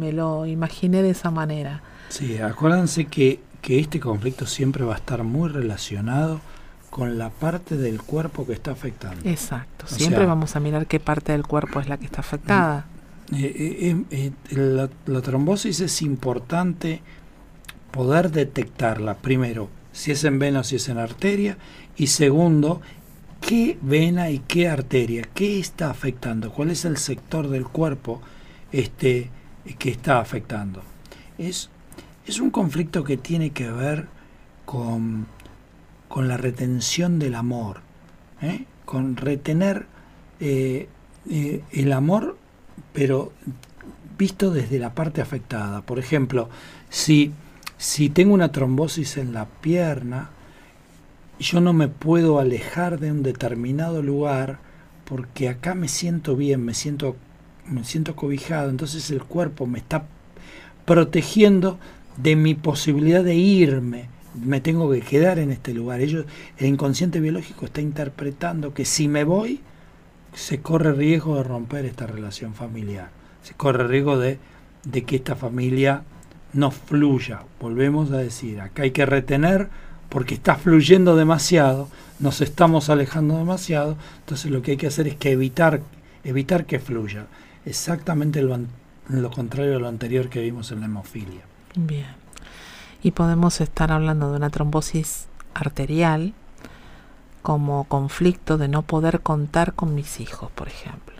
me 0.00 0.10
lo 0.10 0.46
imaginé 0.46 1.02
de 1.02 1.10
esa 1.10 1.30
manera. 1.30 1.82
Sí, 2.08 2.38
acuérdense 2.38 3.06
que, 3.06 3.40
que 3.60 3.78
este 3.80 4.00
conflicto 4.00 4.46
siempre 4.46 4.84
va 4.84 4.94
a 4.94 4.98
estar 4.98 5.22
muy 5.24 5.48
relacionado 5.48 6.40
con 6.94 7.18
la 7.18 7.30
parte 7.30 7.76
del 7.76 8.00
cuerpo 8.00 8.46
que 8.46 8.52
está 8.52 8.70
afectando. 8.70 9.28
Exacto, 9.28 9.86
siempre 9.88 10.26
vamos 10.26 10.54
a 10.54 10.60
mirar 10.60 10.86
qué 10.86 11.00
parte 11.00 11.32
del 11.32 11.44
cuerpo 11.44 11.80
es 11.80 11.88
la 11.88 11.96
que 11.96 12.04
está 12.04 12.20
afectada. 12.20 12.86
Eh, 13.32 13.96
eh, 14.10 14.32
eh, 14.50 14.88
la, 15.06 15.20
trombosis 15.20 15.80
es 15.80 16.02
importante 16.02 17.00
poder 17.90 18.30
detectarla, 18.30 19.14
primero, 19.14 19.70
si 19.92 20.12
es 20.12 20.22
en 20.22 20.38
vena 20.38 20.60
o 20.60 20.64
si 20.64 20.76
es 20.76 20.88
en 20.88 20.98
arteria, 20.98 21.56
y 21.96 22.08
segundo, 22.08 22.80
qué 23.40 23.78
vena 23.82 24.30
y 24.30 24.40
qué 24.40 24.68
arteria, 24.68 25.28
qué 25.34 25.58
está 25.58 25.90
afectando, 25.90 26.52
cuál 26.52 26.70
es 26.70 26.84
el 26.84 26.96
sector 26.96 27.48
del 27.48 27.64
cuerpo 27.64 28.20
este, 28.70 29.30
que 29.78 29.90
está 29.90 30.20
afectando. 30.20 30.82
Es, 31.38 31.70
es 32.26 32.40
un 32.40 32.50
conflicto 32.50 33.04
que 33.04 33.16
tiene 33.16 33.50
que 33.50 33.70
ver 33.70 34.06
con, 34.64 35.26
con 36.08 36.28
la 36.28 36.36
retención 36.36 37.18
del 37.18 37.34
amor, 37.34 37.80
¿eh? 38.40 38.64
con 38.84 39.16
retener 39.16 39.86
eh, 40.40 40.88
eh, 41.28 41.62
el 41.72 41.92
amor, 41.92 42.38
pero 42.92 43.32
visto 44.16 44.50
desde 44.50 44.78
la 44.78 44.94
parte 44.94 45.20
afectada. 45.20 45.82
Por 45.82 45.98
ejemplo, 45.98 46.48
si, 46.88 47.32
si 47.76 48.08
tengo 48.08 48.32
una 48.32 48.52
trombosis 48.52 49.16
en 49.16 49.34
la 49.34 49.46
pierna, 49.46 50.30
yo 51.38 51.60
no 51.60 51.72
me 51.72 51.88
puedo 51.88 52.38
alejar 52.38 53.00
de 53.00 53.10
un 53.10 53.22
determinado 53.22 54.02
lugar 54.02 54.60
porque 55.04 55.48
acá 55.48 55.74
me 55.74 55.88
siento 55.88 56.36
bien, 56.36 56.64
me 56.64 56.74
siento, 56.74 57.16
me 57.66 57.84
siento 57.84 58.16
cobijado, 58.16 58.70
entonces 58.70 59.10
el 59.10 59.22
cuerpo 59.24 59.66
me 59.66 59.78
está 59.78 60.06
protegiendo 60.86 61.78
de 62.16 62.36
mi 62.36 62.54
posibilidad 62.54 63.24
de 63.24 63.34
irme. 63.34 64.08
Me 64.34 64.60
tengo 64.60 64.90
que 64.90 65.00
quedar 65.00 65.38
en 65.38 65.50
este 65.50 65.74
lugar. 65.74 66.00
El 66.00 66.26
inconsciente 66.60 67.20
biológico 67.20 67.66
está 67.66 67.80
interpretando 67.80 68.74
que 68.74 68.84
si 68.84 69.08
me 69.08 69.24
voy, 69.24 69.60
se 70.34 70.60
corre 70.60 70.92
riesgo 70.92 71.36
de 71.36 71.44
romper 71.44 71.84
esta 71.84 72.06
relación 72.06 72.54
familiar. 72.54 73.10
Se 73.42 73.54
corre 73.54 73.86
riesgo 73.86 74.18
de, 74.18 74.38
de 74.84 75.04
que 75.04 75.16
esta 75.16 75.36
familia 75.36 76.02
no 76.52 76.70
fluya. 76.70 77.42
Volvemos 77.60 78.10
a 78.10 78.18
decir, 78.18 78.60
acá 78.60 78.82
hay 78.82 78.90
que 78.90 79.06
retener 79.06 79.68
porque 80.08 80.34
está 80.34 80.56
fluyendo 80.56 81.16
demasiado, 81.16 81.88
nos 82.20 82.40
estamos 82.40 82.88
alejando 82.88 83.36
demasiado, 83.36 83.96
entonces 84.20 84.50
lo 84.50 84.62
que 84.62 84.72
hay 84.72 84.76
que 84.76 84.86
hacer 84.86 85.08
es 85.08 85.16
que 85.16 85.32
evitar, 85.32 85.80
evitar 86.22 86.66
que 86.66 86.78
fluya. 86.78 87.26
Exactamente 87.66 88.40
lo, 88.42 88.58
lo 89.08 89.30
contrario 89.30 89.76
a 89.76 89.80
lo 89.80 89.88
anterior 89.88 90.28
que 90.28 90.40
vimos 90.40 90.70
en 90.70 90.80
la 90.80 90.86
hemofilia. 90.86 91.42
Bien. 91.76 92.14
Y 93.02 93.10
podemos 93.10 93.60
estar 93.60 93.92
hablando 93.92 94.30
de 94.30 94.36
una 94.36 94.50
trombosis 94.50 95.26
arterial 95.54 96.32
como 97.42 97.84
conflicto 97.84 98.56
de 98.56 98.68
no 98.68 98.82
poder 98.82 99.20
contar 99.20 99.74
con 99.74 99.94
mis 99.94 100.20
hijos, 100.20 100.50
por 100.52 100.68
ejemplo. 100.68 101.14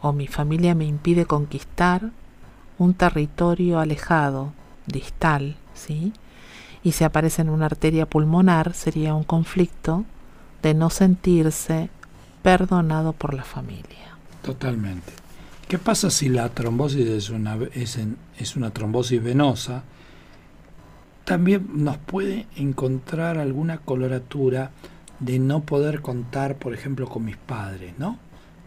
O 0.00 0.12
mi 0.12 0.26
familia 0.26 0.74
me 0.74 0.86
impide 0.86 1.26
conquistar 1.26 2.10
un 2.78 2.94
territorio 2.94 3.78
alejado, 3.78 4.52
distal, 4.86 5.56
¿sí? 5.74 6.12
Y 6.82 6.92
si 6.92 7.04
aparece 7.04 7.42
en 7.42 7.50
una 7.50 7.66
arteria 7.66 8.06
pulmonar 8.06 8.72
sería 8.72 9.14
un 9.14 9.24
conflicto 9.24 10.04
de 10.62 10.74
no 10.74 10.88
sentirse 10.88 11.90
perdonado 12.42 13.12
por 13.12 13.34
la 13.34 13.44
familia. 13.44 14.16
Totalmente. 14.42 15.12
¿Qué 15.68 15.78
pasa 15.78 16.10
si 16.10 16.28
la 16.28 16.48
trombosis 16.48 17.06
es 17.06 17.30
una, 17.30 17.58
es, 17.74 17.98
es 18.38 18.56
una 18.56 18.70
trombosis 18.70 19.22
venosa? 19.22 19.82
También 21.26 21.66
nos 21.74 21.98
puede 21.98 22.46
encontrar 22.56 23.36
alguna 23.36 23.78
coloratura 23.78 24.70
de 25.20 25.38
no 25.38 25.64
poder 25.64 26.00
contar, 26.00 26.56
por 26.56 26.72
ejemplo, 26.72 27.08
con 27.08 27.24
mis 27.24 27.36
padres, 27.36 27.94
¿no? 27.98 28.18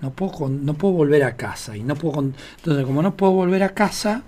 No 0.02 0.12
puedo, 0.12 0.50
no 0.50 0.74
puedo 0.74 0.94
volver 0.94 1.24
a 1.24 1.38
casa. 1.38 1.78
Y 1.78 1.84
no 1.84 1.96
puedo, 1.96 2.20
entonces, 2.20 2.86
como 2.86 3.02
no 3.02 3.16
puedo 3.16 3.32
volver 3.32 3.64
a 3.64 3.74
casa, 3.74 4.24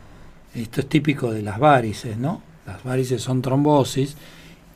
esto 0.55 0.79
es 0.79 0.87
típico 0.87 1.31
de 1.31 1.41
las 1.41 1.59
varices, 1.59 2.17
¿no? 2.17 2.41
Las 2.65 2.83
varices 2.83 3.21
son 3.21 3.41
trombosis 3.41 4.15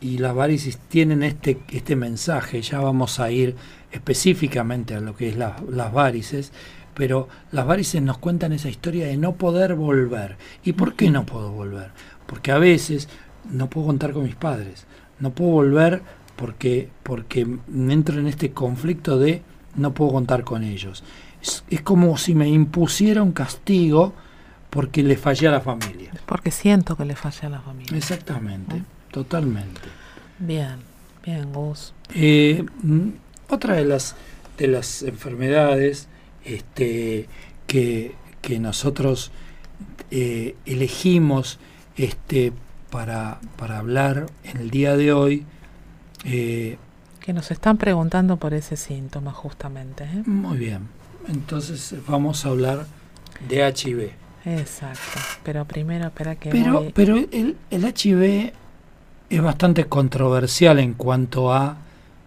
y 0.02 0.18
las 0.18 0.36
varices 0.36 0.78
tienen 0.90 1.24
este, 1.24 1.60
este 1.70 1.96
mensaje. 1.96 2.62
Ya 2.62 2.82
vamos 2.82 3.22
a 3.22 3.32
ir 3.32 3.56
específicamente 3.90 4.96
a 4.96 5.00
lo 5.00 5.16
que 5.16 5.30
es 5.30 5.38
las 5.38 5.94
varices, 5.94 6.52
pero 6.94 7.30
las 7.54 7.66
varices 7.66 8.02
nos 8.02 8.18
cuentan 8.18 8.52
esa 8.52 8.68
historia 8.68 9.08
de 9.08 9.16
no 9.16 9.36
poder 9.36 9.76
volver. 9.76 10.36
¿Y 10.66 10.74
por 10.74 10.96
qué 10.96 11.10
no 11.10 11.26
puedo 11.26 11.52
volver? 11.52 11.92
Porque 12.26 12.52
a 12.52 12.58
veces 12.58 13.08
no 13.52 13.70
puedo 13.70 13.88
contar 13.88 14.12
con 14.14 14.24
mis 14.24 14.36
padres, 14.36 14.86
no 15.20 15.32
puedo 15.32 15.52
volver 15.52 16.02
porque, 16.36 16.90
porque 17.04 17.48
entro 17.70 18.20
en 18.20 18.28
este 18.28 18.52
conflicto 18.52 19.18
de 19.18 19.42
no 19.76 19.94
puedo 19.94 20.12
contar 20.12 20.44
con 20.44 20.64
ellos. 20.64 21.04
Es, 21.42 21.64
es 21.70 21.82
como 21.82 22.18
si 22.18 22.36
me 22.36 22.48
impusiera 22.48 23.24
un 23.24 23.32
castigo 23.32 24.14
porque 24.70 25.04
le 25.04 25.16
fallé 25.16 25.48
a 25.48 25.52
la 25.52 25.62
familia. 25.62 26.12
Porque 26.26 26.52
siento 26.52 26.98
que 26.98 27.06
le 27.06 27.16
fallé 27.16 27.48
a 27.48 27.50
la 27.50 27.62
familia. 27.62 27.98
Exactamente, 27.98 28.84
totalmente. 29.12 29.82
Bien, 30.40 30.76
bien, 31.24 31.54
Gus. 31.54 31.94
Eh, 32.14 32.66
mm, 32.84 33.10
otra 33.50 33.76
de 33.76 33.86
las, 33.86 34.16
de 34.58 34.68
las 34.68 35.04
enfermedades 35.04 36.10
este, 36.44 37.30
que, 37.68 38.16
que 38.42 38.60
nosotros 38.60 39.32
eh, 40.12 40.56
elegimos 40.66 41.58
este, 41.96 42.52
para, 42.96 43.42
para 43.58 43.80
hablar 43.80 44.28
en 44.46 44.56
el 44.56 44.70
día 44.70 44.96
de 44.96 45.12
hoy. 45.12 45.44
Eh, 46.24 46.78
que 47.20 47.34
nos 47.34 47.52
están 47.52 47.76
preguntando 47.76 48.38
por 48.38 48.54
ese 48.54 48.78
síntoma 48.78 49.34
justamente. 49.34 50.06
¿eh? 50.06 50.24
Muy 50.26 50.58
bien, 50.58 50.88
entonces 51.28 51.94
vamos 52.08 52.46
a 52.46 52.50
hablar 52.50 52.88
de 53.50 53.68
HIV. 53.68 54.12
Exacto, 54.46 55.20
pero 55.44 55.66
primero 55.66 56.06
espera 56.06 56.36
que... 56.36 56.50
Pero, 56.52 56.86
pero 56.94 57.18
el, 57.18 57.58
el 57.70 57.84
HIV 57.84 58.54
es 59.30 59.42
bastante 59.42 59.88
controversial 59.88 60.80
en 60.80 60.94
cuanto 60.94 61.54
a 61.54 61.76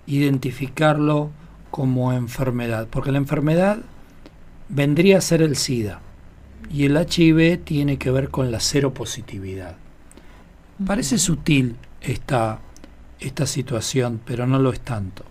identificarlo 0.07 1.31
como 1.71 2.13
enfermedad, 2.13 2.89
porque 2.91 3.11
la 3.11 3.19
enfermedad 3.19 3.79
vendría 4.69 5.17
a 5.17 5.23
ser 5.23 5.41
el 5.41 5.57
SIDA 5.57 6.03
y 6.71 6.85
el 6.85 6.95
HIV 6.95 7.65
tiene 7.65 7.97
que 7.97 8.11
ver 8.11 8.29
con 8.29 8.51
la 8.51 8.61
seropositividad. 8.61 9.77
Parece 10.87 11.19
sutil 11.19 11.75
esta, 12.01 12.61
esta 13.19 13.47
situación, 13.47 14.21
pero 14.25 14.47
no 14.47 14.61
lo 14.61 14.73
es 14.73 14.81
tanto. 14.81 15.25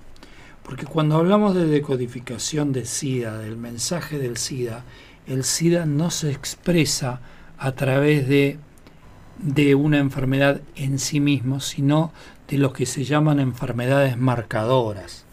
Porque 0.61 0.85
cuando 0.85 1.15
hablamos 1.15 1.55
de 1.55 1.65
decodificación 1.65 2.73
de 2.73 2.85
SIDA, 2.85 3.37
del 3.37 3.55
mensaje 3.55 4.19
del 4.19 4.35
SIDA, 4.35 4.83
el 5.25 5.45
SIDA 5.45 5.85
no 5.85 6.11
se 6.11 6.31
expresa 6.31 7.21
a 7.57 7.71
través 7.71 8.27
de, 8.27 8.59
de 9.37 9.75
una 9.75 9.99
enfermedad 9.99 10.59
en 10.75 10.99
sí 10.99 11.21
mismo, 11.21 11.61
sino 11.61 12.11
de 12.49 12.57
lo 12.57 12.73
que 12.73 12.85
se 12.85 13.05
llaman 13.05 13.39
enfermedades 13.39 14.17
marcadoras. 14.17 15.23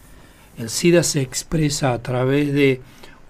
El 0.57 0.71
SIDA 0.71 1.03
se 1.03 1.23
expresa 1.23 1.93
a 1.93 2.03
través 2.03 2.53
de 2.53 2.81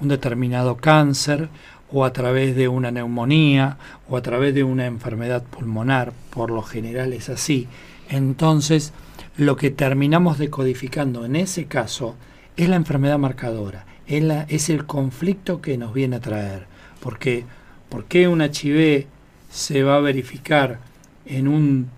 un 0.00 0.08
determinado 0.08 0.76
cáncer 0.76 1.48
o 1.96 2.04
a 2.04 2.12
través 2.12 2.56
de 2.56 2.66
una 2.66 2.90
neumonía 2.90 3.78
o 4.08 4.16
a 4.16 4.22
través 4.22 4.52
de 4.52 4.64
una 4.64 4.86
enfermedad 4.86 5.44
pulmonar, 5.44 6.12
por 6.30 6.50
lo 6.50 6.62
general 6.62 7.12
es 7.12 7.28
así. 7.28 7.68
Entonces, 8.08 8.92
lo 9.36 9.54
que 9.54 9.70
terminamos 9.70 10.38
decodificando 10.38 11.24
en 11.24 11.36
ese 11.36 11.66
caso 11.66 12.16
es 12.56 12.68
la 12.68 12.74
enfermedad 12.74 13.18
marcadora, 13.18 13.86
es, 14.08 14.24
la, 14.24 14.42
es 14.48 14.70
el 14.70 14.86
conflicto 14.86 15.62
que 15.62 15.78
nos 15.78 15.94
viene 15.94 16.16
a 16.16 16.20
traer. 16.20 16.66
Porque, 16.98 17.44
¿Por 17.88 18.06
qué 18.06 18.26
un 18.26 18.42
HIV 18.42 19.06
se 19.48 19.84
va 19.84 19.96
a 19.96 20.00
verificar 20.00 20.80
en 21.26 21.46
un 21.46 21.90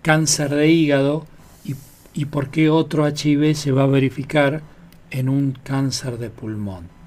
cáncer 0.00 0.48
de 0.48 0.68
hígado 0.68 1.26
y, 1.62 1.74
y 2.14 2.24
por 2.24 2.48
qué 2.48 2.70
otro 2.70 3.06
HIV 3.06 3.54
se 3.54 3.70
va 3.70 3.82
a 3.82 3.86
verificar 3.86 4.62
en 5.10 5.28
un 5.28 5.52
cáncer 5.62 6.16
de 6.16 6.30
pulmón? 6.30 7.01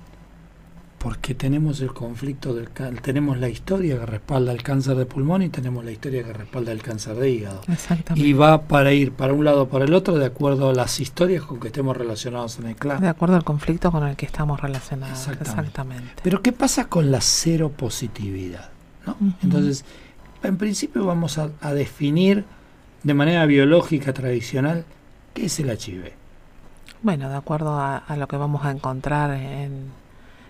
Porque 0.98 1.36
tenemos 1.36 1.82
el 1.82 1.94
conflicto 1.94 2.54
del 2.54 2.70
tenemos 3.02 3.38
la 3.38 3.50
historia 3.50 4.00
que 4.00 4.06
respalda 4.06 4.52
el 4.52 4.64
cáncer 4.64 4.96
de 4.96 5.06
pulmón 5.06 5.42
y 5.44 5.50
tenemos 5.50 5.84
la 5.84 5.92
historia 5.92 6.24
que 6.24 6.34
respalda 6.34 6.72
el 6.72 6.82
cáncer 6.82 7.16
de 7.16 7.30
hígado. 7.30 7.62
Y 8.16 8.34
va 8.34 8.64
para 8.64 8.94
ir 8.94 9.12
para 9.12 9.34
un 9.34 9.46
lado 9.46 9.64
o 9.64 9.70
para 9.70 9.86
el 9.86 9.94
otro 9.94 10.18
de 10.18 10.26
acuerdo 10.26 10.70
a 10.70 10.74
las 10.74 11.00
historias 11.00 11.44
con 11.44 11.60
que 11.60 11.68
estemos 11.68 11.96
relacionados 11.96 12.60
en 12.60 12.68
el 12.68 12.76
clan. 12.76 13.02
De 13.02 13.08
acuerdo 13.08 13.36
al 13.36 13.44
conflicto 13.44 13.92
con 13.92 14.08
el 14.08 14.16
que 14.16 14.26
estamos 14.26 14.60
relacionados. 14.60 15.28
Exactamente. 15.28 16.14
Pero 16.24 16.42
¿qué 16.42 16.52
pasa 16.52 16.86
con 16.86 17.12
la 17.12 17.22
seropositividad? 17.22 18.70
¿no? 19.06 19.18
Entonces, 19.44 19.86
en 20.44 20.58
principio 20.58 21.06
vamos 21.06 21.38
a, 21.38 21.74
definir 21.74 22.46
de 23.04 23.14
manera 23.14 23.46
biológica 23.46 24.14
tradicional 24.14 24.86
qué 25.34 25.46
es 25.46 25.60
el 25.60 25.70
HIV. 25.70 26.14
Bueno, 27.04 27.30
de 27.30 27.36
acuerdo 27.36 27.80
a 27.80 28.16
lo 28.18 28.28
que 28.28 28.38
vamos 28.38 28.66
a 28.66 28.72
encontrar 28.72 29.32
en 29.32 30.05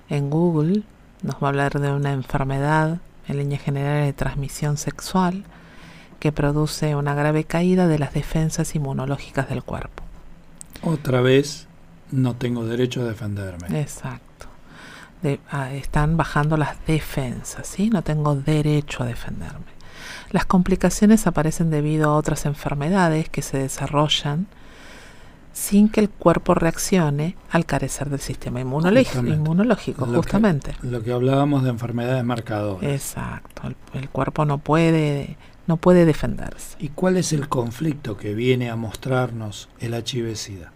en 0.09 0.29
Google 0.29 0.83
nos 1.21 1.35
va 1.35 1.47
a 1.47 1.49
hablar 1.49 1.79
de 1.79 1.91
una 1.91 2.13
enfermedad 2.13 2.99
en 3.27 3.37
línea 3.37 3.57
general 3.57 4.05
de 4.05 4.13
transmisión 4.13 4.77
sexual 4.77 5.43
que 6.19 6.31
produce 6.31 6.95
una 6.95 7.13
grave 7.15 7.43
caída 7.43 7.87
de 7.87 7.99
las 7.99 8.13
defensas 8.13 8.75
inmunológicas 8.75 9.49
del 9.49 9.63
cuerpo. 9.63 10.03
Otra 10.81 11.21
vez, 11.21 11.67
no 12.11 12.35
tengo 12.35 12.65
derecho 12.65 13.01
a 13.01 13.05
defenderme. 13.05 13.79
Exacto. 13.79 14.47
Ah, 15.49 15.73
están 15.73 16.17
bajando 16.17 16.55
las 16.55 16.85
defensas, 16.85 17.65
¿sí? 17.65 17.89
No 17.89 18.03
tengo 18.03 18.35
derecho 18.35 19.01
a 19.01 19.07
defenderme. 19.07 19.73
Las 20.29 20.45
complicaciones 20.45 21.25
aparecen 21.25 21.71
debido 21.71 22.11
a 22.11 22.15
otras 22.15 22.45
enfermedades 22.45 23.29
que 23.29 23.41
se 23.41 23.57
desarrollan 23.57 24.47
sin 25.55 25.87
que 25.87 26.01
el 26.01 26.09
cuerpo 26.09 26.53
reaccione 26.53 27.37
al 27.49 27.65
carecer 27.65 28.09
del 28.09 28.19
sistema 28.19 28.59
inmunológico, 28.59 30.05
justamente. 30.05 30.75
lo 30.81 31.01
que 31.01 31.13
hablábamos 31.13 31.63
de 31.63 31.69
enfermedades 31.69 32.25
marcadoras. 32.25 32.83
Exacto, 32.83 33.61
el, 33.93 34.09
cuerpo 34.09 34.43
no 34.43 34.57
puede, 34.57 35.37
no 35.65 35.77
puede 35.77 36.03
defenderse. 36.03 36.75
¿Y 36.77 36.89
cuál 36.89 37.15
es 37.15 37.31
el 37.31 37.47
conflicto 37.47 38.17
que 38.17 38.33
viene 38.35 38.69
a 38.69 38.75
mostrarnos 38.75 39.69
el 39.79 39.93
HIV-Sida? 39.93 40.73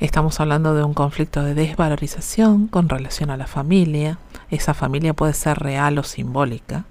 Estamos 0.00 0.40
hablando 0.40 0.74
de 0.74 0.82
un 0.82 0.94
conflicto 0.94 1.44
de 1.44 1.54
desvalorización 1.54 2.66
con 2.66 2.88
relación 2.88 3.30
a 3.30 3.36
la 3.36 3.46
familia. 3.46 4.18
Esa 4.50 4.74
familia 4.74 5.14
puede 5.14 5.32
ser 5.32 5.60
real 5.60 5.96
o 5.98 6.02
simbólica, 6.02 6.86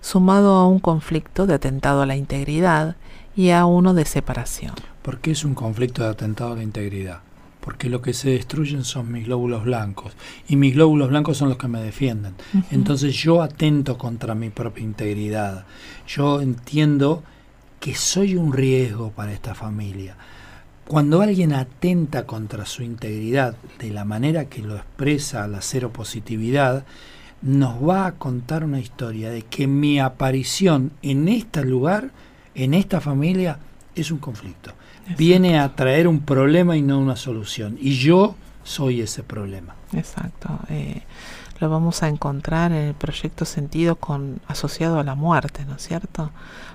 sumado 0.00 0.54
a 0.54 0.68
un 0.68 0.78
conflicto 0.78 1.48
de 1.48 1.54
atentado 1.54 2.02
a 2.02 2.06
la 2.06 2.14
integridad 2.14 2.94
y 3.36 3.50
a 3.50 3.66
uno 3.66 3.94
de 3.94 4.04
separación. 4.04 4.72
¿Por 5.02 5.18
qué 5.20 5.32
es 5.32 5.44
un 5.44 5.54
conflicto 5.54 6.02
de 6.02 6.08
atentado 6.08 6.54
a 6.54 6.56
la 6.56 6.62
integridad? 6.62 7.20
Porque 7.60 7.90
lo 7.90 8.00
que 8.00 8.14
se 8.14 8.30
destruyen 8.30 8.84
son 8.84 9.12
mis 9.12 9.26
glóbulos 9.26 9.64
blancos 9.64 10.12
y 10.48 10.56
mis 10.56 10.74
glóbulos 10.74 11.10
blancos 11.10 11.36
son 11.36 11.48
los 11.48 11.58
que 11.58 11.68
me 11.68 11.82
defienden. 11.82 12.34
Entonces 12.70 13.14
yo 13.14 13.42
atento 13.42 13.98
contra 13.98 14.34
mi 14.34 14.50
propia 14.50 14.84
integridad. 14.84 15.66
Yo 16.06 16.40
entiendo 16.40 17.22
que 17.80 17.94
soy 17.94 18.36
un 18.36 18.52
riesgo 18.52 19.10
para 19.10 19.32
esta 19.32 19.54
familia. 19.54 20.16
Cuando 20.86 21.20
alguien 21.20 21.52
atenta 21.52 22.26
contra 22.26 22.64
su 22.64 22.84
integridad 22.84 23.56
de 23.80 23.90
la 23.90 24.04
manera 24.04 24.44
que 24.44 24.62
lo 24.62 24.76
expresa 24.76 25.48
la 25.48 25.60
cero 25.60 25.92
positividad, 25.92 26.84
nos 27.42 27.86
va 27.86 28.06
a 28.06 28.12
contar 28.12 28.62
una 28.62 28.78
historia 28.78 29.30
de 29.30 29.42
que 29.42 29.66
mi 29.66 29.98
aparición 29.98 30.92
en 31.02 31.26
este 31.26 31.64
lugar, 31.64 32.10
en 32.56 32.74
esta 32.74 33.00
familia, 33.00 33.58
es 33.94 34.10
un 34.10 34.18
conflicto 34.18 34.72
viene 35.16 35.58
a 35.58 35.74
traer 35.74 36.08
un 36.08 36.20
problema 36.20 36.76
y 36.76 36.82
no 36.82 36.98
una 36.98 37.16
solución. 37.16 37.78
Y 37.80 37.96
yo 37.96 38.34
soy 38.64 39.00
ese 39.00 39.22
problema. 39.22 39.74
Exacto. 39.92 40.48
Eh, 40.68 41.02
lo 41.60 41.70
vamos 41.70 42.02
a 42.02 42.08
encontrar 42.08 42.72
en 42.72 42.88
el 42.88 42.94
proyecto 42.94 43.44
sentido 43.44 43.96
con 43.96 44.40
asociado 44.48 44.98
a 44.98 45.04
la 45.04 45.14
muerte, 45.14 45.64
¿no 45.66 45.76
es 45.76 45.86
cierto? 45.86 46.32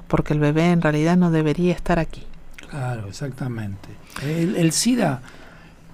Porque 0.07 0.33
el 0.33 0.39
bebé 0.39 0.71
en 0.71 0.81
realidad 0.81 1.17
no 1.17 1.31
debería 1.31 1.73
estar 1.73 1.99
aquí. 1.99 2.23
Claro, 2.69 3.07
exactamente. 3.07 3.89
El, 4.23 4.71
SIDA 4.71 5.21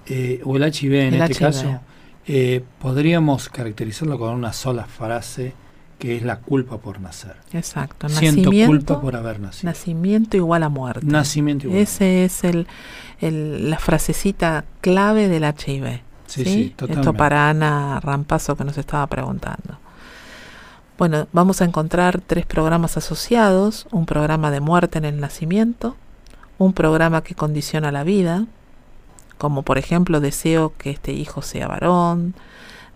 eh, 0.06 0.40
o 0.44 0.56
el 0.56 0.62
HIV 0.62 0.94
en 0.94 1.14
este 1.14 1.34
caso 1.34 1.80
eh, 2.26 2.62
podríamos 2.78 3.48
caracterizarlo 3.48 4.18
con 4.18 4.32
una 4.34 4.52
sola 4.52 4.84
frase 4.84 5.54
que 5.98 6.16
es 6.16 6.22
la 6.22 6.36
culpa 6.38 6.78
por 6.78 7.00
nacer. 7.00 7.36
Exacto. 7.52 8.08
Siento 8.08 8.50
culpa 8.50 9.00
por 9.00 9.16
haber 9.16 9.40
nacido. 9.40 9.70
Nacimiento 9.70 10.36
igual 10.36 10.62
a 10.62 10.68
muerte. 10.68 11.06
Nacimiento 11.06 11.66
igual. 11.66 11.80
Ese 11.80 12.24
es 12.24 12.44
el, 12.44 12.66
el, 13.20 13.68
la 13.70 13.78
frasecita 13.78 14.64
clave 14.80 15.28
del 15.28 15.42
HIV. 15.42 16.00
Sí, 16.26 16.44
sí, 16.44 16.74
totalmente. 16.76 17.00
Esto 17.00 17.14
para 17.14 17.48
Ana 17.48 18.00
Rampazo 18.00 18.56
que 18.56 18.64
nos 18.64 18.78
estaba 18.78 19.06
preguntando. 19.06 19.78
Bueno, 20.98 21.28
vamos 21.32 21.60
a 21.62 21.64
encontrar 21.64 22.20
tres 22.20 22.44
programas 22.44 22.96
asociados, 22.96 23.86
un 23.92 24.04
programa 24.04 24.50
de 24.50 24.60
muerte 24.60 24.98
en 24.98 25.04
el 25.04 25.20
nacimiento, 25.20 25.96
un 26.58 26.72
programa 26.72 27.22
que 27.22 27.34
condiciona 27.34 27.92
la 27.92 28.02
vida, 28.02 28.46
como 29.38 29.62
por 29.62 29.78
ejemplo 29.78 30.20
deseo 30.20 30.72
que 30.76 30.90
este 30.90 31.12
hijo 31.12 31.40
sea 31.40 31.68
varón, 31.68 32.34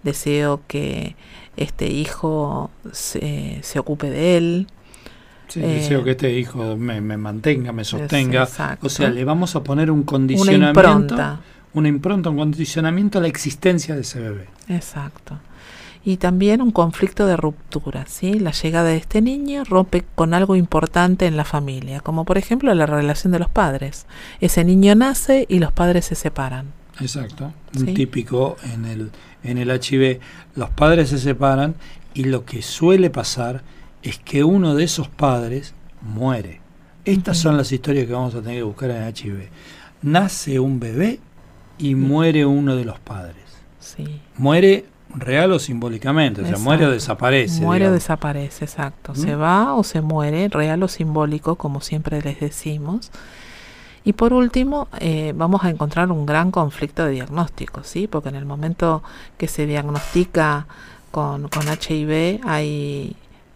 deseo 0.03 0.61
que 0.67 1.15
este 1.57 1.89
hijo 1.89 2.71
se, 2.93 3.61
se 3.63 3.79
ocupe 3.79 4.11
de 4.11 4.37
él. 4.37 4.67
Sí, 5.49 5.61
deseo 5.61 6.01
eh, 6.01 6.05
que 6.05 6.11
este 6.13 6.33
hijo 6.33 6.77
me, 6.77 7.01
mantenga, 7.01 7.73
me 7.73 7.85
sostenga. 7.85 8.49
o 8.81 8.89
sea, 8.89 9.11
le 9.11 9.25
vamos 9.25 9.55
a 9.55 9.63
poner 9.63 9.91
un 9.91 10.03
condicionamiento. 10.03 10.81
Una 10.81 10.91
impronta. 10.91 11.41
Una 11.75 11.89
impronta, 11.89 12.31
un 12.31 12.37
condicionamiento 12.37 13.19
a 13.19 13.23
la 13.23 13.29
existencia 13.29 13.95
de 13.95 14.01
ese 14.03 14.21
bebé. 14.21 14.47
Exacto. 14.69 15.39
Y 16.05 16.17
también 16.17 16.61
un 16.63 16.73
conflicto 16.73 17.27
de 17.27 17.37
ruptura, 17.37 18.07
¿sí? 18.09 18.41
La 18.41 18.51
llegada 18.51 18.89
de 18.89 18.97
este 18.97 19.23
niño 19.23 19.63
rompe 19.65 20.05
con 20.15 20.35
algo 20.35 20.57
importante 20.57 21.27
en 21.27 21.37
la 21.37 21.45
familia, 21.45 22.01
como 22.01 22.25
por 22.25 22.39
ejemplo 22.39 22.75
la 22.75 22.87
relación 22.87 23.33
de 23.33 23.39
los 23.39 23.49
padres. 23.49 24.07
Ese 24.41 24.65
niño 24.65 24.95
nace 24.97 25.47
y 25.49 25.61
los 25.61 25.73
padres 25.73 26.07
se 26.07 26.17
separan. 26.17 26.73
Exacto. 27.01 27.53
Un 27.77 27.95
típico 27.95 28.57
en 28.75 28.85
el 28.85 29.11
en 29.43 29.59
el 29.59 29.71
HIV, 29.71 30.21
los 30.55 30.71
padres 30.71 31.11
se 31.11 31.19
separan 31.19 31.75
y 32.15 32.25
lo 32.25 32.45
que 32.45 32.63
suele 32.63 33.11
pasar 33.11 33.63
es 34.03 34.19
que 34.19 34.45
uno 34.45 34.75
de 34.75 34.85
esos 34.85 35.09
padres 35.09 35.75
muere. 36.01 36.61
Estas 37.05 37.39
son 37.39 37.57
las 37.57 37.73
historias 37.73 38.07
que 38.07 38.13
vamos 38.13 38.35
a 38.35 38.43
tener 38.43 38.59
que 38.59 38.63
buscar 38.63 38.91
en 38.91 39.03
el 39.03 39.15
HIV. 39.15 39.49
Nace 40.03 40.61
un 40.61 40.79
bebé 40.79 41.21
y 41.79 41.95
muere 41.95 42.47
uno 42.47 42.77
de 42.77 42.85
los 42.85 42.99
padres. 43.01 43.37
Sí. 43.81 44.21
Muere 44.37 44.87
real 45.15 45.53
o 45.53 45.59
simbólicamente, 45.59 46.43
o 46.43 46.47
sea, 46.47 46.59
muere 46.59 46.87
o 46.87 46.91
desaparece. 46.91 47.61
Muere 47.61 47.89
o 47.89 47.93
desaparece, 47.93 48.65
exacto. 48.65 49.15
Se 49.15 49.35
va 49.35 49.75
o 49.75 49.85
se 49.85 50.01
muere, 50.01 50.49
real 50.49 50.83
o 50.83 50.89
simbólico, 50.89 51.57
como 51.57 51.81
siempre 51.81 52.23
les 52.23 52.41
decimos. 52.41 53.11
Y 54.05 54.15
por 54.15 54.33
último, 54.33 54.89
eh, 54.99 55.33
vamos 55.37 55.63
a 55.65 55.71
encontrar 55.71 56.11
un 56.11 56.27
gran 56.27 56.51
conflicto 56.51 57.05
de 57.05 57.13
diagnóstico, 57.13 57.85
¿sí? 57.85 58.09
Porque 58.09 58.31
en 58.31 58.35
el 58.35 58.45
momento 58.45 59.03
que 59.39 59.47
se 59.47 59.67
diagnostica 59.67 60.67
con, 61.13 61.49
con 61.49 61.65
HIV, 61.69 62.41
hay, 62.45 63.15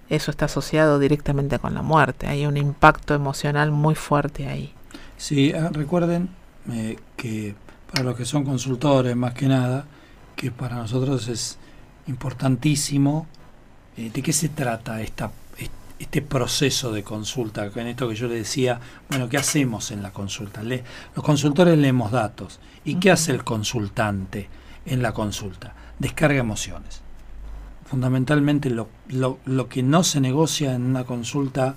eso 0.09 0.30
está 0.30 0.44
asociado 0.44 0.99
directamente 1.01 1.59
con 1.59 1.74
la 1.74 1.82
muerte. 1.82 2.28
Hay 2.28 2.47
un 2.47 2.57
impacto 2.57 3.14
emocional 3.14 3.72
muy 3.72 3.97
fuerte 3.97 4.47
ahí. 4.47 4.72
Sí, 5.16 5.53
ah, 5.53 5.70
recuerden 5.72 6.28
eh, 6.70 6.97
que 7.16 7.55
para 7.92 8.05
los 8.05 8.16
que 8.16 8.24
son 8.24 8.44
consultores, 8.44 9.16
más 9.16 9.34
que 9.34 9.49
nada, 9.49 9.86
que 10.36 10.51
para 10.51 10.76
nosotros 10.76 11.26
es 11.28 11.59
importantísimo 12.07 13.26
eh, 13.97 14.11
de 14.12 14.22
qué 14.22 14.32
se 14.32 14.49
trata 14.49 15.01
esta 15.01 15.30
este 15.99 16.20
proceso 16.20 16.92
de 16.92 17.03
consulta, 17.03 17.70
en 17.74 17.86
esto 17.86 18.09
que 18.09 18.14
yo 18.14 18.28
le 18.28 18.36
decía, 18.36 18.80
bueno, 19.09 19.28
¿qué 19.28 19.38
hacemos 19.38 19.90
en 19.90 20.03
la 20.03 20.12
consulta? 20.12 20.62
los 20.62 21.24
consultores 21.24 21.78
leemos 21.78 22.12
datos. 22.12 22.61
¿Y 22.84 22.97
qué 22.97 23.11
hace 23.11 23.32
el 23.32 23.44
consultante 23.44 24.49
en 24.84 25.03
la 25.03 25.12
consulta? 25.12 25.74
Descarga 25.99 26.38
emociones. 26.38 27.01
Fundamentalmente 27.86 28.68
lo, 28.68 28.88
lo, 29.09 29.68
que 29.68 29.82
no 29.82 30.03
se 30.03 30.20
negocia 30.20 30.74
en 30.74 30.82
una 30.82 31.05
consulta 31.05 31.76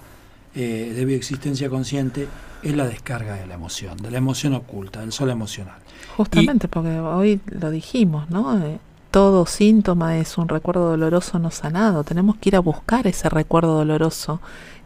eh, 0.55 0.91
de 0.95 1.05
bioexistencia 1.05 1.70
consciente 1.70 2.28
es 2.63 2.76
la 2.76 2.88
descarga 2.88 3.36
de 3.36 3.47
la 3.47 3.53
emoción, 3.53 3.97
de 3.97 4.11
la 4.11 4.17
emoción 4.17 4.53
oculta, 4.53 4.99
del 5.01 5.11
sol 5.11 5.30
emocional. 5.30 5.78
Justamente, 6.17 6.67
porque 6.67 6.99
hoy 6.99 7.39
lo 7.45 7.70
dijimos, 7.70 8.30
¿no? 8.30 8.57
Eh, 8.65 8.80
todo 9.12 9.45
síntoma 9.45 10.18
es 10.18 10.38
un 10.38 10.47
recuerdo 10.47 10.89
doloroso 10.89 11.39
no 11.39 11.51
sanado. 11.51 12.03
Tenemos 12.03 12.38
que 12.38 12.49
ir 12.49 12.55
a 12.55 12.60
buscar 12.60 13.07
ese 13.07 13.30
recuerdo 13.30 13.76
doloroso 13.76 14.39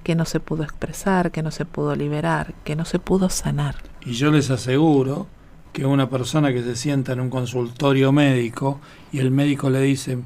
que 0.04 0.16
no 0.16 0.26
se 0.26 0.40
pudo 0.40 0.64
expresar, 0.64 1.32
que 1.32 1.44
no 1.44 1.52
se 1.52 1.66
pudo 1.66 1.96
liberar, 1.96 2.54
que 2.64 2.76
no 2.76 2.86
se 2.86 3.00
pudo 3.00 3.30
sanar. 3.30 3.76
Y 4.06 4.14
yo 4.14 4.32
les 4.32 4.50
aseguro 4.50 5.28
que 5.72 5.86
una 5.86 6.10
persona 6.10 6.54
que 6.54 6.64
se 6.64 6.76
sienta 6.76 7.14
en 7.14 7.20
un 7.20 7.30
consultorio 7.30 8.12
médico 8.12 8.80
y 9.12 9.20
el 9.20 9.32
médico 9.32 9.70
le 9.70 9.82
dice, 9.82 10.20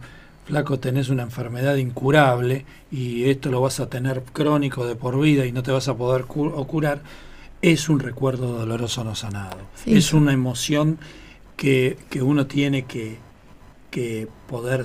flaco, 0.45 0.79
tenés 0.79 1.09
una 1.09 1.23
enfermedad 1.23 1.75
incurable 1.77 2.65
y 2.91 3.29
esto 3.29 3.49
lo 3.49 3.61
vas 3.61 3.79
a 3.79 3.89
tener 3.89 4.23
crónico 4.33 4.85
de 4.85 4.95
por 4.95 5.19
vida 5.19 5.45
y 5.45 5.51
no 5.51 5.63
te 5.63 5.71
vas 5.71 5.87
a 5.87 5.95
poder 5.95 6.25
curar, 6.25 7.01
es 7.61 7.89
un 7.89 7.99
recuerdo 7.99 8.57
doloroso 8.57 9.03
no 9.03 9.15
sanado. 9.15 9.57
Es 9.85 10.13
una 10.13 10.33
emoción 10.33 10.99
que, 11.55 11.97
que 12.09 12.21
uno 12.21 12.45
tiene 12.45 12.83
que, 12.83 13.17
que 13.89 14.27
poder, 14.47 14.83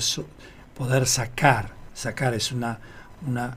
poder 0.76 1.06
sacar, 1.06 1.72
sacar 1.94 2.34
es 2.34 2.52
una, 2.52 2.78
una, 3.26 3.56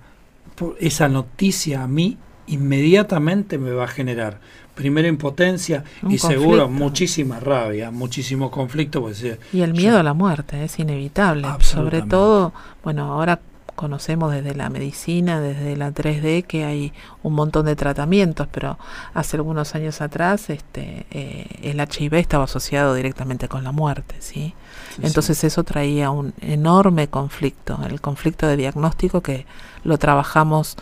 esa 0.80 1.08
noticia 1.08 1.84
a 1.84 1.88
mí 1.88 2.18
inmediatamente 2.48 3.58
me 3.58 3.72
va 3.72 3.86
a 3.86 3.88
generar 3.88 4.40
primero 4.76 5.08
impotencia 5.08 5.84
y 6.08 6.18
seguro 6.18 6.70
muchísima 6.70 7.40
rabia, 7.40 7.92
muchísimo 7.92 8.52
conflicto. 8.52 9.02
Pues, 9.02 9.26
y 9.54 9.62
el 9.62 9.74
miedo 9.74 9.98
a 9.98 10.04
la 10.04 10.14
muerte 10.14 10.64
es 10.64 10.78
inevitable. 10.80 11.48
Sobre 11.62 12.02
todo, 12.02 12.54
bueno, 12.84 13.14
ahora 13.14 13.40
conocemos 13.76 14.32
desde 14.32 14.56
la 14.56 14.70
medicina, 14.70 15.40
desde 15.40 15.76
la 15.76 15.92
3D, 15.92 16.46
que 16.46 16.66
hay 16.66 16.94
un 17.24 17.34
montón 17.34 17.66
de 17.66 17.76
tratamientos, 17.76 18.48
pero 18.52 18.78
hace 19.14 19.38
algunos 19.38 19.76
años 19.76 20.02
atrás 20.02 20.50
este, 20.50 21.06
eh, 21.12 21.48
el 21.62 21.80
HIV 21.80 22.16
estaba 22.16 22.46
asociado 22.46 22.94
directamente 22.94 23.48
con 23.48 23.64
la 23.64 23.72
muerte, 23.72 24.16
¿sí? 24.20 24.54
Entonces 25.02 25.44
eso 25.44 25.64
traía 25.64 26.10
un 26.10 26.34
enorme 26.42 27.08
conflicto, 27.08 27.80
el 27.88 28.00
conflicto 28.02 28.48
de 28.48 28.58
diagnóstico 28.58 29.22
que 29.22 29.46
lo 29.84 29.98
trabajamos 29.98 30.78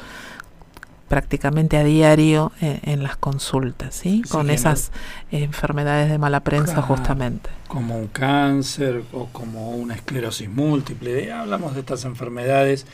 prácticamente 1.13 1.77
a 1.77 1.83
diario 1.83 2.51
en, 2.59 3.03
las 3.03 3.17
consultas, 3.17 3.93
¿sí? 3.93 4.23
Con 4.29 4.49
esas 4.49 4.91
enfermedades 5.29 6.09
de 6.09 6.17
mala 6.17 6.39
prensa 6.39 6.81
justamente. 6.81 7.51
Como 7.67 7.99
un 7.99 8.07
cáncer 8.07 9.03
o 9.11 9.27
como 9.27 9.69
una 9.75 9.93
esclerosis 9.93 10.49
múltiple. 10.49 11.31
Hablamos 11.31 11.75
de 11.75 11.81
estas 11.81 12.05
enfermedades 12.05 12.87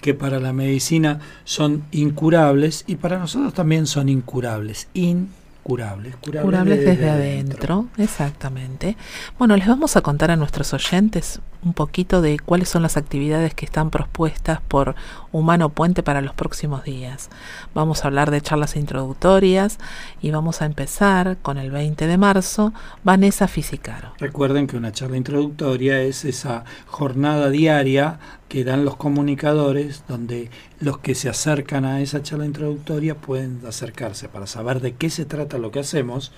que 0.00 0.14
para 0.14 0.40
la 0.40 0.54
medicina 0.54 1.20
son 1.44 1.84
incurables 1.90 2.84
y 2.86 2.96
para 2.96 3.18
nosotros 3.18 3.52
también 3.52 3.86
son 3.86 4.08
incurables. 4.08 4.88
In 4.94 5.28
curables. 5.66 6.14
Curables, 6.22 6.84
desde, 6.84 7.10
adentro. 7.10 7.86
exactamente. 7.98 8.96
Bueno, 9.36 9.56
les 9.56 9.66
vamos 9.66 9.96
a 9.96 10.00
contar 10.00 10.30
a 10.30 10.36
nuestros 10.36 10.72
oyentes 10.72 11.40
un 11.64 11.72
poquito 11.72 12.20
de 12.22 12.38
cuáles 12.38 12.68
son 12.68 12.82
las 12.82 12.96
actividades 12.96 13.52
que 13.52 13.64
están 13.64 13.90
propuestas 13.90 14.60
por 14.60 14.94
Humano 15.32 15.70
Puente 15.70 16.04
para 16.04 16.20
los 16.20 16.34
próximos 16.34 16.84
días. 16.84 17.30
Vamos 17.74 18.04
a 18.04 18.06
hablar 18.06 18.30
de 18.30 18.40
charlas 18.40 18.76
introductorias 18.76 19.78
y 20.22 20.30
vamos 20.30 20.62
a 20.62 20.66
empezar 20.66 21.36
con 21.42 21.58
el 21.58 21.72
20 21.72 22.06
de 22.06 22.16
marzo, 22.16 22.72
Vanessa 23.02 23.48
Fisicaro. 23.48 24.12
Recuerden 24.20 24.68
que 24.68 24.76
una 24.76 24.92
charla 24.92 25.16
introductoria 25.16 26.00
es 26.00 26.24
esa 26.24 26.62
jornada 26.86 27.50
diaria 27.50 28.20
que 28.56 28.64
dan 28.64 28.86
los 28.86 28.96
comunicadores 28.96 30.04
donde 30.08 30.48
los 30.80 30.96
que 30.96 31.14
se 31.14 31.28
acercan 31.28 31.84
a 31.84 32.00
esa 32.00 32.22
charla 32.22 32.46
introductoria 32.46 33.14
pueden 33.14 33.60
acercarse 33.68 34.30
para 34.30 34.46
saber 34.46 34.80
de 34.80 34.94
qué 34.94 35.10
se 35.10 35.26
trata 35.26 35.58
lo 35.58 35.70
que 35.70 35.80
hacemos 35.80 36.32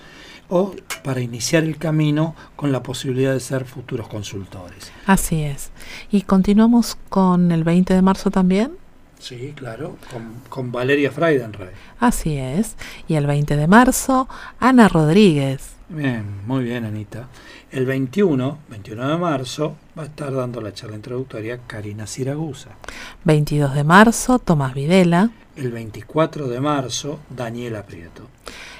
o 0.48 0.74
para 1.04 1.20
iniciar 1.20 1.62
el 1.62 1.78
camino 1.78 2.34
con 2.56 2.72
la 2.72 2.82
posibilidad 2.82 3.32
de 3.32 3.38
ser 3.38 3.66
futuros 3.66 4.08
consultores. 4.08 4.90
Así 5.06 5.42
es. 5.42 5.70
¿Y 6.10 6.22
continuamos 6.22 6.98
con 7.08 7.52
el 7.52 7.62
20 7.62 7.94
de 7.94 8.02
marzo 8.02 8.32
también? 8.32 8.72
Sí, 9.20 9.52
claro, 9.54 9.96
con, 10.10 10.42
con 10.48 10.72
Valeria 10.72 11.12
Freidenreich. 11.12 11.70
Así 12.00 12.36
es. 12.36 12.76
Y 13.06 13.14
el 13.14 13.28
20 13.28 13.54
de 13.56 13.68
marzo, 13.68 14.28
Ana 14.58 14.88
Rodríguez. 14.88 15.76
Bien, 15.88 16.24
muy 16.46 16.64
bien, 16.64 16.84
Anita. 16.84 17.28
El 17.70 17.84
21, 17.84 18.58
21 18.70 19.08
de 19.08 19.16
marzo, 19.18 19.76
va 19.96 20.04
a 20.04 20.06
estar 20.06 20.32
dando 20.32 20.62
la 20.62 20.72
charla 20.72 20.96
introductoria 20.96 21.60
Karina 21.66 22.06
Siragusa. 22.06 22.70
22 23.24 23.74
de 23.74 23.84
marzo, 23.84 24.38
Tomás 24.38 24.72
Videla. 24.72 25.30
El 25.54 25.70
24 25.70 26.48
de 26.48 26.60
marzo, 26.60 27.20
Daniela 27.28 27.82
Prieto. 27.84 28.22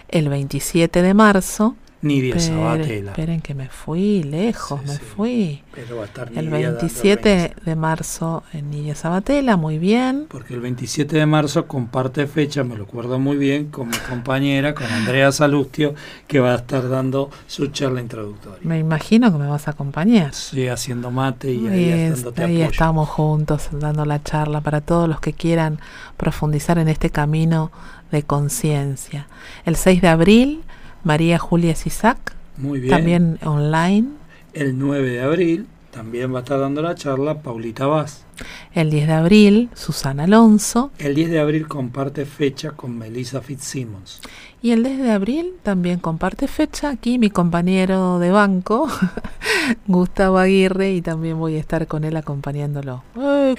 El 0.09 0.31
27 0.31 1.03
de 1.03 1.13
marzo, 1.13 1.77
Nidia 2.01 2.39
Sabatella. 2.39 3.11
Esperen 3.11 3.41
que 3.41 3.55
me 3.55 3.69
fui 3.69 4.23
lejos, 4.23 4.85
me 4.85 4.97
fui. 4.99 5.63
Pero 5.75 5.97
va 5.97 6.03
a 6.03 6.07
estar 6.07 6.31
el 6.35 6.49
27 6.49 7.55
de 7.65 7.77
marzo 7.77 8.45
en 8.53 8.71
Nidia 8.71 8.95
Sabatella, 8.95 9.57
muy 9.57 9.79
bien. 9.79 10.27
Porque 10.29 10.55
el 10.55 10.61
27 10.61 11.17
de 11.17 11.27
marzo 11.27 11.67
comparte 11.67 12.27
fecha, 12.27 12.63
me 12.63 12.77
lo 12.77 12.85
acuerdo 12.85 13.19
muy 13.19 13.37
bien, 13.37 13.67
con 13.71 13.89
mi 13.89 13.97
compañera, 13.97 14.75
con 14.75 14.87
Andrea 14.87 15.33
Salustio, 15.33 15.95
que 16.29 16.39
va 16.39 16.53
a 16.53 16.57
estar 16.57 16.89
dando 16.89 17.31
su 17.49 17.67
charla 17.69 18.01
introductoria. 18.01 18.61
Me 18.63 18.79
imagino 18.79 19.33
que 19.33 19.39
me 19.39 19.49
vas 19.49 19.67
a 19.67 19.73
acompañar. 19.73 20.35
Sí, 20.35 20.69
haciendo 20.69 21.11
mate 21.11 21.53
y 21.53 21.67
ahí, 21.67 22.13
ahí 22.37 22.63
estamos 22.63 23.09
juntos 23.09 23.69
dando 23.73 24.05
la 24.05 24.23
charla 24.23 24.61
para 24.61 24.81
todos 24.81 25.09
los 25.09 25.21
que 25.21 25.33
quieran 25.33 25.81
profundizar 26.17 26.79
en 26.79 26.89
este 26.89 27.11
camino 27.11 27.73
de 28.13 28.23
conciencia. 28.23 29.27
El 29.65 29.77
6 29.77 30.01
de 30.01 30.09
abril 30.09 30.65
María 31.05 31.39
Julia 31.39 31.75
Sisac. 31.75 32.35
Muy 32.57 32.81
bien. 32.81 32.91
También 32.91 33.39
online. 33.45 34.09
El 34.53 34.79
9 34.79 35.11
de 35.11 35.21
abril 35.21 35.67
también 35.91 36.33
va 36.33 36.39
a 36.39 36.43
estar 36.43 36.61
dando 36.61 36.83
la 36.83 36.95
charla 36.95 37.43
Paulita 37.43 37.87
Vaz. 37.87 38.25
El 38.73 38.91
10 38.91 39.09
de 39.09 39.13
abril, 39.13 39.71
Susana 39.75 40.25
Alonso. 40.25 40.91
El 40.99 41.15
10 41.15 41.31
de 41.31 41.41
abril 41.41 41.67
comparte 41.67 42.25
fecha 42.27 42.73
con 42.73 42.97
Melissa 42.97 43.41
Fitzsimmons. 43.41 44.21
Y 44.61 44.73
el 44.73 44.83
10 44.83 44.99
de 44.99 45.11
abril 45.13 45.53
también 45.63 46.01
comparte 46.01 46.49
fecha 46.49 46.91
aquí 46.91 47.19
mi 47.19 47.31
compañero 47.31 48.19
de 48.19 48.31
banco, 48.31 48.89
Gustavo 49.87 50.39
Aguirre, 50.39 50.93
y 50.93 51.01
también 51.01 51.39
voy 51.39 51.55
a 51.55 51.61
estar 51.61 51.87
con 51.87 52.05
él 52.05 52.17
acompañándolo. 52.17 53.05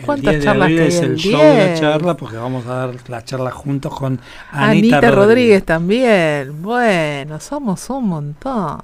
¿Cuántas 0.05 0.35
el 0.35 0.43
charlas 0.43 0.69
de 0.69 0.87
es 0.87 0.99
el, 0.99 1.15
show 1.15 1.39
de 1.39 1.71
la 1.71 1.73
charla 1.73 2.17
porque 2.17 2.35
vamos 2.35 2.65
a 2.65 2.75
dar 2.75 3.09
la 3.09 3.23
charla 3.23 3.51
juntos 3.51 3.97
con 3.97 4.19
Anita, 4.51 4.97
Anita 4.97 5.11
Rodríguez. 5.11 5.63
también. 5.63 6.61
Bueno, 6.61 7.39
somos 7.39 7.89
un 7.89 8.07
montón. 8.07 8.83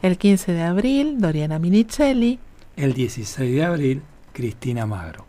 El 0.00 0.16
15 0.16 0.52
de 0.52 0.62
abril, 0.62 1.20
Doriana 1.20 1.58
Minicelli. 1.58 2.38
El 2.76 2.94
16 2.94 3.52
de 3.52 3.64
abril, 3.64 4.02
Cristina 4.32 4.86
Magro. 4.86 5.26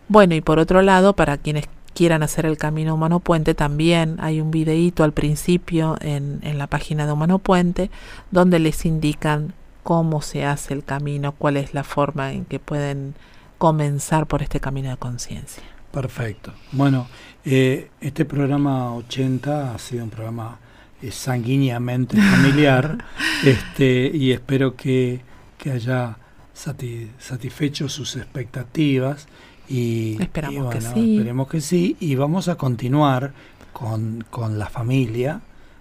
Bueno, 0.08 0.34
y 0.34 0.40
por 0.40 0.58
otro 0.58 0.82
lado, 0.82 1.14
para 1.14 1.36
quienes 1.36 1.68
quieran 1.94 2.22
hacer 2.22 2.46
el 2.46 2.56
camino 2.56 2.94
Humano 2.94 3.20
Puente, 3.20 3.54
también 3.54 4.16
hay 4.20 4.40
un 4.40 4.50
videíto 4.50 5.04
al 5.04 5.12
principio 5.12 5.96
en, 6.00 6.40
en 6.42 6.56
la 6.56 6.66
página 6.66 7.06
de 7.06 7.12
Humano 7.12 7.38
Puente, 7.38 7.90
donde 8.30 8.58
les 8.58 8.86
indican 8.86 9.52
cómo 9.82 10.22
se 10.22 10.44
hace 10.44 10.74
el 10.74 10.84
camino, 10.84 11.32
cuál 11.32 11.56
es 11.56 11.74
la 11.74 11.84
forma 11.84 12.32
en 12.32 12.44
que 12.44 12.58
pueden 12.58 13.14
comenzar 13.58 14.26
por 14.26 14.42
este 14.42 14.60
camino 14.60 14.90
de 14.90 14.96
conciencia. 14.96 15.62
Perfecto. 15.92 16.52
Bueno, 16.72 17.06
eh, 17.44 17.90
este 18.00 18.24
programa 18.24 18.94
80 18.94 19.74
ha 19.74 19.78
sido 19.78 20.04
un 20.04 20.10
programa 20.10 20.58
eh, 21.02 21.10
sanguíneamente 21.10 22.16
familiar 22.20 22.98
este, 23.44 24.10
y 24.12 24.32
espero 24.32 24.74
que, 24.74 25.20
que 25.58 25.72
haya 25.72 26.16
satisfecho 26.54 27.88
sus 27.88 28.16
expectativas 28.16 29.26
y, 29.68 30.16
esperamos 30.20 30.74
que 30.74 30.80
sí. 30.80 31.16
esperemos 31.16 31.48
que 31.48 31.60
sí 31.60 31.96
y 32.00 32.14
vamos 32.14 32.48
a 32.48 32.56
continuar 32.56 33.32
con, 33.72 34.24
con 34.30 34.58
la 34.58 34.68
familia, 34.68 35.40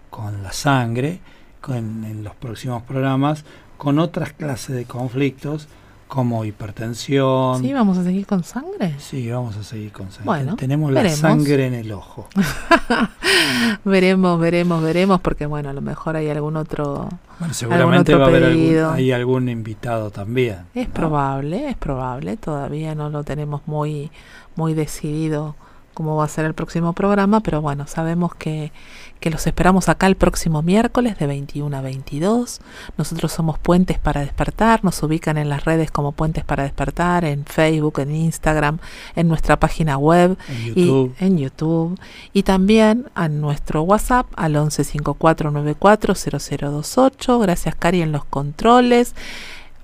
con 0.09 0.43
la 0.43 0.53
sangre, 0.53 1.19
con, 1.61 2.03
en 2.03 2.23
los 2.23 2.35
próximos 2.35 2.83
programas 2.83 3.45
con 3.81 3.97
otras 3.97 4.31
clases 4.33 4.75
de 4.75 4.85
conflictos 4.85 5.67
como 6.07 6.45
hipertensión. 6.45 7.63
Sí, 7.63 7.73
vamos 7.73 7.97
a 7.97 8.03
seguir 8.03 8.27
con 8.27 8.43
sangre. 8.43 8.93
Sí, 8.99 9.27
vamos 9.31 9.57
a 9.57 9.63
seguir 9.63 9.91
con 9.91 10.11
sangre. 10.11 10.25
Bueno, 10.25 10.55
tenemos 10.55 10.91
la 10.91 11.09
sangre 11.09 11.65
en 11.65 11.73
el 11.73 11.91
ojo. 11.91 12.27
veremos, 13.83 14.39
veremos, 14.39 14.83
veremos, 14.83 15.19
porque 15.21 15.47
bueno, 15.47 15.71
a 15.71 15.73
lo 15.73 15.81
mejor 15.81 16.15
hay 16.15 16.29
algún 16.29 16.57
otro. 16.57 17.09
Bueno, 17.39 17.55
seguramente 17.55 18.13
va 18.13 18.25
a 18.25 18.27
haber 18.27 18.43
algún, 18.43 18.93
hay 18.93 19.11
algún 19.11 19.49
invitado 19.49 20.11
también. 20.11 20.59
Es 20.75 20.87
probable, 20.87 21.67
es 21.67 21.75
probable. 21.75 22.37
Todavía 22.37 22.93
no 22.93 23.09
lo 23.09 23.23
tenemos 23.23 23.63
muy, 23.65 24.11
muy 24.55 24.75
decidido 24.75 25.55
cómo 26.01 26.15
va 26.15 26.25
a 26.25 26.27
ser 26.27 26.45
el 26.45 26.55
próximo 26.55 26.93
programa, 26.93 27.41
pero 27.41 27.61
bueno, 27.61 27.85
sabemos 27.85 28.33
que 28.33 28.71
que 29.21 29.29
los 29.29 29.47
esperamos 29.47 29.87
acá 29.87 30.07
el 30.07 30.15
próximo 30.15 30.63
miércoles 30.63 31.19
de 31.19 31.27
21 31.27 31.77
a 31.77 31.81
22. 31.81 32.59
Nosotros 32.97 33.31
somos 33.31 33.59
Puentes 33.59 33.99
para 33.99 34.21
Despertar, 34.21 34.83
nos 34.83 35.03
ubican 35.03 35.37
en 35.37 35.47
las 35.47 35.63
redes 35.63 35.91
como 35.91 36.11
Puentes 36.11 36.43
para 36.43 36.63
Despertar, 36.63 37.23
en 37.23 37.45
Facebook, 37.45 37.99
en 37.99 38.15
Instagram, 38.15 38.79
en 39.15 39.27
nuestra 39.27 39.59
página 39.59 39.99
web 39.99 40.39
y 40.75 41.11
en 41.19 41.37
YouTube. 41.37 41.99
Y 42.33 42.41
también 42.41 43.11
a 43.13 43.27
nuestro 43.27 43.83
WhatsApp 43.83 44.25
al 44.35 44.55
1154940028. 44.55 47.41
Gracias 47.41 47.75
Cari 47.75 48.01
en 48.01 48.11
los 48.11 48.25
controles. 48.25 49.13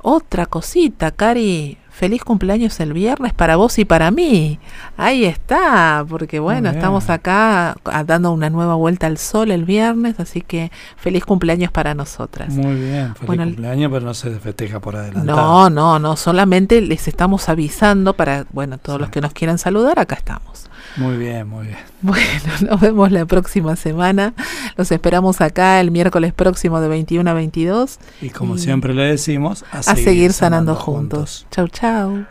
Otra 0.02 0.48
cosita, 0.48 1.12
Cari, 1.12 1.78
feliz 1.98 2.24
cumpleaños 2.24 2.80
el 2.80 2.94
viernes 2.94 3.34
para 3.34 3.56
vos 3.56 3.80
y 3.80 3.86
para 3.86 4.12
mí. 4.12 4.60
Ahí 4.98 5.26
está, 5.26 6.06
porque 6.08 6.40
bueno, 6.40 6.70
estamos 6.70 7.10
acá 7.10 7.76
dando 8.06 8.32
una 8.32 8.52
nueva 8.52 8.76
vuelta 8.76 9.08
al 9.08 9.18
sol 9.18 9.50
el 9.50 9.66
viernes, 9.66 10.20
así 10.20 10.42
que 10.42 10.72
feliz 10.96 11.26
cumpleaños 11.26 11.72
para 11.72 11.96
nosotras. 11.96 12.54
Muy 12.54 12.76
bien, 12.76 13.16
feliz 13.16 13.46
cumpleaños, 13.46 13.92
pero 13.92 14.06
no 14.06 14.14
se 14.14 14.30
festeja 14.40 14.80
por 14.80 14.96
adelantado. 14.96 15.38
No, 15.38 15.70
no, 15.72 15.98
no, 15.98 16.16
solamente 16.16 16.82
les 16.82 17.08
estamos 17.08 17.50
avisando 17.50 18.14
para, 18.14 18.46
bueno, 18.52 18.78
todos 18.78 19.02
los 19.02 19.10
que 19.10 19.20
nos 19.20 19.34
quieran 19.34 19.58
saludar, 19.58 19.98
acá 19.98 20.16
estamos. 20.16 20.70
Muy 20.98 21.18
bien, 21.18 21.48
muy 21.48 21.68
bien. 21.68 21.80
Bueno, 22.02 22.26
nos 22.70 22.82
vemos 22.82 23.12
la 23.12 23.26
próxima 23.26 23.76
semana. 23.76 24.34
Los 24.76 24.92
esperamos 24.92 25.42
acá 25.42 25.80
el 25.80 25.92
miércoles 25.92 26.34
próximo 26.34 26.80
de 26.82 26.88
21 26.88 27.30
a 27.30 27.34
22. 27.34 28.00
Y 28.22 28.30
como 28.30 28.58
siempre 28.58 28.94
le 28.94 29.04
decimos, 29.04 29.64
a, 29.72 29.82
seguir, 29.84 30.34
sanando, 30.34 30.76
juntos. 30.76 31.48
Chau, 31.52 31.68
chau. 31.68 32.28